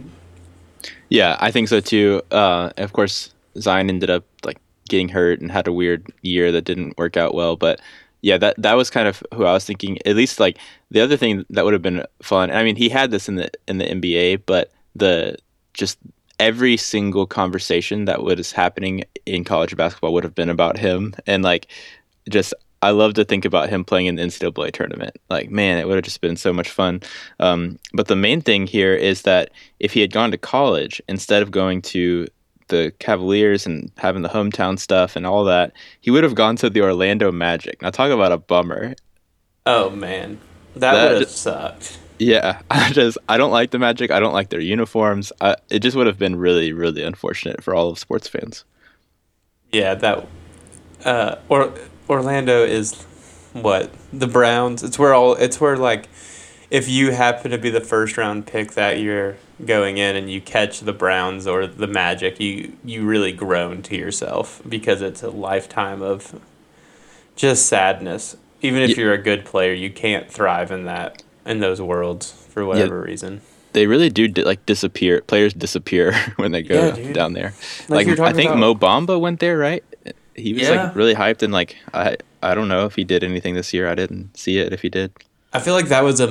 Yeah, 1.09 1.39
I 1.41 1.51
think 1.51 1.69
so 1.69 1.81
too. 1.81 2.21
Uh, 2.31 2.71
of 2.77 2.93
course, 2.93 3.33
Zion 3.59 3.89
ended 3.89 4.11
up 4.11 4.25
like 4.45 4.59
getting 4.91 5.09
hurt 5.09 5.41
and 5.41 5.51
had 5.51 5.67
a 5.67 5.73
weird 5.73 6.07
year 6.21 6.53
that 6.53 6.67
didn't 6.67 6.99
work 6.99 7.17
out 7.17 7.35
well, 7.35 7.57
but 7.57 7.81
yeah, 8.23 8.39
that 8.39 8.55
that 8.63 8.75
was 8.75 8.89
kind 8.89 9.09
of 9.09 9.23
who 9.35 9.45
I 9.45 9.53
was 9.53 9.65
thinking. 9.65 9.99
At 10.07 10.17
least 10.17 10.41
like 10.41 10.57
the 10.93 11.01
other 11.01 11.17
thing 11.17 11.45
that 11.51 11.65
would 11.65 11.73
have 11.73 11.83
been 11.83 12.05
fun. 12.23 12.51
I 12.51 12.63
mean, 12.63 12.77
he 12.77 12.89
had 12.89 13.11
this 13.11 13.29
in 13.29 13.37
the 13.37 13.51
in 13.67 13.79
the 13.79 13.87
NBA, 13.87 14.43
but 14.47 14.71
the 14.95 15.37
just 15.73 15.99
every 16.39 16.77
single 16.77 17.27
conversation 17.27 18.05
that 18.05 18.23
was 18.23 18.53
happening 18.53 19.05
in 19.25 19.43
college 19.43 19.75
basketball 19.75 20.13
would 20.13 20.25
have 20.25 20.35
been 20.35 20.51
about 20.51 20.77
him, 20.77 21.15
and 21.27 21.43
like 21.43 21.69
just 22.29 22.53
I 22.83 22.91
love 22.91 23.15
to 23.15 23.25
think 23.25 23.47
about 23.47 23.71
him 23.71 23.85
playing 23.85 24.07
in 24.07 24.17
the 24.17 24.23
NCAA 24.23 24.73
tournament. 24.73 25.17
Like, 25.31 25.51
man, 25.51 25.79
it 25.79 25.87
would 25.87 25.95
have 25.95 26.05
just 26.05 26.21
been 26.21 26.37
so 26.37 26.53
much 26.53 26.69
fun. 26.69 27.01
Um, 27.41 27.79
but 27.95 28.09
the 28.09 28.17
main 28.17 28.43
thing 28.43 28.67
here 28.67 28.95
is 28.95 29.23
that 29.23 29.51
if 29.79 29.93
he 29.93 30.01
had 30.01 30.13
gone 30.13 30.33
to 30.33 30.39
college 30.39 31.01
instead 31.09 31.43
of 31.43 31.53
going 31.53 31.81
to 31.83 32.27
the 32.69 32.93
Cavaliers 32.99 33.67
and 33.67 33.91
having 33.99 34.23
the 34.23 34.29
hometown 34.29 34.79
stuff 34.79 35.17
and 35.17 35.27
all 35.27 35.45
that, 35.45 35.73
he 36.01 36.11
would 36.11 36.25
have 36.25 36.35
gone 36.35 36.57
to 36.57 36.69
the 36.69 36.83
Orlando 36.83 37.31
Magic. 37.31 37.81
Now 37.81 37.91
talk 37.91 38.11
about 38.11 38.33
a 38.33 38.39
bummer. 38.39 38.95
Oh 39.65 39.91
man, 39.91 40.41
that, 40.75 40.93
that 40.93 41.13
would 41.13 41.21
have 41.23 41.31
sucked. 41.31 41.99
Yeah, 42.19 42.61
I 42.71 42.93
just 42.93 43.19
I 43.29 43.37
don't 43.37 43.51
like 43.51 43.71
the 43.71 43.79
Magic. 43.79 44.11
I 44.11 44.21
don't 44.21 44.33
like 44.33 44.51
their 44.51 44.61
uniforms. 44.61 45.33
I, 45.41 45.57
it 45.71 45.81
just 45.81 45.97
would 45.97 46.07
have 46.07 46.19
been 46.19 46.37
really 46.37 46.73
really 46.73 47.03
unfortunate 47.03 47.63
for 47.63 47.75
all 47.75 47.91
of 47.91 47.99
sports 47.99 48.29
fans. 48.29 48.65
Yeah, 49.71 49.95
that 49.95 50.27
uh, 51.05 51.37
or 51.49 51.73
Orlando 52.09 52.65
is 52.65 53.03
what 53.53 53.91
the 54.13 54.27
Browns. 54.27 54.83
It's 54.83 54.99
where 54.99 55.15
all. 55.15 55.35
It's 55.35 55.61
where 55.61 55.77
like 55.77 56.09
if 56.71 56.89
you 56.89 57.13
happen 57.13 57.51
to 57.51 57.59
be 57.59 57.71
the 57.71 57.81
first 57.81 58.17
round 58.17 58.47
pick 58.47 58.73
that 58.73 58.99
year 58.99 59.37
going 59.65 59.99
in 59.99 60.17
and 60.17 60.31
you 60.31 60.41
catch 60.41 60.81
the 60.81 60.93
Browns 60.93 61.47
or 61.47 61.67
the 61.67 61.87
Magic, 61.87 62.41
you 62.41 62.77
you 62.85 63.05
really 63.05 63.33
groan 63.33 63.83
to 63.83 63.97
yourself 63.97 64.63
because 64.69 65.03
it's 65.03 65.23
a 65.23 65.31
lifetime 65.31 66.03
of 66.03 66.41
just 67.37 67.67
sadness. 67.67 68.37
Even 68.63 68.83
if 68.83 68.97
you're 68.97 69.13
a 69.13 69.19
good 69.19 69.45
player, 69.45 69.73
you 69.73 69.91
can't 69.91 70.31
thrive 70.31 70.71
in 70.71 70.85
that 70.85 71.23
in 71.45 71.61
those 71.61 71.81
worlds 71.81 72.31
for 72.49 72.65
whatever 72.65 73.01
yeah, 73.01 73.11
reason. 73.11 73.41
They 73.73 73.87
really 73.87 74.11
do 74.11 74.29
like 74.29 74.65
disappear. 74.67 75.21
Players 75.23 75.55
disappear 75.55 76.15
when 76.37 76.53
they 76.53 76.63
go 76.63 76.95
yeah, 76.95 77.13
down 77.13 77.33
there. 77.33 77.55
Like, 77.89 78.07
like 78.07 78.21
I 78.21 78.33
think 78.33 78.51
about, 78.51 78.61
Mo 78.61 78.75
Bamba 78.75 79.21
went 79.21 79.41
there, 79.41 79.59
right? 79.59 79.85
He 80.35 80.55
was 80.55 80.63
yeah. 80.63 80.85
like 80.85 80.95
really 80.95 81.15
hyped 81.15 81.43
and 81.43 81.53
like 81.53 81.77
I 81.93 82.17
I 82.43 82.55
don't 82.55 82.69
know 82.69 82.87
if 82.87 82.95
he 82.95 83.05
did 83.05 83.25
anything 83.25 83.55
this 83.55 83.73
year. 83.73 83.89
I 83.89 83.95
didn't 83.95 84.37
see 84.37 84.59
it 84.59 84.73
if 84.73 84.83
he 84.83 84.89
did. 84.89 85.13
I 85.53 85.61
feel 85.61 85.75
like 85.75 85.89
that 85.89 86.03
was 86.03 86.19
a, 86.21 86.29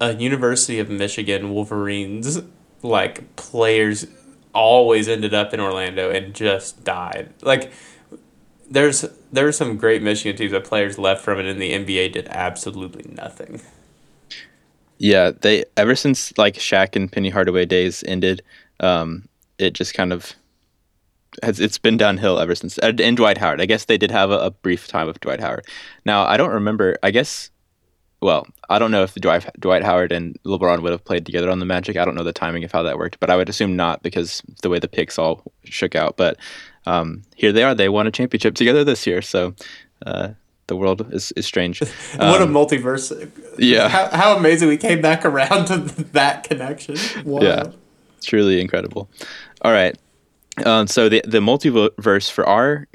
a, 0.00 0.08
a 0.08 0.14
University 0.16 0.80
of 0.80 0.90
Michigan 0.90 1.50
Wolverines 1.50 2.40
like 2.84 3.34
players 3.36 4.06
always 4.52 5.08
ended 5.08 5.34
up 5.34 5.52
in 5.52 5.60
Orlando 5.60 6.10
and 6.10 6.34
just 6.34 6.84
died. 6.84 7.32
Like 7.42 7.72
there's 8.74 9.04
there 9.32 9.44
were 9.44 9.52
some 9.52 9.76
great 9.76 10.02
Michigan 10.02 10.36
teams 10.36 10.52
that 10.52 10.64
players 10.64 10.98
left 10.98 11.22
from 11.24 11.38
it 11.38 11.46
and 11.46 11.62
the 11.62 11.72
NBA 11.72 12.12
did 12.12 12.28
absolutely 12.28 13.10
nothing. 13.10 13.62
Yeah, 14.98 15.30
they 15.30 15.64
ever 15.76 15.94
since 15.94 16.36
like 16.36 16.54
Shaq 16.54 16.96
and 16.96 17.10
Penny 17.10 17.30
Hardaway 17.30 17.64
days 17.64 18.04
ended, 18.06 18.42
um, 18.80 19.28
it 19.58 19.72
just 19.72 19.94
kind 19.94 20.12
of 20.12 20.34
has 21.42 21.60
it's 21.60 21.78
been 21.78 21.96
downhill 21.96 22.38
ever 22.38 22.54
since. 22.54 22.78
And 22.78 23.16
Dwight 23.16 23.38
Howard, 23.38 23.60
I 23.60 23.66
guess 23.66 23.86
they 23.86 23.98
did 23.98 24.10
have 24.10 24.30
a, 24.30 24.38
a 24.38 24.50
brief 24.50 24.88
time 24.88 25.06
with 25.06 25.20
Dwight 25.20 25.40
Howard. 25.40 25.64
Now 26.04 26.26
I 26.26 26.36
don't 26.36 26.52
remember. 26.52 26.98
I 27.02 27.10
guess 27.10 27.50
well, 28.20 28.46
I 28.70 28.78
don't 28.78 28.90
know 28.90 29.02
if 29.02 29.14
Dwight, 29.16 29.48
Dwight 29.60 29.84
Howard 29.84 30.10
and 30.10 30.38
LeBron 30.44 30.80
would 30.82 30.92
have 30.92 31.04
played 31.04 31.26
together 31.26 31.50
on 31.50 31.58
the 31.58 31.66
Magic. 31.66 31.96
I 31.96 32.06
don't 32.06 32.14
know 32.14 32.24
the 32.24 32.32
timing 32.32 32.64
of 32.64 32.72
how 32.72 32.82
that 32.82 32.96
worked, 32.96 33.20
but 33.20 33.28
I 33.28 33.36
would 33.36 33.50
assume 33.50 33.76
not 33.76 34.02
because 34.02 34.42
the 34.62 34.70
way 34.70 34.78
the 34.78 34.88
picks 34.88 35.18
all 35.18 35.42
shook 35.64 35.94
out. 35.94 36.16
But 36.16 36.38
um, 36.86 37.22
here 37.36 37.52
they 37.52 37.62
are. 37.62 37.74
They 37.74 37.88
won 37.88 38.06
a 38.06 38.10
championship 38.10 38.54
together 38.54 38.84
this 38.84 39.06
year. 39.06 39.22
So 39.22 39.54
uh, 40.04 40.30
the 40.66 40.76
world 40.76 41.12
is, 41.12 41.32
is 41.32 41.46
strange. 41.46 41.80
what 42.16 42.40
a 42.40 42.44
um, 42.44 42.52
multiverse. 42.52 43.30
Yeah. 43.58 43.88
How, 43.88 44.08
how, 44.10 44.36
amazing 44.36 44.68
we 44.68 44.76
came 44.76 45.00
back 45.00 45.24
around 45.24 45.66
to 45.66 45.78
that 46.12 46.44
connection. 46.44 46.96
Wow. 47.24 47.42
Yeah. 47.42 47.64
Truly 48.22 48.60
incredible. 48.60 49.08
All 49.62 49.72
right. 49.72 49.96
Um, 50.64 50.86
so 50.86 51.08
the, 51.08 51.22
the 51.26 51.40
multiverse 51.40 52.30
for 52.30 52.46
our 52.46 52.86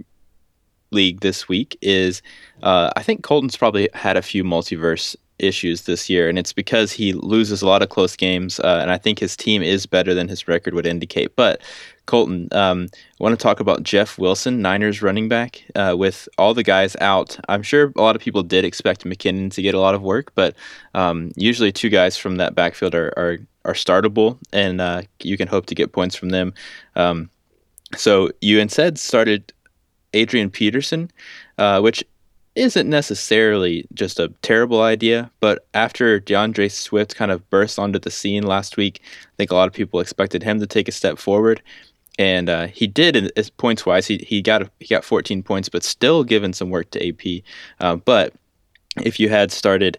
league 0.91 1.19
this 1.19 1.47
week 1.47 1.78
is 1.82 2.21
uh, 2.63 2.89
I 2.95 3.04
think 3.04 3.23
Colton's 3.23 3.58
probably 3.58 3.89
had 3.93 4.17
a 4.17 4.21
few 4.21 4.43
multiverse 4.43 5.15
issues 5.39 5.84
this 5.84 6.10
year, 6.10 6.30
and 6.30 6.38
it's 6.38 6.54
because 6.54 6.91
he 6.91 7.13
loses 7.13 7.62
a 7.62 7.65
lot 7.65 7.82
of 7.82 7.89
close 7.89 8.15
games, 8.15 8.60
uh, 8.60 8.80
and 8.82 8.91
I 8.91 8.97
think 8.97 9.19
his 9.19 9.38
team 9.38 9.62
is 9.62 9.86
better 9.86 10.13
than 10.13 10.28
his 10.28 10.47
record 10.47 10.73
would 10.73 10.86
indicate. 10.86 11.36
But 11.36 11.62
Colton, 12.09 12.47
um, 12.53 12.87
I 12.91 13.23
want 13.23 13.37
to 13.37 13.43
talk 13.43 13.59
about 13.59 13.83
Jeff 13.83 14.17
Wilson, 14.17 14.63
Niners 14.63 15.03
running 15.03 15.29
back. 15.29 15.63
Uh, 15.75 15.93
with 15.95 16.27
all 16.39 16.55
the 16.55 16.63
guys 16.63 16.95
out, 16.99 17.37
I'm 17.47 17.62
sure 17.62 17.93
a 17.95 18.01
lot 18.01 18.15
of 18.15 18.21
people 18.23 18.41
did 18.41 18.65
expect 18.65 19.03
McKinnon 19.03 19.53
to 19.53 19.62
get 19.62 19.75
a 19.75 19.79
lot 19.79 19.93
of 19.93 20.01
work, 20.01 20.31
but 20.33 20.55
um, 20.95 21.31
usually 21.35 21.71
two 21.71 21.89
guys 21.89 22.17
from 22.17 22.37
that 22.37 22.55
backfield 22.55 22.95
are 22.95 23.13
are, 23.15 23.37
are 23.63 23.75
startable, 23.75 24.39
and 24.51 24.81
uh, 24.81 25.03
you 25.21 25.37
can 25.37 25.47
hope 25.47 25.67
to 25.67 25.75
get 25.75 25.91
points 25.91 26.15
from 26.15 26.29
them. 26.29 26.51
Um, 26.95 27.29
so 27.95 28.31
you 28.41 28.57
instead 28.57 28.97
started 28.97 29.53
Adrian 30.13 30.49
Peterson, 30.49 31.12
uh, 31.60 31.79
which 31.79 32.03
isn't 32.55 32.89
necessarily 32.89 33.87
just 33.93 34.19
a 34.19 34.33
terrible 34.41 34.81
idea, 34.81 35.29
but 35.39 35.67
after 35.75 36.19
D'Andre 36.19 36.67
Swift 36.67 37.15
kind 37.15 37.31
of 37.31 37.47
burst 37.49 37.77
onto 37.77 37.99
the 37.99 38.10
scene 38.10 38.43
last 38.43 38.77
week, 38.77 39.01
I 39.03 39.35
think 39.37 39.51
a 39.51 39.55
lot 39.55 39.67
of 39.67 39.73
people 39.73 39.99
expected 39.99 40.41
him 40.43 40.60
to 40.60 40.67
take 40.67 40.87
a 40.87 40.91
step 40.91 41.19
forward, 41.19 41.62
and 42.19 42.49
uh, 42.49 42.67
he 42.67 42.85
did. 42.85 43.15
In, 43.15 43.31
points 43.57 43.85
wise, 43.85 44.05
he 44.05 44.17
he 44.17 44.41
got 44.43 44.69
he 44.79 44.87
got 44.87 45.05
14 45.05 45.41
points, 45.41 45.69
but 45.69 45.83
still 45.83 46.23
given 46.23 46.53
some 46.53 46.69
work 46.69 46.91
to 46.91 47.07
AP. 47.07 47.43
Uh, 47.79 47.95
but 47.95 48.33
if 49.01 49.19
you 49.19 49.29
had 49.29 49.51
started 49.51 49.97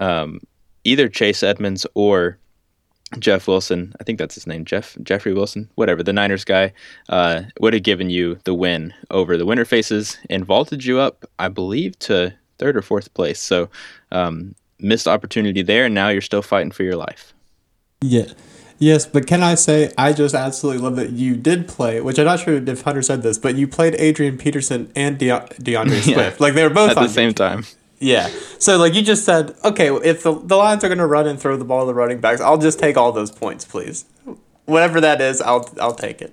um, 0.00 0.40
either 0.84 1.08
Chase 1.08 1.42
Edmonds 1.42 1.86
or 1.94 2.36
Jeff 3.18 3.46
Wilson, 3.46 3.94
I 4.00 4.04
think 4.04 4.18
that's 4.18 4.34
his 4.34 4.46
name, 4.46 4.64
Jeff 4.64 4.96
Jeffrey 5.02 5.32
Wilson, 5.32 5.70
whatever 5.76 6.02
the 6.02 6.12
Niners 6.12 6.44
guy, 6.44 6.72
uh, 7.08 7.42
would 7.60 7.72
have 7.72 7.84
given 7.84 8.10
you 8.10 8.38
the 8.44 8.54
win 8.54 8.92
over 9.10 9.36
the 9.36 9.46
Winter 9.46 9.64
Faces 9.64 10.18
and 10.28 10.44
vaulted 10.44 10.84
you 10.84 10.98
up, 10.98 11.24
I 11.38 11.48
believe, 11.48 11.98
to 12.00 12.34
third 12.58 12.76
or 12.76 12.82
fourth 12.82 13.14
place. 13.14 13.40
So 13.40 13.70
um, 14.10 14.56
missed 14.80 15.06
opportunity 15.06 15.62
there, 15.62 15.84
and 15.84 15.94
now 15.94 16.08
you're 16.08 16.20
still 16.20 16.42
fighting 16.42 16.72
for 16.72 16.82
your 16.82 16.96
life. 16.96 17.32
Yeah, 18.02 18.32
Yes, 18.82 19.04
but 19.06 19.26
can 19.26 19.42
I 19.42 19.56
say 19.56 19.92
I 19.98 20.14
just 20.14 20.34
absolutely 20.34 20.80
love 20.82 20.96
that 20.96 21.10
you 21.10 21.36
did 21.36 21.68
play, 21.68 22.00
which 22.00 22.18
I'm 22.18 22.24
not 22.24 22.40
sure 22.40 22.54
if 22.54 22.80
Hunter 22.80 23.02
said 23.02 23.22
this, 23.22 23.36
but 23.36 23.54
you 23.54 23.68
played 23.68 23.94
Adrian 23.96 24.38
Peterson 24.38 24.90
and 24.96 25.18
De- 25.18 25.28
D'Andre 25.62 25.96
Yeah. 26.04 26.14
Swift. 26.14 26.40
Like 26.40 26.54
they 26.54 26.62
were 26.62 26.70
both 26.74 26.92
At 26.92 26.96
on 26.96 27.02
the 27.02 27.08
same 27.10 27.34
time. 27.34 27.66
Yeah. 27.98 28.28
So 28.58 28.78
like 28.78 28.94
you 28.94 29.02
just 29.02 29.26
said, 29.26 29.54
okay, 29.62 29.90
if 29.94 30.22
the, 30.22 30.32
the 30.32 30.56
Lions 30.56 30.82
are 30.82 30.88
going 30.88 30.96
to 30.98 31.06
run 31.06 31.26
and 31.26 31.38
throw 31.38 31.58
the 31.58 31.64
ball 31.66 31.80
to 31.82 31.86
the 31.88 31.94
running 31.94 32.20
backs, 32.20 32.40
I'll 32.40 32.56
just 32.56 32.78
take 32.78 32.96
all 32.96 33.12
those 33.12 33.30
points, 33.30 33.66
please. 33.66 34.06
Whatever 34.64 34.98
that 35.02 35.20
is, 35.20 35.42
I'll 35.42 35.68
I'll 35.78 35.94
take 35.94 36.22
it. 36.22 36.32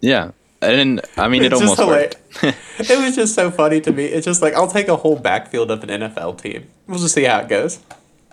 Yeah. 0.00 0.32
And 0.60 1.00
I 1.16 1.28
mean, 1.28 1.44
it 1.44 1.52
It's 1.52 1.60
almost 1.60 1.78
worked. 1.78 2.16
it 2.80 2.98
was 2.98 3.14
just 3.14 3.34
so 3.36 3.52
funny 3.52 3.80
to 3.82 3.92
me. 3.92 4.06
It's 4.06 4.24
just 4.24 4.42
like 4.42 4.54
I'll 4.54 4.66
take 4.66 4.88
a 4.88 4.96
whole 4.96 5.16
backfield 5.16 5.70
of 5.70 5.84
an 5.84 5.90
NFL 5.90 6.40
team. 6.42 6.66
We'll 6.88 6.98
just 6.98 7.14
see 7.14 7.22
how 7.24 7.38
it 7.40 7.48
goes. 7.48 7.78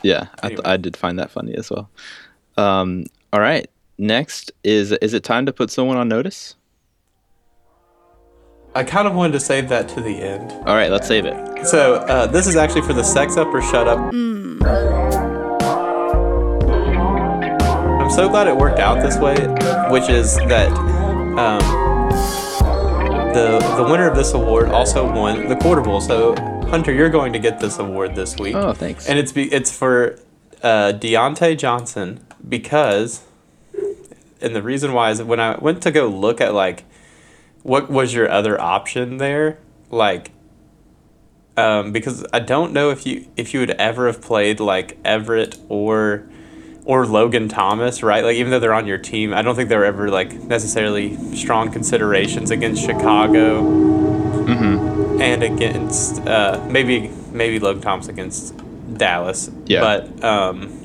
Yeah, 0.01 0.28
I, 0.41 0.47
th- 0.47 0.62
I 0.66 0.78
did 0.78 0.97
find 0.97 1.20
that 1.20 1.30
funny 1.30 1.53
as 1.53 1.70
well. 1.70 1.89
Um, 2.57 3.05
all 3.34 3.39
right, 3.39 3.69
next 3.97 4.51
is 4.63 4.91
is 4.93 5.13
it 5.13 5.23
time 5.23 5.45
to 5.45 5.53
put 5.53 5.71
someone 5.71 5.97
on 5.97 6.07
notice? 6.07 6.55
I 8.73 8.84
kind 8.84 9.07
of 9.07 9.13
wanted 9.13 9.34
to 9.34 9.39
save 9.39 9.69
that 9.69 9.89
to 9.89 10.01
the 10.01 10.15
end. 10.15 10.51
All 10.51 10.75
right, 10.75 10.89
let's 10.89 11.07
save 11.07 11.25
it. 11.25 11.65
So 11.65 11.95
uh, 11.95 12.27
this 12.27 12.47
is 12.47 12.55
actually 12.55 12.84
for 12.84 12.93
the 12.93 13.03
sex 13.03 13.36
up 13.38 13.47
or 13.47 13.61
shut 13.61 13.88
up. 13.88 13.99
I'm 18.01 18.09
so 18.09 18.29
glad 18.29 18.47
it 18.47 18.55
worked 18.55 18.79
out 18.79 19.01
this 19.01 19.17
way, 19.17 19.36
which 19.91 20.09
is 20.09 20.38
that 20.38 20.71
um, 21.38 21.59
the 23.34 23.59
the 23.77 23.84
winner 23.84 24.09
of 24.09 24.15
this 24.15 24.34
award 24.34 24.69
also 24.69 25.05
won 25.09 25.47
the 25.47 25.55
quarter 25.57 25.82
bowl. 25.82 26.01
So 26.01 26.36
Hunter, 26.67 26.93
you're 26.93 27.09
going 27.09 27.34
to 27.34 27.39
get 27.39 27.59
this 27.59 27.79
award 27.79 28.15
this 28.15 28.38
week. 28.38 28.55
Oh, 28.55 28.73
thanks. 28.73 29.07
And 29.07 29.19
it's 29.19 29.34
be, 29.34 29.51
it's 29.51 29.75
for 29.77 30.17
uh, 30.63 30.93
Diontae 30.93 31.57
Johnson 31.57 32.25
because, 32.47 33.23
and 34.41 34.55
the 34.55 34.61
reason 34.61 34.93
why 34.93 35.11
is 35.11 35.21
when 35.21 35.39
I 35.39 35.57
went 35.57 35.81
to 35.83 35.91
go 35.91 36.07
look 36.07 36.41
at 36.41 36.53
like, 36.53 36.83
what 37.63 37.89
was 37.89 38.13
your 38.13 38.29
other 38.29 38.59
option 38.59 39.17
there, 39.17 39.59
like, 39.89 40.31
um, 41.57 41.91
because 41.91 42.25
I 42.33 42.39
don't 42.39 42.73
know 42.73 42.89
if 42.89 43.05
you 43.05 43.27
if 43.35 43.53
you 43.53 43.59
would 43.59 43.71
ever 43.71 44.07
have 44.07 44.21
played 44.21 44.59
like 44.59 44.97
Everett 45.03 45.57
or 45.69 46.23
or 46.85 47.05
Logan 47.05 47.49
Thomas, 47.49 48.01
right? 48.01 48.23
Like 48.23 48.37
even 48.37 48.51
though 48.51 48.59
they're 48.59 48.73
on 48.73 48.87
your 48.87 48.97
team, 48.97 49.33
I 49.33 49.41
don't 49.41 49.55
think 49.55 49.69
they're 49.69 49.85
ever 49.85 50.09
like 50.09 50.33
necessarily 50.33 51.35
strong 51.35 51.71
considerations 51.71 52.51
against 52.51 52.83
Chicago 52.83 53.61
Mm-hmm. 54.41 55.21
and 55.21 55.43
against 55.43 56.19
uh, 56.21 56.65
maybe 56.69 57.09
maybe 57.31 57.59
Logan 57.59 57.81
Thomas 57.81 58.07
against 58.07 58.55
Dallas. 58.97 59.51
Yeah. 59.65 59.81
But 59.81 60.23
um, 60.23 60.80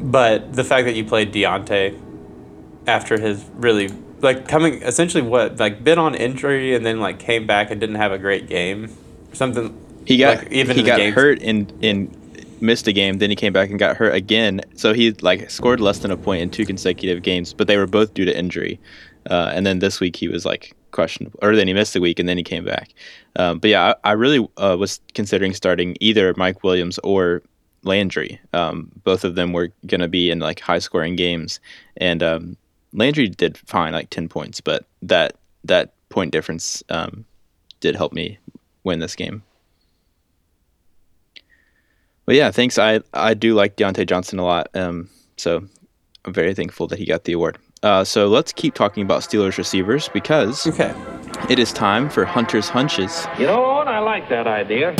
but 0.00 0.52
the 0.52 0.64
fact 0.64 0.86
that 0.86 0.94
you 0.94 1.04
played 1.04 1.32
Diontae 1.32 1.98
after 2.86 3.18
his 3.20 3.44
really 3.54 3.88
like 4.20 4.48
coming 4.48 4.82
essentially 4.82 5.22
what 5.22 5.58
like 5.58 5.82
been 5.84 5.98
on 5.98 6.14
injury 6.14 6.74
and 6.74 6.84
then 6.84 7.00
like 7.00 7.18
came 7.18 7.46
back 7.46 7.70
and 7.70 7.80
didn't 7.80 7.96
have 7.96 8.12
a 8.12 8.18
great 8.18 8.48
game 8.48 8.90
something. 9.32 9.76
He 10.06 10.16
got 10.16 10.38
like, 10.38 10.52
even 10.52 10.76
he 10.76 10.82
got 10.82 10.98
games- 10.98 11.14
hurt 11.14 11.38
in 11.40 11.70
in 11.80 12.16
missed 12.60 12.86
a 12.86 12.92
game, 12.92 13.18
then 13.18 13.30
he 13.30 13.36
came 13.36 13.52
back 13.52 13.70
and 13.70 13.78
got 13.78 13.96
hurt 13.96 14.14
again. 14.14 14.60
So 14.74 14.92
he 14.92 15.12
like 15.12 15.50
scored 15.50 15.80
less 15.80 16.00
than 16.00 16.10
a 16.10 16.16
point 16.16 16.42
in 16.42 16.50
two 16.50 16.66
consecutive 16.66 17.22
games, 17.22 17.54
but 17.54 17.66
they 17.66 17.76
were 17.76 17.86
both 17.86 18.14
due 18.14 18.24
to 18.24 18.36
injury. 18.36 18.78
Uh, 19.30 19.50
and 19.54 19.66
then 19.66 19.78
this 19.78 20.00
week 20.00 20.16
he 20.16 20.28
was 20.28 20.44
like 20.44 20.74
questionable, 20.90 21.38
or 21.42 21.54
then 21.54 21.68
he 21.68 21.74
missed 21.74 21.94
a 21.96 22.00
week 22.00 22.18
and 22.18 22.28
then 22.28 22.36
he 22.36 22.42
came 22.42 22.64
back. 22.64 22.92
Um, 23.36 23.58
but 23.58 23.70
yeah, 23.70 23.94
I, 24.04 24.10
I 24.10 24.12
really 24.12 24.46
uh, 24.56 24.76
was 24.78 25.00
considering 25.14 25.54
starting 25.54 25.96
either 26.00 26.34
Mike 26.36 26.62
Williams 26.62 26.98
or 27.04 27.42
Landry. 27.82 28.38
Um, 28.52 28.90
both 29.04 29.24
of 29.24 29.34
them 29.34 29.52
were 29.52 29.70
going 29.86 30.00
to 30.00 30.08
be 30.08 30.30
in 30.30 30.38
like 30.38 30.60
high 30.60 30.78
scoring 30.80 31.16
games, 31.16 31.60
and 31.96 32.22
um, 32.22 32.56
Landry 32.92 33.28
did 33.28 33.56
fine, 33.58 33.92
like 33.92 34.10
ten 34.10 34.28
points, 34.28 34.60
but 34.60 34.84
that 35.02 35.34
that 35.64 35.92
point 36.08 36.32
difference 36.32 36.82
um, 36.90 37.24
did 37.80 37.94
help 37.96 38.12
me 38.12 38.38
win 38.84 38.98
this 38.98 39.14
game. 39.16 39.42
But 42.26 42.34
yeah, 42.36 42.50
thanks. 42.50 42.78
I 42.78 43.00
I 43.14 43.34
do 43.34 43.54
like 43.54 43.76
Diontae 43.76 44.06
Johnson 44.06 44.38
a 44.38 44.44
lot. 44.44 44.68
Um, 44.74 45.08
so 45.36 45.64
I'm 46.24 46.32
very 46.32 46.54
thankful 46.54 46.86
that 46.88 46.98
he 46.98 47.06
got 47.06 47.24
the 47.24 47.32
award. 47.32 47.58
Uh, 47.82 48.04
so 48.04 48.28
let's 48.28 48.52
keep 48.52 48.74
talking 48.74 49.02
about 49.02 49.22
Steelers 49.22 49.56
receivers 49.56 50.08
because 50.10 50.66
Okay. 50.66 50.94
it 51.48 51.58
is 51.58 51.72
time 51.72 52.10
for 52.10 52.26
Hunter's 52.26 52.68
hunches. 52.68 53.26
You 53.38 53.46
know 53.46 53.62
what? 53.62 53.88
I 53.88 54.00
like 54.00 54.28
that 54.28 54.46
idea. 54.46 54.94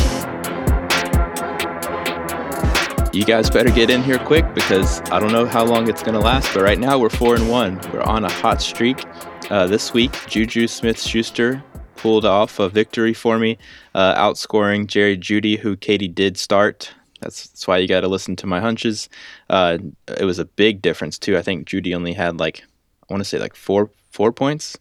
You 3.12 3.24
guys 3.24 3.50
better 3.50 3.70
get 3.70 3.90
in 3.90 4.04
here 4.04 4.20
quick 4.20 4.54
because 4.54 5.00
I 5.10 5.18
don't 5.18 5.32
know 5.32 5.44
how 5.44 5.64
long 5.64 5.88
it's 5.88 6.00
gonna 6.00 6.20
last. 6.20 6.54
But 6.54 6.62
right 6.62 6.78
now 6.78 6.96
we're 6.96 7.08
four 7.08 7.34
and 7.34 7.50
one. 7.50 7.80
We're 7.92 8.02
on 8.02 8.24
a 8.24 8.30
hot 8.30 8.62
streak. 8.62 9.04
Uh, 9.50 9.66
this 9.66 9.92
week, 9.92 10.16
Juju 10.28 10.68
Smith-Schuster 10.68 11.60
pulled 11.96 12.24
off 12.24 12.60
a 12.60 12.68
victory 12.68 13.12
for 13.12 13.36
me, 13.36 13.58
uh, 13.96 14.14
outscoring 14.14 14.86
Jerry 14.86 15.18
Jeudy, 15.18 15.58
who 15.58 15.76
Katie 15.76 16.06
did 16.06 16.38
start. 16.38 16.92
That's, 17.20 17.48
that's 17.48 17.66
why 17.66 17.78
you 17.78 17.88
got 17.88 18.02
to 18.02 18.08
listen 18.08 18.36
to 18.36 18.46
my 18.46 18.60
hunches. 18.60 19.08
Uh, 19.48 19.78
it 20.16 20.24
was 20.24 20.38
a 20.38 20.44
big 20.44 20.80
difference 20.80 21.18
too. 21.18 21.36
I 21.36 21.42
think 21.42 21.66
Jeudy 21.66 21.96
only 21.96 22.12
had 22.12 22.38
like 22.38 22.62
I 23.08 23.12
want 23.12 23.22
to 23.22 23.28
say 23.28 23.40
like 23.40 23.56
four 23.56 23.90
four 24.10 24.30
points. 24.30 24.78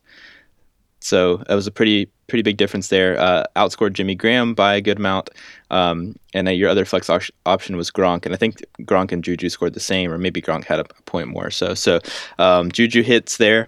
So 1.00 1.44
it 1.50 1.56
was 1.56 1.66
a 1.66 1.72
pretty 1.72 2.12
pretty 2.30 2.44
big 2.44 2.58
difference 2.58 2.88
there. 2.88 3.20
Uh, 3.20 3.44
outscored 3.56 3.94
Jimmy 3.94 4.16
Graham 4.16 4.54
by 4.54 4.76
a 4.76 4.82
good 4.82 4.98
amount, 4.98 5.30
um, 5.70 6.16
and 6.34 6.48
uh, 6.48 6.52
your 6.52 6.70
other 6.70 6.86
flex 6.86 7.10
op- 7.10 7.24
option 7.46 7.76
was 7.76 7.92
Gronk, 7.92 8.26
and 8.26 8.34
I 8.34 8.38
think 8.38 8.64
Gronk 8.82 9.12
and 9.12 9.24
Juju 9.24 9.50
scored 9.50 9.74
the 9.74 9.80
same, 9.80 10.12
or 10.12 10.18
maybe 10.18 10.42
Gronk 10.42 10.66
had 10.66 10.80
a, 10.80 10.86
point 11.06 11.28
more. 11.28 11.50
So 11.50 11.74
so 11.74 12.00
um, 12.38 12.72
Juju 12.72 13.02
hits 13.02 13.38
there, 13.38 13.68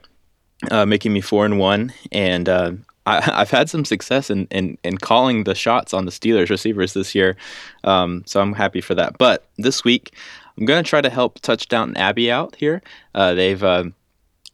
uh, 0.69 0.85
making 0.85 1.11
me 1.13 1.21
four 1.21 1.45
and 1.45 1.59
one, 1.59 1.93
and 2.11 2.47
uh, 2.47 2.71
I, 3.05 3.31
I've 3.41 3.51
had 3.51 3.69
some 3.69 3.85
success 3.85 4.29
in, 4.29 4.47
in 4.51 4.77
in 4.83 4.97
calling 4.97 5.43
the 5.43 5.55
shots 5.55 5.93
on 5.93 6.05
the 6.05 6.11
Steelers 6.11 6.49
receivers 6.49 6.93
this 6.93 7.15
year, 7.15 7.35
um, 7.83 8.23
so 8.25 8.41
I'm 8.41 8.53
happy 8.53 8.81
for 8.81 8.95
that. 8.95 9.17
But 9.17 9.47
this 9.57 9.83
week, 9.83 10.13
I'm 10.57 10.65
gonna 10.65 10.83
try 10.83 11.01
to 11.01 11.09
help 11.09 11.39
Touchdown 11.39 11.95
Abbey 11.97 12.31
out 12.31 12.55
here. 12.55 12.81
Uh, 13.15 13.33
they've 13.33 13.63
uh, 13.63 13.85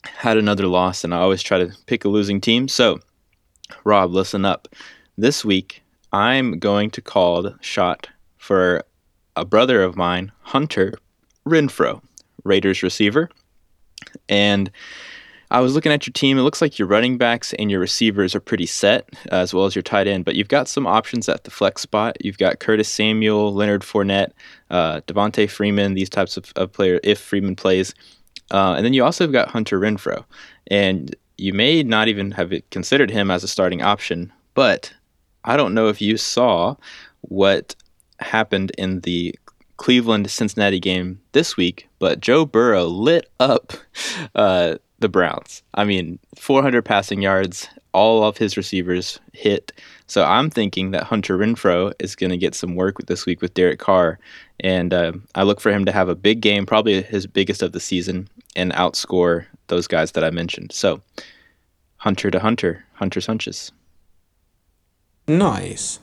had 0.03 0.37
another 0.37 0.67
loss, 0.67 1.03
and 1.03 1.13
I 1.13 1.17
always 1.17 1.41
try 1.41 1.57
to 1.57 1.71
pick 1.85 2.05
a 2.05 2.09
losing 2.09 2.41
team. 2.41 2.67
So, 2.67 2.99
Rob, 3.83 4.11
listen 4.11 4.45
up. 4.45 4.67
This 5.17 5.43
week, 5.43 5.81
I'm 6.13 6.59
going 6.59 6.89
to 6.91 7.01
call 7.01 7.41
the 7.41 7.55
shot 7.61 8.07
for 8.37 8.83
a 9.35 9.45
brother 9.45 9.83
of 9.83 9.95
mine, 9.95 10.31
Hunter 10.41 10.93
Renfrow, 11.45 12.01
Raiders 12.43 12.83
receiver. 12.83 13.29
And 14.29 14.71
I 15.49 15.61
was 15.61 15.73
looking 15.73 15.91
at 15.91 16.05
your 16.05 16.11
team. 16.11 16.37
It 16.37 16.41
looks 16.41 16.61
like 16.61 16.77
your 16.77 16.87
running 16.87 17.17
backs 17.17 17.53
and 17.53 17.71
your 17.71 17.79
receivers 17.79 18.35
are 18.35 18.41
pretty 18.41 18.65
set, 18.65 19.09
as 19.31 19.53
well 19.53 19.65
as 19.65 19.75
your 19.75 19.83
tight 19.83 20.07
end. 20.07 20.25
But 20.25 20.35
you've 20.35 20.49
got 20.49 20.67
some 20.67 20.85
options 20.85 21.29
at 21.29 21.45
the 21.45 21.51
flex 21.51 21.81
spot. 21.81 22.17
You've 22.23 22.37
got 22.37 22.59
Curtis 22.59 22.89
Samuel, 22.89 23.53
Leonard 23.53 23.81
Fournette, 23.81 24.31
uh, 24.69 25.01
Devonta 25.07 25.49
Freeman, 25.49 25.93
these 25.93 26.09
types 26.09 26.35
of, 26.35 26.51
of 26.55 26.73
players, 26.73 26.99
if 27.03 27.19
Freeman 27.19 27.55
plays. 27.55 27.93
Uh, 28.51 28.73
and 28.73 28.85
then 28.85 28.93
you 28.93 29.03
also 29.03 29.23
have 29.23 29.31
got 29.31 29.49
Hunter 29.49 29.79
Renfrow. 29.79 30.25
And 30.67 31.15
you 31.37 31.53
may 31.53 31.83
not 31.83 32.07
even 32.07 32.31
have 32.31 32.53
considered 32.71 33.11
him 33.11 33.29
as 33.31 33.43
a 33.43 33.47
starting 33.47 33.81
option, 33.81 34.31
but 34.53 34.93
I 35.43 35.55
don't 35.55 35.73
know 35.73 35.87
if 35.87 36.01
you 36.01 36.17
saw 36.17 36.75
what 37.21 37.75
happened 38.19 38.71
in 38.77 39.01
the 39.01 39.35
Cleveland 39.77 40.29
Cincinnati 40.29 40.79
game 40.79 41.21
this 41.33 41.55
week, 41.55 41.87
but 41.99 42.19
Joe 42.19 42.45
Burrow 42.45 42.85
lit 42.85 43.29
up 43.39 43.73
uh, 44.35 44.75
the 44.99 45.09
Browns. 45.09 45.61
I 45.75 45.85
mean, 45.85 46.19
400 46.35 46.83
passing 46.83 47.21
yards, 47.21 47.67
all 47.93 48.23
of 48.23 48.37
his 48.37 48.57
receivers 48.57 49.19
hit. 49.33 49.71
So 50.07 50.23
I'm 50.23 50.49
thinking 50.49 50.91
that 50.91 51.03
Hunter 51.03 51.37
Renfrow 51.37 51.93
is 51.99 52.15
going 52.15 52.31
to 52.31 52.37
get 52.37 52.55
some 52.55 52.75
work 52.75 52.97
this 53.05 53.25
week 53.25 53.41
with 53.41 53.53
Derek 53.53 53.79
Carr. 53.79 54.19
And 54.59 54.93
uh, 54.93 55.13
I 55.35 55.43
look 55.43 55.59
for 55.59 55.71
him 55.71 55.85
to 55.85 55.91
have 55.91 56.09
a 56.09 56.15
big 56.15 56.41
game, 56.41 56.65
probably 56.65 57.01
his 57.01 57.27
biggest 57.27 57.61
of 57.61 57.71
the 57.73 57.79
season, 57.79 58.27
and 58.55 58.71
outscore 58.73 59.45
those 59.67 59.87
guys 59.87 60.13
that 60.13 60.23
I 60.23 60.31
mentioned. 60.31 60.71
So 60.71 61.01
Hunter 61.97 62.31
to 62.31 62.39
Hunter, 62.39 62.85
Hunter's 62.93 63.25
hunches. 63.25 63.71
Nice. 65.27 65.99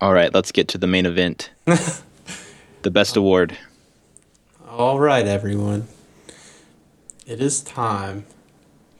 All 0.00 0.14
right, 0.14 0.32
let's 0.32 0.52
get 0.52 0.68
to 0.68 0.78
the 0.78 0.86
main 0.86 1.04
event. 1.04 1.50
the 2.82 2.90
best 2.90 3.16
award. 3.16 3.58
All 4.66 4.98
right, 4.98 5.26
everyone. 5.26 5.88
It 7.26 7.40
is 7.40 7.60
time 7.60 8.24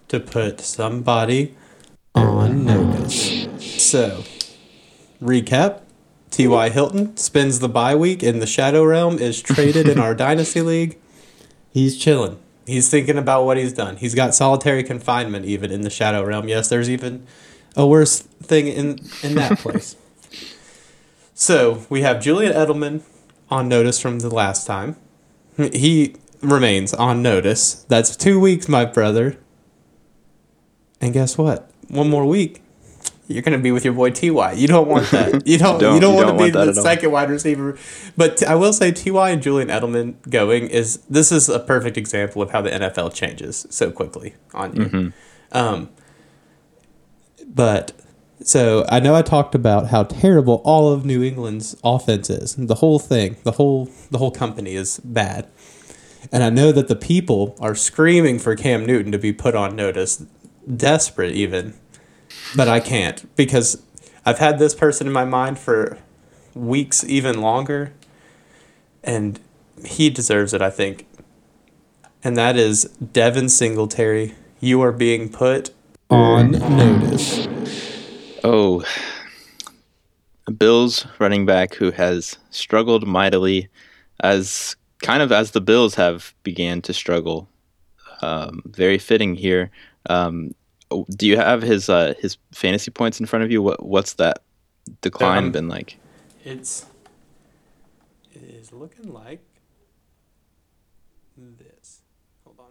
to 0.08 0.20
put 0.20 0.60
somebody 0.60 1.54
on 2.14 2.66
notice. 2.66 3.48
So, 3.82 4.24
recap 5.22 5.80
T.Y. 6.30 6.70
Hilton 6.70 7.16
spends 7.16 7.58
the 7.58 7.68
bye 7.68 7.94
week 7.94 8.22
in 8.22 8.38
the 8.38 8.46
Shadow 8.46 8.84
Realm, 8.84 9.18
is 9.18 9.42
traded 9.42 9.88
in 9.88 9.98
our 9.98 10.14
Dynasty 10.26 10.62
League. 10.62 10.98
He's 11.70 11.96
chilling. 11.96 12.38
He's 12.66 12.88
thinking 12.88 13.18
about 13.18 13.44
what 13.44 13.56
he's 13.56 13.72
done. 13.72 13.96
He's 13.96 14.14
got 14.14 14.34
solitary 14.34 14.82
confinement 14.82 15.44
even 15.44 15.72
in 15.72 15.80
the 15.80 15.90
Shadow 15.90 16.24
Realm. 16.24 16.48
Yes, 16.48 16.68
there's 16.68 16.88
even 16.88 17.26
a 17.76 17.86
worse 17.86 18.20
thing 18.20 18.68
in, 18.68 19.00
in 19.22 19.34
that 19.34 19.58
place. 19.58 19.96
So, 21.32 21.86
we 21.88 22.02
have 22.02 22.20
Julian 22.20 22.52
Edelman 22.52 23.00
on 23.50 23.66
notice 23.66 23.98
from 23.98 24.18
the 24.18 24.28
last 24.28 24.66
time 24.66 24.96
he 25.56 26.16
remains 26.40 26.94
on 26.94 27.22
notice. 27.22 27.84
That's 27.88 28.16
two 28.16 28.40
weeks, 28.40 28.68
my 28.68 28.84
brother. 28.84 29.36
And 31.00 31.12
guess 31.12 31.38
what? 31.38 31.70
One 31.88 32.10
more 32.10 32.26
week, 32.26 32.62
you're 33.30 33.42
gonna 33.42 33.58
be 33.58 33.72
with 33.72 33.84
your 33.84 33.94
boy 33.94 34.10
Ty. 34.10 34.52
You 34.52 34.66
don't 34.66 34.88
want 34.88 35.10
that. 35.10 35.42
You 35.46 35.58
don't. 35.58 35.78
don't. 35.80 35.94
you 35.94 36.00
don't 36.00 36.10
You 36.12 36.16
want 36.16 36.28
don't 36.28 36.38
to 36.38 36.52
be 36.52 36.56
want 36.56 36.74
the 36.74 36.82
second 36.82 37.10
wide 37.10 37.30
receiver. 37.30 37.78
But 38.16 38.38
t- 38.38 38.46
I 38.46 38.54
will 38.54 38.72
say 38.72 38.92
Ty 38.92 39.30
and 39.30 39.42
Julian 39.42 39.68
Edelman 39.68 40.14
going 40.28 40.68
is 40.68 40.98
this 41.08 41.32
is 41.32 41.48
a 41.48 41.58
perfect 41.60 41.96
example 41.96 42.42
of 42.42 42.50
how 42.50 42.60
the 42.60 42.70
NFL 42.70 43.14
changes 43.14 43.66
so 43.70 43.90
quickly 43.90 44.34
on 44.52 44.76
you. 44.76 44.84
Mm-hmm. 44.84 45.56
Um, 45.56 45.88
but 47.46 47.92
so 48.42 48.86
I 48.88 49.00
know 49.00 49.14
I 49.14 49.22
talked 49.22 49.54
about 49.54 49.88
how 49.88 50.04
terrible 50.04 50.62
all 50.64 50.92
of 50.92 51.04
New 51.04 51.22
England's 51.22 51.76
offense 51.84 52.30
is. 52.30 52.54
The 52.56 52.76
whole 52.76 52.98
thing, 52.98 53.36
the 53.42 53.52
whole 53.52 53.88
the 54.10 54.18
whole 54.18 54.30
company 54.30 54.74
is 54.74 55.00
bad. 55.04 55.48
And 56.32 56.42
I 56.42 56.50
know 56.50 56.70
that 56.72 56.88
the 56.88 56.96
people 56.96 57.56
are 57.60 57.74
screaming 57.74 58.38
for 58.38 58.54
Cam 58.54 58.84
Newton 58.86 59.10
to 59.12 59.18
be 59.18 59.32
put 59.32 59.54
on 59.54 59.74
notice, 59.74 60.24
desperate 60.76 61.34
even. 61.34 61.74
But 62.56 62.68
I 62.68 62.80
can't 62.80 63.34
because 63.36 63.82
I've 64.26 64.38
had 64.38 64.58
this 64.58 64.74
person 64.74 65.06
in 65.06 65.12
my 65.12 65.24
mind 65.24 65.58
for 65.58 65.98
weeks, 66.54 67.04
even 67.04 67.40
longer, 67.40 67.92
and 69.02 69.40
he 69.84 70.10
deserves 70.10 70.52
it, 70.52 70.60
I 70.60 70.70
think. 70.70 71.06
And 72.22 72.36
that 72.36 72.56
is 72.56 72.84
Devin 73.12 73.48
Singletary. 73.48 74.34
You 74.60 74.82
are 74.82 74.92
being 74.92 75.30
put 75.30 75.70
on 76.10 76.52
notice. 76.52 77.48
Oh, 78.44 78.84
Bills 80.58 81.06
running 81.18 81.46
back 81.46 81.74
who 81.74 81.92
has 81.92 82.36
struggled 82.50 83.06
mightily, 83.06 83.68
as 84.20 84.76
kind 85.02 85.22
of 85.22 85.32
as 85.32 85.52
the 85.52 85.60
Bills 85.60 85.94
have 85.94 86.34
began 86.42 86.82
to 86.82 86.92
struggle. 86.92 87.48
Um, 88.22 88.62
very 88.66 88.98
fitting 88.98 89.34
here. 89.34 89.70
Um, 90.08 90.54
do 91.10 91.26
you 91.26 91.36
have 91.36 91.62
his 91.62 91.88
uh, 91.88 92.14
his 92.18 92.36
fantasy 92.52 92.90
points 92.90 93.20
in 93.20 93.26
front 93.26 93.44
of 93.44 93.50
you? 93.50 93.62
What 93.62 93.84
what's 93.84 94.14
that 94.14 94.42
decline 95.00 95.44
Um, 95.44 95.52
been 95.52 95.68
like? 95.68 95.98
It's 96.44 96.86
it 98.32 98.42
is 98.42 98.72
looking 98.72 99.12
like 99.12 99.40
this. 101.36 102.02
Hold 102.44 102.58
on. 102.60 102.66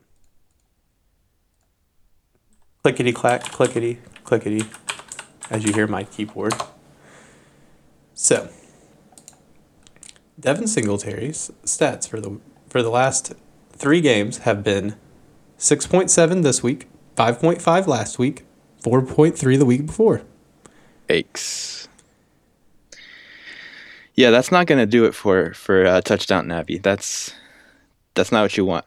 Clickety 2.84 3.14
clack, 3.14 3.44
clickety, 3.44 4.00
clickety. 4.24 4.66
As 5.50 5.64
you 5.64 5.74
hear 5.74 5.88
my 5.88 6.04
keyboard. 6.04 6.54
So, 8.14 8.50
Devin 10.40 10.68
Singletary's 10.68 11.52
stats 11.64 12.08
for 12.08 12.22
the 12.22 12.40
for 12.68 12.84
the 12.84 12.90
last 12.90 13.34
three 13.72 14.02
games 14.02 14.40
have 14.40 14.64
been 14.64 14.96
six 15.58 15.88
point 15.88 16.12
seven 16.12 16.42
this 16.42 16.62
week, 16.62 16.88
five 17.20 17.38
point 17.38 17.62
five 17.62 17.86
last 17.86 18.18
week, 18.18 18.46
four 18.82 19.02
point 19.02 19.38
three 19.38 19.58
the 19.58 19.66
week 19.66 19.86
before. 19.86 20.22
Aches. 21.10 21.90
Yeah, 24.16 24.30
that's 24.30 24.54
not 24.54 24.68
going 24.68 24.80
to 24.80 24.86
do 24.86 25.04
it 25.04 25.14
for 25.14 25.54
for 25.54 25.86
uh, 25.86 26.00
touchdown 26.00 26.48
Navi. 26.48 26.82
That's 26.82 27.34
that's 28.14 28.32
not 28.32 28.44
what 28.44 28.56
you 28.56 28.64
want. 28.64 28.86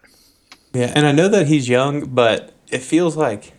Yeah, 0.72 0.90
and 0.94 1.06
I 1.06 1.12
know 1.12 1.28
that 1.28 1.46
he's 1.46 1.68
young, 1.68 2.06
but 2.06 2.54
it 2.70 2.78
feels 2.78 3.18
like 3.18 3.52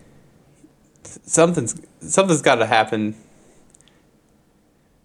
something's 1.04 1.80
something's 2.00 2.42
got 2.42 2.56
to 2.56 2.66
happen. 2.66 3.14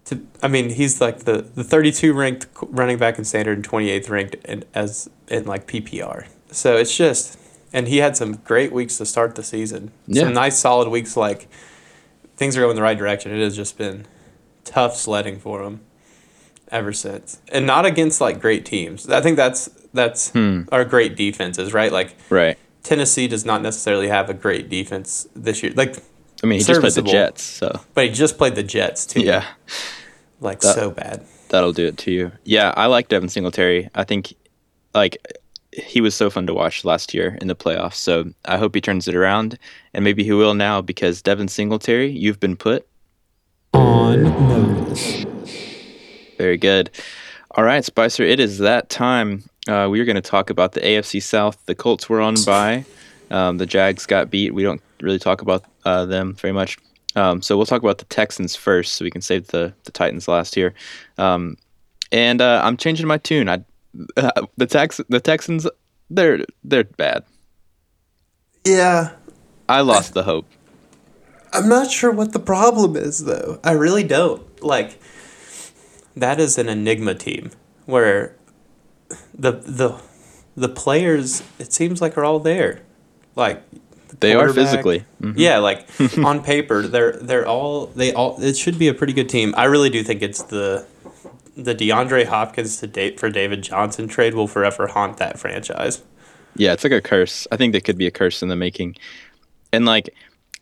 To 0.06 0.18
I 0.42 0.48
mean, 0.48 0.70
he's 0.70 0.98
like 0.98 1.24
the, 1.24 1.42
the 1.42 1.62
32 1.62 2.14
ranked 2.14 2.46
running 2.62 2.96
back 2.96 3.18
in 3.18 3.26
standard 3.26 3.58
and 3.58 3.68
28th 3.68 4.08
ranked 4.08 4.34
in, 4.46 4.64
as 4.72 5.10
in 5.28 5.44
like 5.44 5.66
PPR. 5.66 6.26
So 6.50 6.78
it's 6.78 6.96
just, 6.96 7.38
and 7.72 7.88
he 7.88 7.98
had 7.98 8.16
some 8.16 8.36
great 8.36 8.72
weeks 8.72 8.98
to 8.98 9.06
start 9.06 9.34
the 9.34 9.42
season. 9.42 9.90
Yeah. 10.06 10.24
Some 10.24 10.34
nice 10.34 10.58
solid 10.58 10.88
weeks. 10.88 11.16
Like 11.16 11.48
things 12.36 12.56
are 12.56 12.60
going 12.60 12.76
the 12.76 12.82
right 12.82 12.98
direction. 12.98 13.32
It 13.32 13.42
has 13.42 13.56
just 13.56 13.76
been 13.76 14.06
tough 14.64 14.96
sledding 14.96 15.38
for 15.38 15.62
him 15.62 15.80
ever 16.70 16.92
since, 16.92 17.40
and 17.48 17.66
not 17.66 17.86
against 17.86 18.20
like 18.20 18.40
great 18.40 18.64
teams. 18.64 19.08
I 19.08 19.20
think 19.20 19.36
that's 19.36 19.68
that's 19.92 20.30
hmm. 20.30 20.62
our 20.70 20.84
great 20.84 21.16
defenses, 21.16 21.72
right? 21.72 21.92
Like 21.92 22.16
Right. 22.30 22.58
Tennessee 22.82 23.28
does 23.28 23.44
not 23.44 23.60
necessarily 23.60 24.08
have 24.08 24.30
a 24.30 24.34
great 24.34 24.68
defense 24.70 25.28
this 25.34 25.62
year. 25.62 25.72
Like, 25.74 25.96
I 26.42 26.46
mean, 26.46 26.58
he 26.58 26.64
just 26.64 26.80
played 26.80 26.92
the 26.92 27.02
Jets, 27.02 27.42
so 27.42 27.80
but 27.94 28.04
he 28.04 28.10
just 28.10 28.38
played 28.38 28.54
the 28.54 28.62
Jets 28.62 29.04
too. 29.06 29.20
yeah. 29.20 29.44
like 30.40 30.60
That- 30.60 30.74
so 30.74 30.90
bad. 30.90 31.24
That'll 31.50 31.72
do 31.72 31.86
it 31.86 31.96
to 31.98 32.10
you. 32.10 32.32
Yeah, 32.44 32.74
I 32.76 32.86
like 32.86 33.08
Devin 33.08 33.30
Singletary. 33.30 33.88
I 33.94 34.04
think 34.04 34.34
like 34.94 35.16
he 35.72 36.00
was 36.00 36.14
so 36.14 36.30
fun 36.30 36.46
to 36.46 36.54
watch 36.54 36.84
last 36.84 37.12
year 37.14 37.36
in 37.40 37.48
the 37.48 37.54
playoffs. 37.54 37.94
So 37.94 38.32
I 38.44 38.56
hope 38.56 38.74
he 38.74 38.80
turns 38.80 39.08
it 39.08 39.14
around, 39.14 39.58
and 39.94 40.04
maybe 40.04 40.24
he 40.24 40.32
will 40.32 40.54
now 40.54 40.80
because 40.80 41.22
Devin 41.22 41.48
Singletary, 41.48 42.10
you've 42.10 42.40
been 42.40 42.56
put 42.56 42.86
On 43.74 44.22
notice. 44.22 45.24
very 46.38 46.56
good. 46.56 46.90
All 47.52 47.64
right, 47.64 47.84
Spicer, 47.84 48.22
it 48.22 48.40
is 48.40 48.58
that 48.58 48.88
time. 48.88 49.48
Uh, 49.66 49.88
we 49.90 50.00
are 50.00 50.04
going 50.04 50.16
to 50.16 50.22
talk 50.22 50.50
about 50.50 50.72
the 50.72 50.80
AFC 50.80 51.22
South. 51.22 51.64
The 51.66 51.74
Colts 51.74 52.08
were 52.08 52.20
on 52.20 52.36
by. 52.46 52.84
Um, 53.30 53.58
the 53.58 53.66
Jags 53.66 54.06
got 54.06 54.30
beat. 54.30 54.54
We 54.54 54.62
don't 54.62 54.80
really 55.02 55.18
talk 55.18 55.42
about 55.42 55.64
uh, 55.84 56.06
them 56.06 56.34
very 56.34 56.52
much. 56.52 56.78
Um, 57.16 57.42
so 57.42 57.56
we'll 57.56 57.66
talk 57.66 57.82
about 57.82 57.98
the 57.98 58.04
Texans 58.06 58.54
first, 58.54 58.94
so 58.94 59.04
we 59.04 59.10
can 59.10 59.22
save 59.22 59.48
the 59.48 59.74
the 59.84 59.90
Titans 59.92 60.28
last 60.28 60.54
here. 60.54 60.72
Um, 61.18 61.56
and 62.12 62.40
uh, 62.40 62.62
I'm 62.64 62.76
changing 62.76 63.06
my 63.06 63.18
tune. 63.18 63.48
I 63.48 63.64
uh, 64.16 64.46
the 64.56 64.66
Tex 64.66 65.00
the 65.08 65.20
Texans 65.20 65.66
they're 66.10 66.44
they're 66.64 66.84
bad. 66.84 67.24
Yeah, 68.64 69.12
I 69.68 69.80
lost 69.80 70.14
the 70.14 70.24
hope. 70.24 70.46
I'm 71.52 71.68
not 71.68 71.90
sure 71.90 72.10
what 72.10 72.32
the 72.32 72.38
problem 72.40 72.96
is 72.96 73.24
though. 73.24 73.58
I 73.64 73.72
really 73.72 74.04
don't. 74.04 74.42
Like 74.62 75.00
that 76.16 76.40
is 76.40 76.58
an 76.58 76.68
enigma 76.68 77.14
team 77.14 77.50
where 77.86 78.34
the 79.34 79.52
the 79.52 80.00
the 80.56 80.68
players 80.68 81.42
it 81.58 81.72
seems 81.72 82.02
like 82.02 82.18
are 82.18 82.24
all 82.24 82.40
there. 82.40 82.82
Like 83.36 83.62
the 84.08 84.16
They 84.16 84.32
are 84.34 84.46
quarterback- 84.46 84.70
physically. 84.70 85.04
Mhm. 85.22 85.34
Yeah, 85.36 85.58
like 85.58 85.86
on 86.18 86.42
paper 86.42 86.82
they're 86.86 87.12
they're 87.12 87.46
all 87.46 87.86
they 87.86 88.12
all 88.12 88.42
it 88.42 88.56
should 88.56 88.78
be 88.78 88.88
a 88.88 88.94
pretty 88.94 89.12
good 89.14 89.28
team. 89.28 89.54
I 89.56 89.64
really 89.64 89.90
do 89.90 90.02
think 90.02 90.20
it's 90.22 90.42
the 90.42 90.84
the 91.58 91.74
DeAndre 91.74 92.24
Hopkins 92.24 92.76
to 92.78 92.86
date 92.86 93.18
for 93.18 93.28
David 93.28 93.62
Johnson 93.62 94.06
trade 94.06 94.34
will 94.34 94.46
forever 94.46 94.86
haunt 94.86 95.16
that 95.16 95.38
franchise. 95.38 96.02
Yeah, 96.54 96.72
it's 96.72 96.84
like 96.84 96.92
a 96.92 97.00
curse. 97.00 97.48
I 97.50 97.56
think 97.56 97.72
that 97.72 97.84
could 97.84 97.98
be 97.98 98.06
a 98.06 98.12
curse 98.12 98.42
in 98.42 98.48
the 98.48 98.56
making. 98.56 98.94
And 99.72 99.84
like 99.84 100.08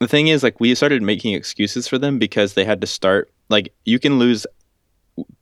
the 0.01 0.09
thing 0.09 0.28
is 0.28 0.42
like 0.42 0.59
we 0.59 0.74
started 0.74 1.03
making 1.03 1.34
excuses 1.34 1.86
for 1.86 1.99
them 1.99 2.18
because 2.18 2.55
they 2.55 2.64
had 2.64 2.80
to 2.80 2.86
start 2.86 3.30
like 3.51 3.72
you 3.84 3.99
can 3.99 4.18
lose 4.18 4.47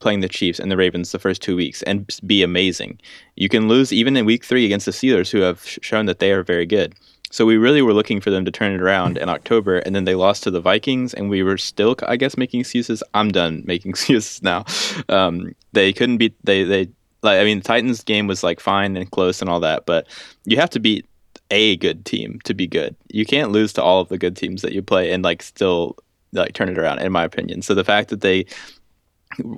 playing 0.00 0.20
the 0.20 0.28
Chiefs 0.28 0.58
and 0.58 0.70
the 0.70 0.76
Ravens 0.76 1.12
the 1.12 1.18
first 1.18 1.42
2 1.42 1.56
weeks 1.56 1.82
and 1.82 2.08
be 2.26 2.42
amazing. 2.42 3.00
You 3.36 3.48
can 3.48 3.68
lose 3.68 3.92
even 3.92 4.16
in 4.16 4.24
week 4.24 4.44
3 4.44 4.64
against 4.64 4.86
the 4.86 4.92
Steelers 4.92 5.30
who 5.30 5.40
have 5.40 5.64
sh- 5.64 5.78
shown 5.82 6.06
that 6.06 6.18
they 6.18 6.32
are 6.32 6.44
very 6.44 6.66
good. 6.66 6.94
So 7.34 7.44
we 7.44 7.56
really 7.56 7.82
were 7.82 7.92
looking 7.92 8.20
for 8.20 8.30
them 8.30 8.44
to 8.44 8.52
turn 8.52 8.72
it 8.72 8.80
around 8.80 9.18
in 9.18 9.28
October 9.28 9.78
and 9.78 9.92
then 9.92 10.04
they 10.04 10.14
lost 10.14 10.44
to 10.44 10.52
the 10.52 10.60
Vikings 10.60 11.12
and 11.12 11.28
we 11.28 11.42
were 11.42 11.58
still 11.58 11.96
I 12.06 12.16
guess 12.16 12.36
making 12.36 12.60
excuses. 12.60 13.02
I'm 13.12 13.30
done 13.30 13.64
making 13.66 13.90
excuses 13.90 14.40
now. 14.40 14.64
Um, 15.08 15.52
they 15.72 15.92
couldn't 15.92 16.18
beat 16.18 16.36
they 16.44 16.62
they 16.62 16.88
like 17.22 17.40
I 17.40 17.44
mean 17.44 17.58
the 17.58 17.64
Titans 17.64 18.04
game 18.04 18.28
was 18.28 18.44
like 18.44 18.60
fine 18.60 18.96
and 18.96 19.10
close 19.10 19.40
and 19.40 19.50
all 19.50 19.58
that, 19.58 19.84
but 19.84 20.06
you 20.44 20.56
have 20.58 20.70
to 20.70 20.78
beat 20.78 21.06
a 21.50 21.76
good 21.78 22.04
team 22.04 22.38
to 22.44 22.54
be 22.54 22.68
good. 22.68 22.94
You 23.08 23.26
can't 23.26 23.50
lose 23.50 23.72
to 23.72 23.82
all 23.82 24.00
of 24.00 24.10
the 24.10 24.18
good 24.18 24.36
teams 24.36 24.62
that 24.62 24.72
you 24.72 24.80
play 24.80 25.10
and 25.10 25.24
like 25.24 25.42
still 25.42 25.96
like 26.34 26.52
turn 26.52 26.68
it 26.68 26.78
around 26.78 27.00
in 27.00 27.10
my 27.10 27.24
opinion. 27.24 27.62
So 27.62 27.74
the 27.74 27.82
fact 27.82 28.10
that 28.10 28.20
they 28.20 28.46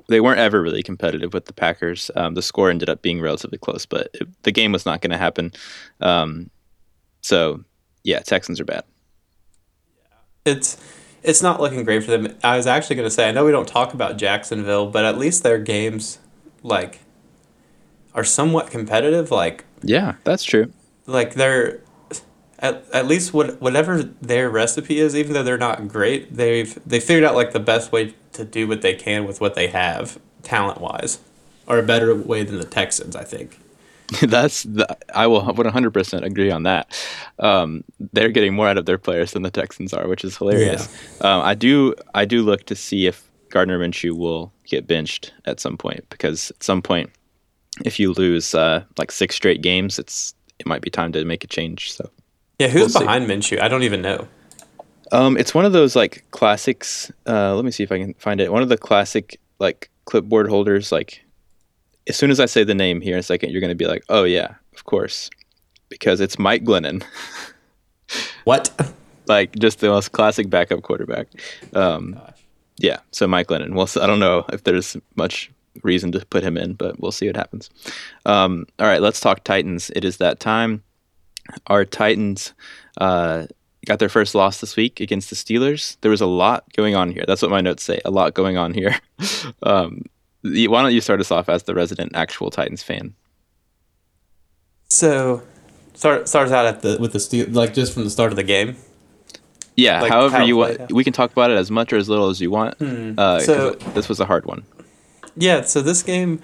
they 0.08 0.22
weren't 0.22 0.40
ever 0.40 0.62
really 0.62 0.82
competitive 0.82 1.34
with 1.34 1.44
the 1.44 1.52
Packers. 1.52 2.10
Um, 2.16 2.32
the 2.32 2.40
score 2.40 2.70
ended 2.70 2.88
up 2.88 3.02
being 3.02 3.20
relatively 3.20 3.58
close, 3.58 3.84
but 3.84 4.08
it, 4.14 4.26
the 4.44 4.52
game 4.52 4.72
was 4.72 4.86
not 4.86 5.02
going 5.02 5.10
to 5.10 5.18
happen. 5.18 5.52
Um, 6.00 6.48
so 7.26 7.64
yeah, 8.04 8.20
Texans 8.20 8.60
are 8.60 8.64
bad. 8.64 8.84
It's 10.44 10.76
it's 11.24 11.42
not 11.42 11.60
looking 11.60 11.82
great 11.82 12.04
for 12.04 12.12
them. 12.12 12.36
I 12.44 12.56
was 12.56 12.68
actually 12.68 12.94
going 12.94 13.06
to 13.06 13.10
say 13.10 13.28
I 13.28 13.32
know 13.32 13.44
we 13.44 13.50
don't 13.50 13.66
talk 13.66 13.92
about 13.94 14.16
Jacksonville, 14.16 14.86
but 14.86 15.04
at 15.04 15.18
least 15.18 15.42
their 15.42 15.58
games 15.58 16.18
like 16.62 17.00
are 18.14 18.22
somewhat 18.22 18.70
competitive. 18.70 19.32
Like 19.32 19.64
Yeah, 19.82 20.14
that's 20.22 20.44
true. 20.44 20.72
like 21.06 21.34
they're 21.34 21.80
at, 22.60 22.84
at 22.92 23.08
least 23.08 23.34
what 23.34 23.60
whatever 23.60 24.04
their 24.04 24.48
recipe 24.48 25.00
is, 25.00 25.16
even 25.16 25.32
though 25.32 25.42
they're 25.42 25.58
not 25.58 25.88
great, 25.88 26.36
they've 26.36 26.78
they 26.86 27.00
figured 27.00 27.24
out 27.24 27.34
like 27.34 27.52
the 27.52 27.60
best 27.60 27.90
way 27.90 28.14
to 28.34 28.44
do 28.44 28.68
what 28.68 28.82
they 28.82 28.94
can 28.94 29.26
with 29.26 29.40
what 29.40 29.54
they 29.56 29.66
have 29.66 30.20
talent 30.44 30.80
wise, 30.80 31.18
or 31.66 31.78
a 31.78 31.82
better 31.82 32.14
way 32.14 32.44
than 32.44 32.58
the 32.58 32.64
Texans, 32.64 33.16
I 33.16 33.24
think. 33.24 33.58
That's 34.22 34.62
the, 34.62 34.96
I 35.14 35.26
will 35.26 35.42
100% 35.42 36.22
agree 36.22 36.50
on 36.50 36.62
that. 36.62 36.96
Um, 37.38 37.82
they're 38.12 38.30
getting 38.30 38.54
more 38.54 38.68
out 38.68 38.78
of 38.78 38.86
their 38.86 38.98
players 38.98 39.32
than 39.32 39.42
the 39.42 39.50
Texans 39.50 39.92
are, 39.92 40.06
which 40.08 40.24
is 40.24 40.36
hilarious. 40.36 40.88
Um, 41.22 41.42
I 41.42 41.54
do 41.54 41.94
I 42.14 42.24
do 42.24 42.42
look 42.42 42.64
to 42.66 42.76
see 42.76 43.06
if 43.06 43.28
Gardner 43.50 43.78
Minshew 43.78 44.12
will 44.16 44.52
get 44.64 44.86
benched 44.86 45.32
at 45.44 45.60
some 45.60 45.76
point 45.76 46.04
because 46.10 46.50
at 46.52 46.62
some 46.62 46.82
point, 46.82 47.10
if 47.84 47.98
you 47.98 48.12
lose 48.12 48.54
uh, 48.54 48.84
like 48.96 49.10
six 49.10 49.34
straight 49.34 49.60
games, 49.62 49.98
it's 49.98 50.34
it 50.58 50.66
might 50.66 50.82
be 50.82 50.90
time 50.90 51.12
to 51.12 51.24
make 51.24 51.44
a 51.44 51.46
change. 51.48 51.92
So. 51.92 52.08
Yeah, 52.58 52.68
who's 52.68 52.80
We'll 52.80 52.88
see. 52.88 52.98
behind 53.00 53.26
Minshew? 53.28 53.60
I 53.60 53.68
don't 53.68 53.82
even 53.82 54.00
know. 54.02 54.26
Um, 55.12 55.36
it's 55.36 55.54
one 55.54 55.64
of 55.64 55.72
those 55.72 55.94
like 55.94 56.24
classics. 56.30 57.12
Uh, 57.26 57.54
let 57.54 57.64
me 57.64 57.70
see 57.70 57.82
if 57.82 57.92
I 57.92 57.98
can 57.98 58.14
find 58.14 58.40
it. 58.40 58.50
One 58.52 58.62
of 58.62 58.68
the 58.68 58.78
classic 58.78 59.38
like 59.58 59.90
clipboard 60.06 60.48
holders. 60.48 60.90
Like, 60.90 61.22
as 62.08 62.16
soon 62.16 62.30
as 62.30 62.40
I 62.40 62.46
say 62.46 62.64
the 62.64 62.74
name 62.74 63.00
here 63.00 63.14
in 63.14 63.20
a 63.20 63.22
second, 63.22 63.50
you're 63.50 63.60
going 63.60 63.70
to 63.70 63.74
be 63.74 63.86
like, 63.86 64.04
"Oh 64.08 64.24
yeah, 64.24 64.54
of 64.74 64.84
course," 64.84 65.30
because 65.88 66.20
it's 66.20 66.38
Mike 66.38 66.64
Glennon. 66.64 67.04
What? 68.44 68.70
like 69.28 69.52
just 69.56 69.80
the 69.80 69.88
most 69.88 70.12
classic 70.12 70.50
backup 70.50 70.82
quarterback. 70.82 71.28
Um, 71.74 72.20
yeah, 72.78 72.98
so 73.10 73.26
Mike 73.26 73.48
Glennon. 73.48 73.74
Well, 73.74 73.88
I 74.02 74.06
don't 74.06 74.20
know 74.20 74.44
if 74.52 74.64
there's 74.64 74.96
much 75.16 75.50
reason 75.82 76.12
to 76.12 76.24
put 76.26 76.42
him 76.42 76.56
in, 76.56 76.74
but 76.74 77.00
we'll 77.00 77.12
see 77.12 77.26
what 77.26 77.36
happens. 77.36 77.70
Um, 78.24 78.66
all 78.78 78.86
right, 78.86 79.00
let's 79.00 79.20
talk 79.20 79.44
Titans. 79.44 79.90
It 79.94 80.04
is 80.04 80.18
that 80.18 80.40
time. 80.40 80.82
Our 81.68 81.84
Titans 81.84 82.54
uh, 82.98 83.46
got 83.84 83.98
their 83.98 84.08
first 84.08 84.34
loss 84.34 84.60
this 84.60 84.76
week 84.76 85.00
against 85.00 85.30
the 85.30 85.36
Steelers. 85.36 85.96
There 86.00 86.10
was 86.10 86.20
a 86.20 86.26
lot 86.26 86.64
going 86.74 86.94
on 86.94 87.10
here. 87.12 87.24
That's 87.26 87.42
what 87.42 87.50
my 87.50 87.60
notes 87.60 87.82
say. 87.82 88.00
A 88.04 88.10
lot 88.10 88.34
going 88.34 88.56
on 88.56 88.74
here. 88.74 88.98
um, 89.62 90.02
why 90.68 90.82
don't 90.82 90.92
you 90.92 91.00
start 91.00 91.20
us 91.20 91.30
off 91.30 91.48
as 91.48 91.62
the 91.64 91.74
resident 91.74 92.12
actual 92.14 92.50
Titans 92.50 92.82
fan? 92.82 93.14
So, 94.88 95.42
start 95.94 96.28
starts 96.28 96.52
out 96.52 96.66
at 96.66 96.82
the 96.82 96.98
with 97.00 97.12
the 97.12 97.20
steel, 97.20 97.46
like 97.50 97.74
just 97.74 97.92
from 97.92 98.04
the 98.04 98.10
start 98.10 98.32
of 98.32 98.36
the 98.36 98.42
game. 98.44 98.76
Yeah, 99.76 100.00
Like, 100.00 100.10
however 100.12 100.42
you 100.42 100.56
want. 100.56 100.80
out. 100.80 100.92
We 100.92 101.04
can 101.04 101.12
talk 101.12 101.32
about 101.32 101.50
it 101.50 101.58
as 101.58 101.70
much 101.70 101.92
or 101.92 101.96
as 101.98 102.08
little 102.08 102.30
as 102.30 102.40
you 102.40 102.50
want. 102.50 102.76
Uh, 102.80 103.14
'cause 103.16 103.44
So- 103.44 103.70
this 103.94 104.08
was 104.08 104.20
a 104.20 104.24
hard 104.24 104.46
one. 104.46 104.62
Yeah, 105.36 105.60
so 105.62 105.82
this 105.82 106.02
game 106.02 106.40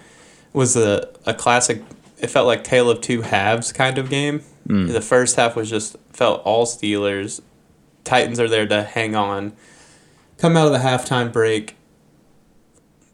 was 0.53 0.76
a, 0.76 1.09
a 1.24 1.32
classic. 1.32 1.82
It 2.18 2.26
felt 2.28 2.46
like 2.46 2.62
tale 2.62 2.90
of 2.90 3.00
two 3.00 3.22
halves 3.22 3.72
kind 3.72 3.96
of 3.98 4.11
game. 4.11 4.42
The 4.66 5.00
first 5.00 5.36
half 5.36 5.57
was 5.57 5.68
just 5.70 5.96
felt 6.12 6.40
all 6.44 6.66
Steelers. 6.66 7.40
Titans 8.05 8.38
are 8.38 8.48
there 8.48 8.66
to 8.66 8.82
hang 8.84 9.14
on. 9.16 9.53
Come 10.38 10.57
out 10.57 10.66
of 10.66 10.72
the 10.72 10.78
halftime 10.86 11.32
break. 11.32 11.74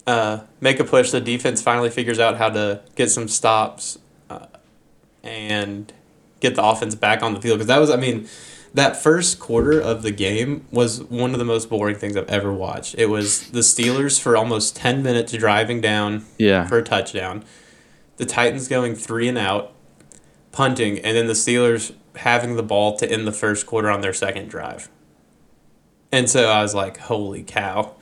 Uh, 0.08 0.40
make 0.60 0.80
a 0.80 0.84
push. 0.84 1.10
The 1.10 1.20
defense 1.20 1.60
finally 1.60 1.90
figures 1.90 2.18
out 2.18 2.38
how 2.38 2.48
to 2.50 2.80
get 2.94 3.10
some 3.10 3.28
stops, 3.28 3.98
uh, 4.30 4.46
and 5.22 5.92
get 6.40 6.54
the 6.54 6.64
offense 6.64 6.94
back 6.94 7.22
on 7.22 7.34
the 7.34 7.40
field. 7.42 7.58
Because 7.58 7.66
that 7.68 7.78
was, 7.78 7.90
I 7.90 7.96
mean, 7.96 8.26
that 8.72 8.96
first 8.96 9.38
quarter 9.38 9.78
of 9.78 10.02
the 10.02 10.10
game 10.10 10.64
was 10.70 11.02
one 11.04 11.32
of 11.34 11.38
the 11.38 11.44
most 11.44 11.68
boring 11.68 11.96
things 11.96 12.16
I've 12.16 12.28
ever 12.30 12.52
watched. 12.52 12.94
It 12.96 13.06
was 13.06 13.50
the 13.50 13.60
Steelers 13.60 14.18
for 14.18 14.34
almost 14.36 14.74
ten 14.76 15.02
minutes 15.02 15.32
driving 15.32 15.80
down 15.82 16.24
Yeah. 16.38 16.66
for 16.66 16.78
a 16.78 16.82
touchdown. 16.82 17.44
The 18.16 18.24
Titans 18.24 18.66
going 18.66 18.94
three 18.94 19.28
and 19.28 19.36
out, 19.36 19.72
punting, 20.52 20.98
and 21.00 21.16
then 21.16 21.26
the 21.26 21.34
Steelers 21.34 21.92
having 22.16 22.56
the 22.56 22.62
ball 22.62 22.96
to 22.96 23.10
end 23.10 23.26
the 23.26 23.32
first 23.32 23.66
quarter 23.66 23.90
on 23.90 24.00
their 24.00 24.14
second 24.14 24.48
drive. 24.48 24.88
And 26.10 26.30
so 26.30 26.48
I 26.48 26.62
was 26.62 26.74
like, 26.74 26.96
holy 26.98 27.42
cow, 27.42 27.94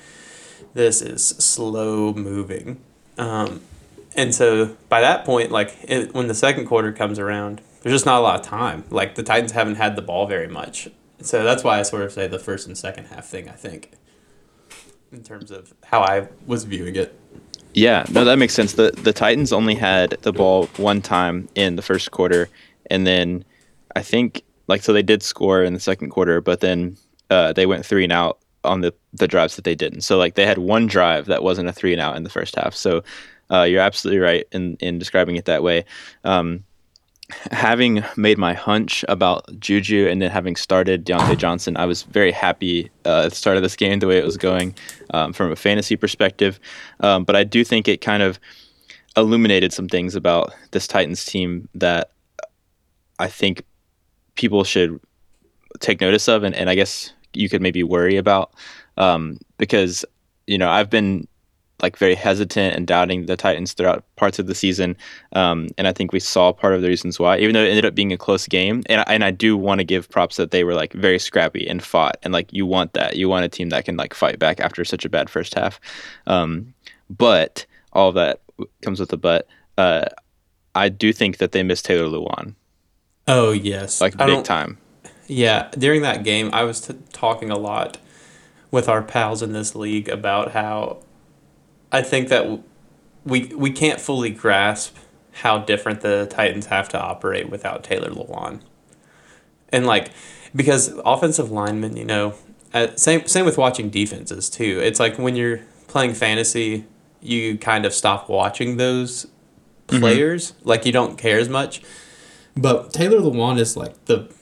this 0.76 1.00
is 1.00 1.24
slow 1.24 2.12
moving. 2.12 2.78
Um, 3.16 3.62
and 4.14 4.34
so 4.34 4.76
by 4.88 5.00
that 5.00 5.24
point, 5.24 5.50
like 5.50 5.74
it, 5.82 6.14
when 6.14 6.28
the 6.28 6.34
second 6.34 6.66
quarter 6.66 6.92
comes 6.92 7.18
around, 7.18 7.62
there's 7.82 7.94
just 7.94 8.06
not 8.06 8.18
a 8.18 8.22
lot 8.22 8.38
of 8.38 8.46
time. 8.46 8.84
Like 8.90 9.14
the 9.14 9.22
Titans 9.22 9.52
haven't 9.52 9.76
had 9.76 9.96
the 9.96 10.02
ball 10.02 10.26
very 10.26 10.48
much. 10.48 10.88
So 11.22 11.44
that's 11.44 11.64
why 11.64 11.78
I 11.78 11.82
sort 11.82 12.02
of 12.02 12.12
say 12.12 12.26
the 12.26 12.38
first 12.38 12.66
and 12.66 12.76
second 12.76 13.06
half 13.06 13.26
thing, 13.26 13.48
I 13.48 13.52
think, 13.52 13.92
in 15.10 15.22
terms 15.22 15.50
of 15.50 15.72
how 15.84 16.02
I 16.02 16.28
was 16.46 16.64
viewing 16.64 16.94
it. 16.94 17.18
Yeah, 17.72 18.04
no, 18.10 18.24
that 18.24 18.36
makes 18.36 18.54
sense. 18.54 18.74
The 18.74 18.90
the 18.90 19.12
Titans 19.12 19.52
only 19.52 19.74
had 19.74 20.10
the 20.22 20.32
ball 20.32 20.66
one 20.76 21.00
time 21.00 21.48
in 21.54 21.76
the 21.76 21.82
first 21.82 22.10
quarter, 22.10 22.48
and 22.90 23.06
then 23.06 23.44
I 23.94 24.02
think 24.02 24.42
like 24.66 24.82
so 24.82 24.92
they 24.92 25.02
did 25.02 25.22
score 25.22 25.62
in 25.62 25.72
the 25.72 25.80
second 25.80 26.10
quarter, 26.10 26.40
but 26.42 26.60
then 26.60 26.96
uh, 27.30 27.54
they 27.54 27.66
went 27.66 27.84
three 27.84 28.04
and 28.04 28.12
out 28.12 28.38
on 28.66 28.80
the 28.80 28.92
the 29.12 29.28
drives 29.28 29.56
that 29.56 29.64
they 29.64 29.74
didn't. 29.74 30.02
So 30.02 30.18
like 30.18 30.34
they 30.34 30.46
had 30.46 30.58
one 30.58 30.86
drive 30.86 31.26
that 31.26 31.42
wasn't 31.42 31.68
a 31.68 31.72
three 31.72 31.92
and 31.92 32.00
out 32.00 32.16
in 32.16 32.24
the 32.24 32.30
first 32.30 32.56
half. 32.56 32.74
So 32.74 33.02
uh, 33.50 33.62
you're 33.62 33.80
absolutely 33.80 34.18
right 34.20 34.46
in 34.52 34.76
in 34.80 34.98
describing 34.98 35.36
it 35.36 35.44
that 35.46 35.62
way. 35.62 35.84
Um, 36.24 36.64
having 37.50 38.04
made 38.16 38.38
my 38.38 38.54
hunch 38.54 39.04
about 39.08 39.48
Juju 39.58 40.06
and 40.08 40.22
then 40.22 40.30
having 40.30 40.54
started 40.54 41.04
Diontae 41.04 41.36
Johnson, 41.36 41.76
I 41.76 41.86
was 41.86 42.02
very 42.04 42.30
happy 42.30 42.90
uh, 43.04 43.24
at 43.24 43.30
the 43.30 43.36
start 43.36 43.56
of 43.56 43.62
this 43.62 43.74
game 43.74 43.98
the 43.98 44.06
way 44.06 44.18
it 44.18 44.24
was 44.24 44.36
going 44.36 44.74
um, 45.12 45.32
from 45.32 45.50
a 45.50 45.56
fantasy 45.56 45.96
perspective. 45.96 46.60
Um, 47.00 47.24
but 47.24 47.34
I 47.34 47.42
do 47.42 47.64
think 47.64 47.88
it 47.88 48.00
kind 48.00 48.22
of 48.22 48.38
illuminated 49.16 49.72
some 49.72 49.88
things 49.88 50.14
about 50.14 50.54
this 50.70 50.86
Titans 50.86 51.24
team 51.24 51.68
that 51.74 52.10
I 53.18 53.28
think 53.28 53.64
people 54.36 54.62
should 54.62 55.00
take 55.80 56.00
notice 56.00 56.28
of, 56.28 56.42
and, 56.42 56.54
and 56.54 56.70
I 56.70 56.74
guess 56.74 57.12
you 57.36 57.48
could 57.48 57.62
maybe 57.62 57.82
worry 57.82 58.16
about 58.16 58.52
um, 58.96 59.38
because 59.58 60.04
you 60.46 60.58
know 60.58 60.68
I've 60.68 60.90
been 60.90 61.26
like 61.82 61.98
very 61.98 62.14
hesitant 62.14 62.74
and 62.74 62.86
doubting 62.86 63.26
the 63.26 63.36
Titans 63.36 63.74
throughout 63.74 64.02
parts 64.16 64.38
of 64.38 64.46
the 64.46 64.54
season, 64.54 64.96
um, 65.32 65.68
and 65.76 65.86
I 65.86 65.92
think 65.92 66.12
we 66.12 66.20
saw 66.20 66.52
part 66.52 66.72
of 66.72 66.80
the 66.80 66.88
reasons 66.88 67.18
why, 67.18 67.38
even 67.38 67.52
though 67.52 67.62
it 67.62 67.68
ended 67.68 67.84
up 67.84 67.94
being 67.94 68.12
a 68.12 68.18
close 68.18 68.46
game. 68.46 68.82
And 68.86 69.04
and 69.06 69.24
I 69.24 69.30
do 69.30 69.56
want 69.56 69.80
to 69.80 69.84
give 69.84 70.08
props 70.08 70.36
that 70.36 70.50
they 70.50 70.64
were 70.64 70.74
like 70.74 70.92
very 70.94 71.18
scrappy 71.18 71.68
and 71.68 71.82
fought, 71.82 72.16
and 72.22 72.32
like 72.32 72.52
you 72.52 72.66
want 72.66 72.94
that, 72.94 73.16
you 73.16 73.28
want 73.28 73.44
a 73.44 73.48
team 73.48 73.68
that 73.70 73.84
can 73.84 73.96
like 73.96 74.14
fight 74.14 74.38
back 74.38 74.60
after 74.60 74.84
such 74.84 75.04
a 75.04 75.10
bad 75.10 75.28
first 75.28 75.54
half. 75.54 75.80
Um, 76.26 76.72
but 77.10 77.66
all 77.92 78.12
that 78.12 78.40
comes 78.82 79.00
with 79.00 79.12
a 79.12 79.16
but. 79.16 79.46
Uh, 79.78 80.06
I 80.74 80.90
do 80.90 81.10
think 81.12 81.38
that 81.38 81.52
they 81.52 81.62
missed 81.62 81.86
Taylor 81.86 82.06
Lewan 82.06 82.54
Oh 83.28 83.50
yes, 83.52 84.00
like 84.00 84.14
I 84.20 84.26
big 84.26 84.44
time. 84.44 84.78
Yeah, 85.28 85.68
during 85.76 86.02
that 86.02 86.24
game, 86.24 86.50
I 86.52 86.64
was 86.64 86.80
t- 86.80 86.94
talking 87.12 87.50
a 87.50 87.58
lot 87.58 87.98
with 88.70 88.88
our 88.88 89.02
pals 89.02 89.42
in 89.42 89.52
this 89.52 89.74
league 89.74 90.08
about 90.08 90.52
how 90.52 90.98
I 91.90 92.02
think 92.02 92.28
that 92.28 92.42
w- 92.42 92.62
we 93.24 93.46
we 93.56 93.70
can't 93.70 94.00
fully 94.00 94.30
grasp 94.30 94.96
how 95.32 95.58
different 95.58 96.00
the 96.00 96.26
Titans 96.30 96.66
have 96.66 96.88
to 96.90 97.00
operate 97.00 97.50
without 97.50 97.82
Taylor 97.84 98.10
Lewan, 98.10 98.60
and 99.70 99.86
like 99.86 100.10
because 100.54 100.94
offensive 101.04 101.50
linemen, 101.50 101.96
you 101.96 102.04
know, 102.04 102.34
uh, 102.72 102.88
same 102.96 103.26
same 103.26 103.44
with 103.44 103.58
watching 103.58 103.90
defenses 103.90 104.48
too. 104.48 104.80
It's 104.82 105.00
like 105.00 105.18
when 105.18 105.36
you're 105.36 105.60
playing 105.88 106.14
fantasy, 106.14 106.84
you 107.20 107.58
kind 107.58 107.84
of 107.84 107.92
stop 107.92 108.28
watching 108.28 108.76
those 108.76 109.26
players, 109.86 110.54
like 110.64 110.86
you 110.86 110.92
don't 110.92 111.16
care 111.18 111.38
as 111.38 111.48
much. 111.48 111.82
But 112.56 112.92
Taylor 112.92 113.18
Lewan 113.18 113.58
is 113.58 113.76
like 113.76 114.04
the 114.06 114.32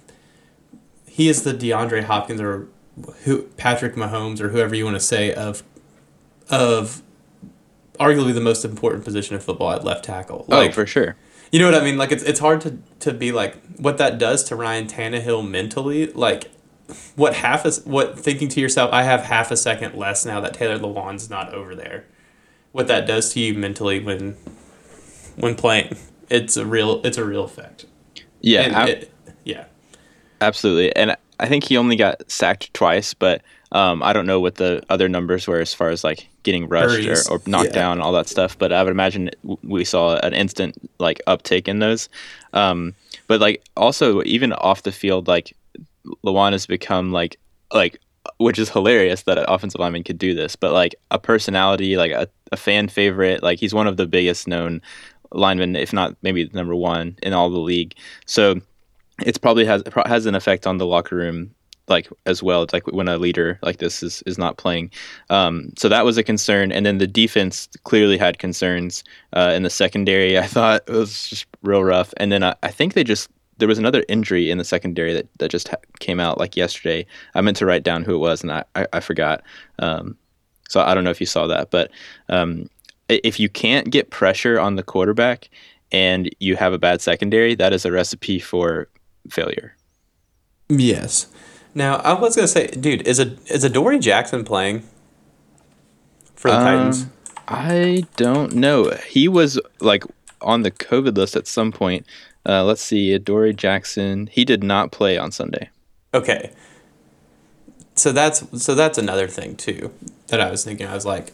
he 1.14 1.28
is 1.28 1.44
the 1.44 1.54
DeAndre 1.54 2.02
Hopkins 2.02 2.40
or 2.40 2.66
who 3.22 3.42
Patrick 3.56 3.94
Mahomes 3.94 4.40
or 4.40 4.48
whoever 4.48 4.74
you 4.74 4.84
want 4.84 4.96
to 4.96 5.00
say 5.00 5.32
of 5.32 5.62
of 6.50 7.02
arguably 8.00 8.34
the 8.34 8.40
most 8.40 8.64
important 8.64 9.04
position 9.04 9.34
in 9.36 9.40
football 9.40 9.70
at 9.70 9.84
left 9.84 10.04
tackle. 10.04 10.44
oh, 10.48 10.56
Like 10.56 10.72
for 10.74 10.84
sure. 10.86 11.14
you 11.52 11.60
know 11.60 11.70
what 11.70 11.80
I 11.80 11.84
mean? 11.84 11.96
Like 11.96 12.10
it's 12.10 12.24
it's 12.24 12.40
hard 12.40 12.60
to 12.62 12.78
to 13.00 13.12
be 13.12 13.30
like 13.30 13.56
what 13.76 13.98
that 13.98 14.18
does 14.18 14.42
to 14.44 14.56
Ryan 14.56 14.86
Tannehill 14.88 15.48
mentally. 15.48 16.08
Like 16.08 16.50
what 17.14 17.34
half 17.34 17.64
is 17.64 17.84
what 17.86 18.18
thinking 18.18 18.48
to 18.48 18.60
yourself, 18.60 18.92
I 18.92 19.04
have 19.04 19.22
half 19.22 19.50
a 19.52 19.56
second 19.56 19.94
less 19.94 20.26
now 20.26 20.40
that 20.40 20.54
Taylor 20.54 20.78
Lewan's 20.78 21.30
not 21.30 21.54
over 21.54 21.74
there. 21.76 22.06
What 22.72 22.88
that 22.88 23.06
does 23.06 23.32
to 23.34 23.40
you 23.40 23.54
mentally 23.54 24.00
when 24.00 24.36
when 25.36 25.54
playing, 25.54 25.96
it's 26.28 26.56
a 26.56 26.66
real 26.66 27.00
it's 27.04 27.18
a 27.18 27.24
real 27.24 27.44
effect. 27.44 27.86
Yeah, 28.40 28.86
it- 28.86 29.10
yeah. 29.44 29.64
Absolutely. 30.44 30.94
And 30.94 31.16
I 31.40 31.48
think 31.48 31.64
he 31.64 31.76
only 31.76 31.96
got 31.96 32.30
sacked 32.30 32.72
twice, 32.74 33.14
but 33.14 33.42
um, 33.72 34.02
I 34.02 34.12
don't 34.12 34.26
know 34.26 34.40
what 34.40 34.56
the 34.56 34.82
other 34.88 35.08
numbers 35.08 35.48
were 35.48 35.58
as 35.60 35.74
far 35.74 35.90
as 35.90 36.04
like 36.04 36.28
getting 36.44 36.68
rushed 36.68 37.06
or, 37.30 37.34
or 37.34 37.40
knocked 37.46 37.70
Yeah. 37.70 37.72
down, 37.72 38.00
all 38.00 38.12
that 38.12 38.28
stuff. 38.28 38.56
But 38.58 38.72
I 38.72 38.82
would 38.82 38.90
imagine 38.92 39.30
we 39.62 39.84
saw 39.84 40.16
an 40.16 40.32
instant 40.34 40.76
like 40.98 41.20
uptake 41.26 41.66
in 41.66 41.78
those. 41.80 42.08
Um, 42.52 42.94
but 43.26 43.40
like 43.40 43.62
also 43.76 44.22
even 44.24 44.52
off 44.52 44.82
the 44.84 44.92
field, 44.92 45.26
like 45.26 45.56
Lewan 46.24 46.52
has 46.52 46.66
become 46.66 47.10
like 47.10 47.38
like 47.72 47.98
which 48.38 48.58
is 48.58 48.70
hilarious 48.70 49.22
that 49.22 49.38
an 49.38 49.44
offensive 49.48 49.80
lineman 49.80 50.04
could 50.04 50.18
do 50.18 50.34
this, 50.34 50.56
but 50.56 50.72
like 50.72 50.94
a 51.10 51.18
personality, 51.18 51.96
like 51.96 52.12
a, 52.12 52.28
a 52.52 52.56
fan 52.56 52.88
favorite, 52.88 53.42
like 53.42 53.58
he's 53.58 53.74
one 53.74 53.86
of 53.86 53.96
the 53.96 54.06
biggest 54.06 54.46
known 54.48 54.80
linemen, 55.32 55.76
if 55.76 55.92
not 55.92 56.16
maybe 56.22 56.48
number 56.54 56.74
one 56.76 57.16
in 57.22 57.32
all 57.32 57.50
the 57.50 57.58
league. 57.58 57.94
So 58.26 58.60
it's 59.20 59.38
probably 59.38 59.64
has 59.64 59.82
has 60.06 60.26
an 60.26 60.34
effect 60.34 60.66
on 60.66 60.78
the 60.78 60.86
locker 60.86 61.16
room 61.16 61.54
like 61.88 62.08
as 62.26 62.42
well. 62.42 62.62
It's 62.62 62.72
like 62.72 62.86
when 62.88 63.08
a 63.08 63.18
leader 63.18 63.58
like 63.62 63.78
this 63.78 64.02
is 64.02 64.22
is 64.26 64.38
not 64.38 64.56
playing. 64.56 64.90
Um, 65.30 65.72
so 65.76 65.88
that 65.88 66.04
was 66.04 66.16
a 66.16 66.22
concern, 66.22 66.72
and 66.72 66.84
then 66.84 66.98
the 66.98 67.06
defense 67.06 67.68
clearly 67.84 68.16
had 68.16 68.38
concerns 68.38 69.04
uh, 69.32 69.52
in 69.54 69.62
the 69.62 69.70
secondary. 69.70 70.38
I 70.38 70.46
thought 70.46 70.82
it 70.86 70.92
was 70.92 71.28
just 71.28 71.46
real 71.62 71.84
rough, 71.84 72.12
and 72.16 72.32
then 72.32 72.42
I, 72.42 72.54
I 72.62 72.68
think 72.68 72.94
they 72.94 73.04
just 73.04 73.28
there 73.58 73.68
was 73.68 73.78
another 73.78 74.04
injury 74.08 74.50
in 74.50 74.58
the 74.58 74.64
secondary 74.64 75.12
that, 75.14 75.28
that 75.38 75.50
just 75.50 75.68
ha- 75.68 75.76
came 76.00 76.18
out 76.18 76.38
like 76.38 76.56
yesterday. 76.56 77.06
I 77.34 77.40
meant 77.40 77.56
to 77.58 77.66
write 77.66 77.84
down 77.84 78.02
who 78.02 78.14
it 78.14 78.18
was, 78.18 78.42
and 78.42 78.52
I 78.52 78.64
I, 78.74 78.86
I 78.94 79.00
forgot. 79.00 79.42
Um, 79.78 80.16
so 80.68 80.80
I 80.80 80.94
don't 80.94 81.04
know 81.04 81.10
if 81.10 81.20
you 81.20 81.26
saw 81.26 81.46
that, 81.46 81.70
but 81.70 81.90
um, 82.30 82.68
if 83.08 83.38
you 83.38 83.48
can't 83.48 83.90
get 83.90 84.10
pressure 84.10 84.58
on 84.58 84.76
the 84.76 84.82
quarterback 84.82 85.50
and 85.92 86.34
you 86.40 86.56
have 86.56 86.72
a 86.72 86.78
bad 86.78 87.02
secondary, 87.02 87.54
that 87.54 87.74
is 87.74 87.84
a 87.84 87.92
recipe 87.92 88.38
for 88.38 88.88
failure. 89.30 89.76
Yes. 90.68 91.26
Now 91.74 91.96
I 91.96 92.12
was 92.12 92.36
gonna 92.36 92.48
say, 92.48 92.68
dude, 92.68 93.06
is 93.06 93.18
a 93.18 93.36
is 93.46 93.64
Adoree 93.64 93.98
Jackson 93.98 94.44
playing 94.44 94.82
for 96.34 96.50
the 96.50 96.56
Um, 96.56 96.64
Titans? 96.64 97.06
I 97.48 98.04
don't 98.16 98.54
know. 98.54 98.90
He 99.06 99.28
was 99.28 99.60
like 99.80 100.04
on 100.40 100.62
the 100.62 100.70
COVID 100.70 101.16
list 101.16 101.36
at 101.36 101.46
some 101.46 101.72
point. 101.72 102.06
Uh, 102.46 102.62
let's 102.64 102.82
see, 102.82 103.16
Dory 103.18 103.54
Jackson. 103.54 104.28
He 104.30 104.44
did 104.44 104.62
not 104.62 104.92
play 104.92 105.18
on 105.18 105.32
Sunday. 105.32 105.70
Okay. 106.12 106.50
So 107.96 108.12
that's 108.12 108.62
so 108.62 108.74
that's 108.74 108.98
another 108.98 109.28
thing 109.28 109.56
too 109.56 109.92
that 110.28 110.40
I 110.40 110.50
was 110.50 110.64
thinking. 110.64 110.86
I 110.86 110.94
was 110.94 111.06
like, 111.06 111.32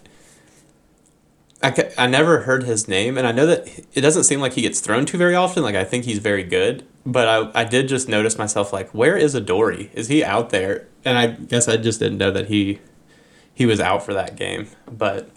I, 1.63 1.93
I 1.99 2.07
never 2.07 2.41
heard 2.41 2.63
his 2.63 2.89
name, 2.89 3.19
and 3.19 3.27
I 3.27 3.33
know 3.33 3.45
that 3.47 3.69
it 3.93 4.01
doesn't 4.01 4.25
seem 4.25 4.41
like 4.41 4.55
he 4.55 4.63
gets 4.63 4.81
thrown 4.81 5.05
to 5.07 5.19
very 5.19 5.35
often. 5.35 5.63
Like 5.63 5.75
I 5.75 5.85
think 5.85 6.05
he's 6.05 6.19
very 6.19 6.43
good, 6.43 6.87
but 7.05 7.29
I 7.29 7.61
I 7.61 7.65
did 7.65 7.89
just 7.89 8.09
notice 8.09 8.39
myself 8.39 8.73
like, 8.73 8.89
where 8.95 9.17
is 9.17 9.35
Adoree? 9.35 9.91
Is 9.93 10.09
he 10.09 10.25
out 10.25 10.51
there? 10.51 10.87
And 11.05 11.19
I 11.19 11.27
guess 11.29 11.69
I 11.69 11.77
just 11.77 11.99
didn't 12.01 12.19
know 12.19 12.31
that 12.31 12.47
he 12.49 12.81
he 13.55 13.67
was 13.67 13.79
out 13.81 14.03
for 14.03 14.15
that 14.15 14.37
game, 14.37 14.69
but 14.91 15.29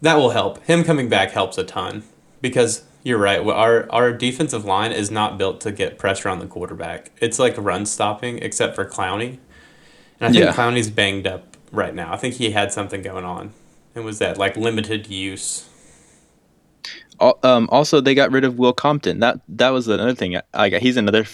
that 0.00 0.14
will 0.16 0.30
help. 0.30 0.62
Him 0.64 0.84
coming 0.84 1.08
back 1.08 1.32
helps 1.32 1.58
a 1.58 1.64
ton 1.64 2.02
because 2.40 2.84
you're 3.02 3.18
right. 3.18 3.40
Our 3.40 3.90
our 3.92 4.12
defensive 4.12 4.64
line 4.64 4.92
is 4.92 5.10
not 5.10 5.36
built 5.36 5.60
to 5.62 5.72
get 5.72 5.98
pressure 5.98 6.28
on 6.30 6.38
the 6.38 6.46
quarterback. 6.46 7.10
It's 7.20 7.38
like 7.38 7.56
run 7.58 7.84
stopping, 7.84 8.38
except 8.38 8.74
for 8.74 8.86
Clowney. 8.86 9.38
And 10.18 10.28
I 10.28 10.32
think 10.32 10.44
Yeah. 10.44 10.52
Clowney's 10.54 10.88
banged 10.88 11.26
up 11.26 11.56
right 11.72 11.94
now. 11.94 12.12
I 12.12 12.16
think 12.16 12.34
he 12.36 12.52
had 12.52 12.72
something 12.72 13.02
going 13.02 13.24
on. 13.24 13.52
It 13.94 14.00
was 14.00 14.18
that 14.18 14.36
like 14.38 14.56
limited 14.56 15.06
use. 15.08 15.68
Um, 17.42 17.68
also, 17.70 18.00
they 18.00 18.14
got 18.14 18.32
rid 18.32 18.44
of 18.44 18.58
Will 18.58 18.72
Compton. 18.72 19.20
That 19.20 19.40
that 19.48 19.70
was 19.70 19.86
another 19.88 20.14
thing. 20.14 20.38
Like 20.54 20.74
he's 20.74 20.96
another 20.96 21.24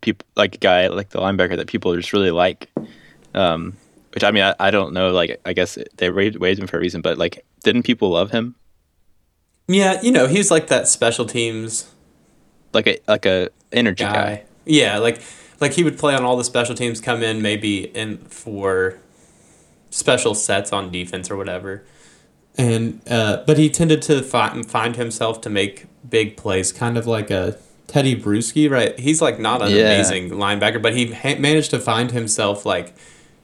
people 0.00 0.26
like 0.36 0.60
guy 0.60 0.86
like 0.88 1.10
the 1.10 1.18
linebacker 1.18 1.56
that 1.56 1.66
people 1.66 1.94
just 1.96 2.12
really 2.12 2.30
like. 2.30 2.70
Um, 3.34 3.78
which 4.14 4.24
I 4.24 4.30
mean, 4.30 4.44
I, 4.44 4.54
I 4.60 4.70
don't 4.70 4.92
know. 4.92 5.10
Like 5.12 5.40
I 5.44 5.52
guess 5.52 5.78
they 5.98 6.10
raised, 6.10 6.40
raised 6.40 6.60
him 6.60 6.66
for 6.68 6.76
a 6.78 6.80
reason, 6.80 7.02
but 7.02 7.18
like, 7.18 7.44
didn't 7.64 7.84
people 7.84 8.10
love 8.10 8.30
him? 8.30 8.56
Yeah, 9.68 10.00
you 10.02 10.12
know, 10.12 10.26
he's 10.26 10.50
like 10.50 10.68
that 10.68 10.88
special 10.88 11.24
teams 11.26 11.90
Like 12.72 12.86
a 12.86 12.98
like 13.08 13.26
a 13.26 13.50
energy 13.72 14.08
guy. 14.08 14.08
guy. 14.08 14.44
Yeah, 14.64 14.98
like 14.98 15.20
like 15.60 15.72
he 15.72 15.84
would 15.84 15.98
play 15.98 16.14
on 16.14 16.24
all 16.24 16.36
the 16.36 16.44
special 16.44 16.74
teams, 16.74 17.00
come 17.00 17.22
in 17.22 17.42
maybe 17.42 17.86
in 17.96 18.18
for 18.18 18.98
special 19.90 20.34
sets 20.34 20.72
on 20.72 20.90
defense 20.90 21.30
or 21.30 21.36
whatever. 21.36 21.84
And 22.58 23.00
uh, 23.08 23.44
but 23.46 23.56
he 23.58 23.70
tended 23.70 24.02
to 24.02 24.22
find 24.22 24.68
find 24.70 24.96
himself 24.96 25.40
to 25.42 25.50
make 25.50 25.86
big 26.08 26.36
plays, 26.36 26.70
kind 26.72 26.98
of 26.98 27.06
like 27.06 27.30
a 27.30 27.56
Tedy 27.88 28.20
Bruschi, 28.20 28.70
right? 28.70 28.98
He's 28.98 29.22
like 29.22 29.38
not 29.38 29.62
an 29.62 29.70
Yeah. 29.70 29.84
amazing 29.84 30.30
linebacker, 30.30 30.80
but 30.80 30.94
he 30.94 31.12
ha- 31.12 31.38
managed 31.38 31.70
to 31.70 31.78
find 31.78 32.10
himself 32.10 32.66
like 32.66 32.94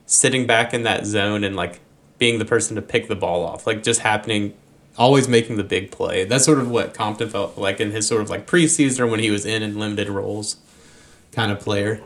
sitting 0.06 0.46
back 0.46 0.74
in 0.74 0.82
that 0.82 1.06
zone 1.06 1.42
and 1.44 1.56
like 1.56 1.80
being 2.18 2.38
the 2.38 2.44
person 2.44 2.76
to 2.76 2.82
pick 2.82 3.08
the 3.08 3.14
ball 3.16 3.44
off, 3.44 3.66
like 3.66 3.82
just 3.82 4.00
happening, 4.00 4.52
always 4.98 5.28
making 5.28 5.56
the 5.56 5.64
big 5.64 5.90
play. 5.90 6.24
That's 6.24 6.44
sort 6.44 6.58
of 6.58 6.70
what 6.70 6.92
Compton 6.94 7.30
felt 7.30 7.56
like 7.56 7.80
in 7.80 7.92
his 7.92 8.06
sort 8.06 8.20
of 8.22 8.28
like 8.28 8.46
preseason 8.46 9.10
when 9.10 9.20
he 9.20 9.30
was 9.30 9.46
in 9.46 9.62
in 9.62 9.78
limited 9.78 10.08
roles, 10.10 10.56
kind 11.32 11.50
of 11.52 11.60
player. 11.60 12.00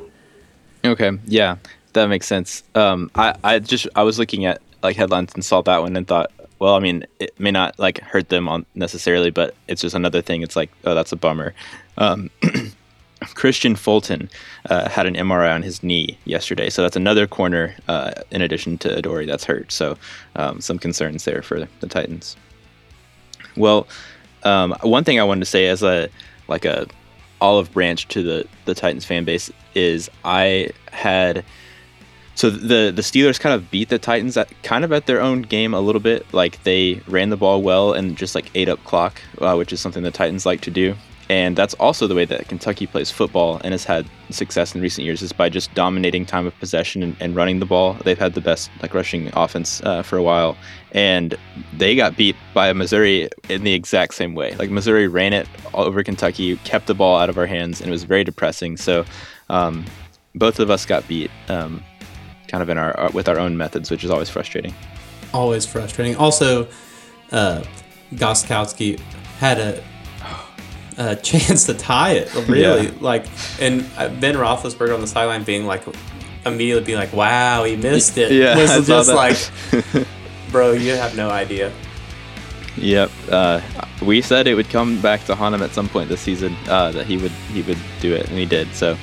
Okay, 0.85 1.11
yeah, 1.27 1.57
that 1.95 2.07
makes 2.07 2.27
sense. 2.27 2.63
Um, 2.75 3.11
I, 3.15 3.35
I 3.43 3.59
just 3.61 3.89
I 3.97 4.03
was 4.03 4.19
looking 4.19 4.45
at 4.45 4.61
like 4.83 4.97
headlines 4.97 5.33
and 5.35 5.45
saw 5.45 5.63
that 5.63 5.79
one 5.81 5.97
and 5.97 6.07
thought, 6.07 6.31
well, 6.63 6.77
I 6.77 6.79
mean, 6.79 7.05
it 7.19 7.39
may 7.41 7.51
not 7.51 7.77
like 7.81 7.99
hurt 8.03 8.29
them 8.29 8.49
on 8.49 8.65
necessarily, 8.77 9.31
but 9.31 9.57
it's 9.67 9.83
just 9.83 9.97
another 9.97 10.23
thing. 10.23 10.43
It's 10.43 10.55
like, 10.55 10.71
oh, 10.85 10.95
that's 10.95 11.11
a 11.11 11.17
bummer. 11.17 11.55
Um, 11.99 12.31
Kristian 13.21 13.77
Fulton 13.77 14.31
uh, 14.71 14.89
had 14.89 15.07
an 15.07 15.15
MRI 15.17 15.53
on 15.53 15.65
his 15.65 15.83
knee 15.83 16.17
yesterday, 16.25 16.71
so 16.71 16.83
that's 16.83 16.95
another 16.95 17.27
corner 17.27 17.75
uh, 17.89 18.13
in 18.31 18.43
addition 18.43 18.79
to 18.79 18.97
Adoree 18.97 19.27
that's 19.27 19.43
hurt. 19.43 19.73
So 19.73 19.99
um, 20.37 20.61
some 20.61 20.79
concerns 20.79 21.25
there 21.25 21.43
for 21.43 21.67
the 21.81 21.87
Titans. 21.89 22.37
Well, 23.57 23.89
um, 24.45 24.73
one 24.83 25.03
thing 25.03 25.19
I 25.19 25.25
wanted 25.25 25.41
to 25.41 25.47
say 25.47 25.67
as 25.67 25.83
a 25.83 26.09
like 26.47 26.65
a 26.65 26.87
olive 27.41 27.73
branch 27.73 28.07
to 28.09 28.23
the 28.23 28.47
the 28.67 28.75
Titans 28.77 29.05
fan 29.05 29.25
base 29.25 29.51
is 29.75 30.09
I 30.25 30.71
had 30.93 31.45
so 32.35 32.51
the 32.51 32.93
the 32.95 33.03
Steelers 33.03 33.39
kind 33.39 33.55
of 33.55 33.71
beat 33.71 33.89
the 33.89 33.99
Titans 33.99 34.37
at 34.37 34.51
kind 34.63 34.85
of 34.85 34.93
at 34.93 35.07
their 35.07 35.21
own 35.21 35.43
game 35.43 35.75
a 35.75 35.81
little 35.81 36.01
bit. 36.01 36.27
Like 36.33 36.63
they 36.63 37.03
ran 37.07 37.31
the 37.31 37.37
ball 37.37 37.63
well 37.63 37.93
and 37.93 38.17
just 38.17 38.35
like 38.35 38.51
ate 38.55 38.69
up 38.69 38.83
clock, 38.85 39.21
uh, 39.39 39.55
which 39.55 39.73
is 39.73 39.81
something 39.81 40.03
the 40.03 40.11
Titans 40.11 40.47
like 40.47 40.61
to 40.63 40.71
do. 40.71 40.95
And 41.29 41.57
that's 41.57 41.73
also 41.75 42.07
the 42.07 42.15
way 42.15 42.27
that 42.27 42.49
Kentucky 42.49 42.87
plays 42.87 43.11
football 43.11 43.59
and 43.65 43.73
has 43.73 43.85
had 43.85 44.07
success 44.29 44.75
in 44.75 44.83
recent 44.83 45.07
years 45.07 45.23
is 45.23 45.33
by 45.33 45.49
just 45.49 45.73
dominating 45.75 46.27
time 46.27 46.47
of 46.47 46.59
possession 46.59 47.03
and, 47.03 47.17
and 47.21 47.35
running 47.35 47.59
the 47.59 47.65
ball. 47.65 47.95
They've 48.05 48.19
had 48.19 48.35
the 48.35 48.43
best 48.43 48.71
like 48.83 48.93
rushing 48.93 49.31
offense 49.35 49.81
uh, 49.83 50.03
for 50.03 50.19
a 50.19 50.23
while, 50.23 50.59
and 50.91 51.35
they 51.75 51.97
got 51.97 52.17
beat 52.17 52.37
by 52.53 52.73
Missouri 52.75 53.31
in 53.49 53.65
the 53.65 53.73
exact 53.73 54.15
same 54.15 54.35
way. 54.35 54.55
Like 54.57 54.69
Missouri 54.71 55.09
ran 55.09 55.33
it 55.33 55.49
all 55.73 55.85
over 55.85 56.03
Kentucky, 56.03 56.57
kept 56.65 56.87
the 56.87 56.95
ball 56.95 57.17
out 57.19 57.31
of 57.31 57.39
our 57.39 57.47
hands, 57.47 57.81
and 57.81 57.89
it 57.89 57.93
was 57.93 58.05
very 58.05 58.25
depressing. 58.25 58.77
So 58.77 59.05
um, 59.49 59.87
both 60.35 60.59
of 60.59 60.71
us 60.71 60.85
got 60.85 61.07
beat, 61.09 61.31
um, 61.49 61.83
kind 62.53 62.63
of 62.63 62.69
in 62.69 62.79
our, 62.79 62.97
our 63.01 63.11
with 63.11 63.29
our 63.29 63.39
own 63.41 63.57
methods, 63.57 63.91
which 63.91 64.05
is 64.05 64.11
always 64.11 64.31
frustrating. 64.31 64.73
Always 65.35 65.65
frustrating. 65.67 66.15
Also, 66.17 66.69
uh, 67.33 67.65
Gostkowski 68.15 69.01
had 69.39 69.59
a, 69.59 69.83
a 70.99 71.17
chance 71.31 71.65
to 71.67 71.75
tie 71.75 72.13
it. 72.13 72.33
Really, 72.49 72.85
Yeah. 72.87 72.93
like, 73.01 73.25
and 73.61 73.85
uh, 73.97 74.11
Ben 74.21 74.35
Roethlisberger 74.37 74.95
on 74.95 75.01
the 75.01 75.07
sideline 75.07 75.43
being 75.43 75.65
like, 75.67 75.83
immediately 76.45 76.85
being 76.85 76.99
like, 76.99 77.13
"Wow, 77.15 77.65
he 77.65 77.75
missed 77.77 78.19
it." 78.19 78.31
Yeah, 78.33 78.57
was 78.57 78.71
I 78.71 78.81
just 78.83 79.09
like, 79.15 80.07
bro, 80.53 80.73
you 80.73 80.93
have 80.93 81.17
no 81.17 81.31
idea. 81.31 81.73
Yep. 82.77 83.11
Uh, 83.31 83.61
we 84.03 84.21
said 84.23 84.47
it 84.47 84.55
would 84.55 84.69
come 84.71 85.01
back 85.01 85.25
to 85.27 85.35
haunt 85.35 85.55
him 85.55 85.63
at 85.63 85.71
some 85.73 85.89
point 85.89 86.09
this 86.09 86.21
season. 86.21 86.55
Uh, 86.69 86.91
that 86.93 87.07
he 87.07 87.17
would 87.17 87.33
he 87.55 87.63
would 87.63 87.79
do 88.01 88.15
it, 88.15 88.29
and 88.29 88.37
he 88.39 88.45
did. 88.47 88.75
So, 88.75 88.97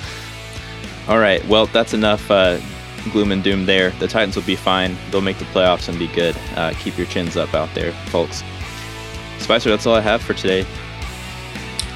all 1.07 1.17
right. 1.19 1.43
Well, 1.47 1.65
that's 1.67 1.93
enough 1.93 2.29
uh, 2.29 2.59
gloom 3.11 3.31
and 3.31 3.43
doom 3.43 3.65
there. 3.65 3.91
The 3.91 4.07
Titans 4.07 4.35
will 4.35 4.43
be 4.43 4.55
fine. 4.55 4.97
They'll 5.11 5.21
make 5.21 5.37
the 5.37 5.45
playoffs 5.45 5.89
and 5.89 5.97
be 5.97 6.07
good. 6.07 6.35
Uh, 6.55 6.73
keep 6.79 6.97
your 6.97 7.07
chins 7.07 7.37
up 7.37 7.53
out 7.53 7.73
there, 7.73 7.91
folks. 8.07 8.43
Spicer, 9.39 9.69
that's 9.69 9.85
all 9.85 9.95
I 9.95 10.01
have 10.01 10.21
for 10.21 10.33
today. 10.33 10.65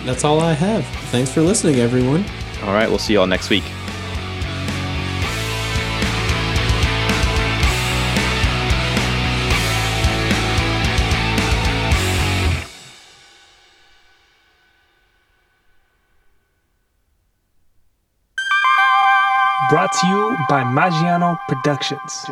That's 0.05 0.23
all 0.23 0.39
I 0.41 0.53
have. 0.53 0.85
Thanks 1.11 1.31
for 1.31 1.41
listening, 1.41 1.75
everyone. 1.79 2.25
All 2.63 2.73
right. 2.73 2.89
We'll 2.89 2.99
see 2.99 3.13
you 3.13 3.19
all 3.19 3.27
next 3.27 3.49
week. 3.49 3.63
Brought 19.93 20.01
to 20.01 20.07
you 20.07 20.37
by 20.49 20.63
Magiano 20.63 21.37
Productions. 21.47 22.25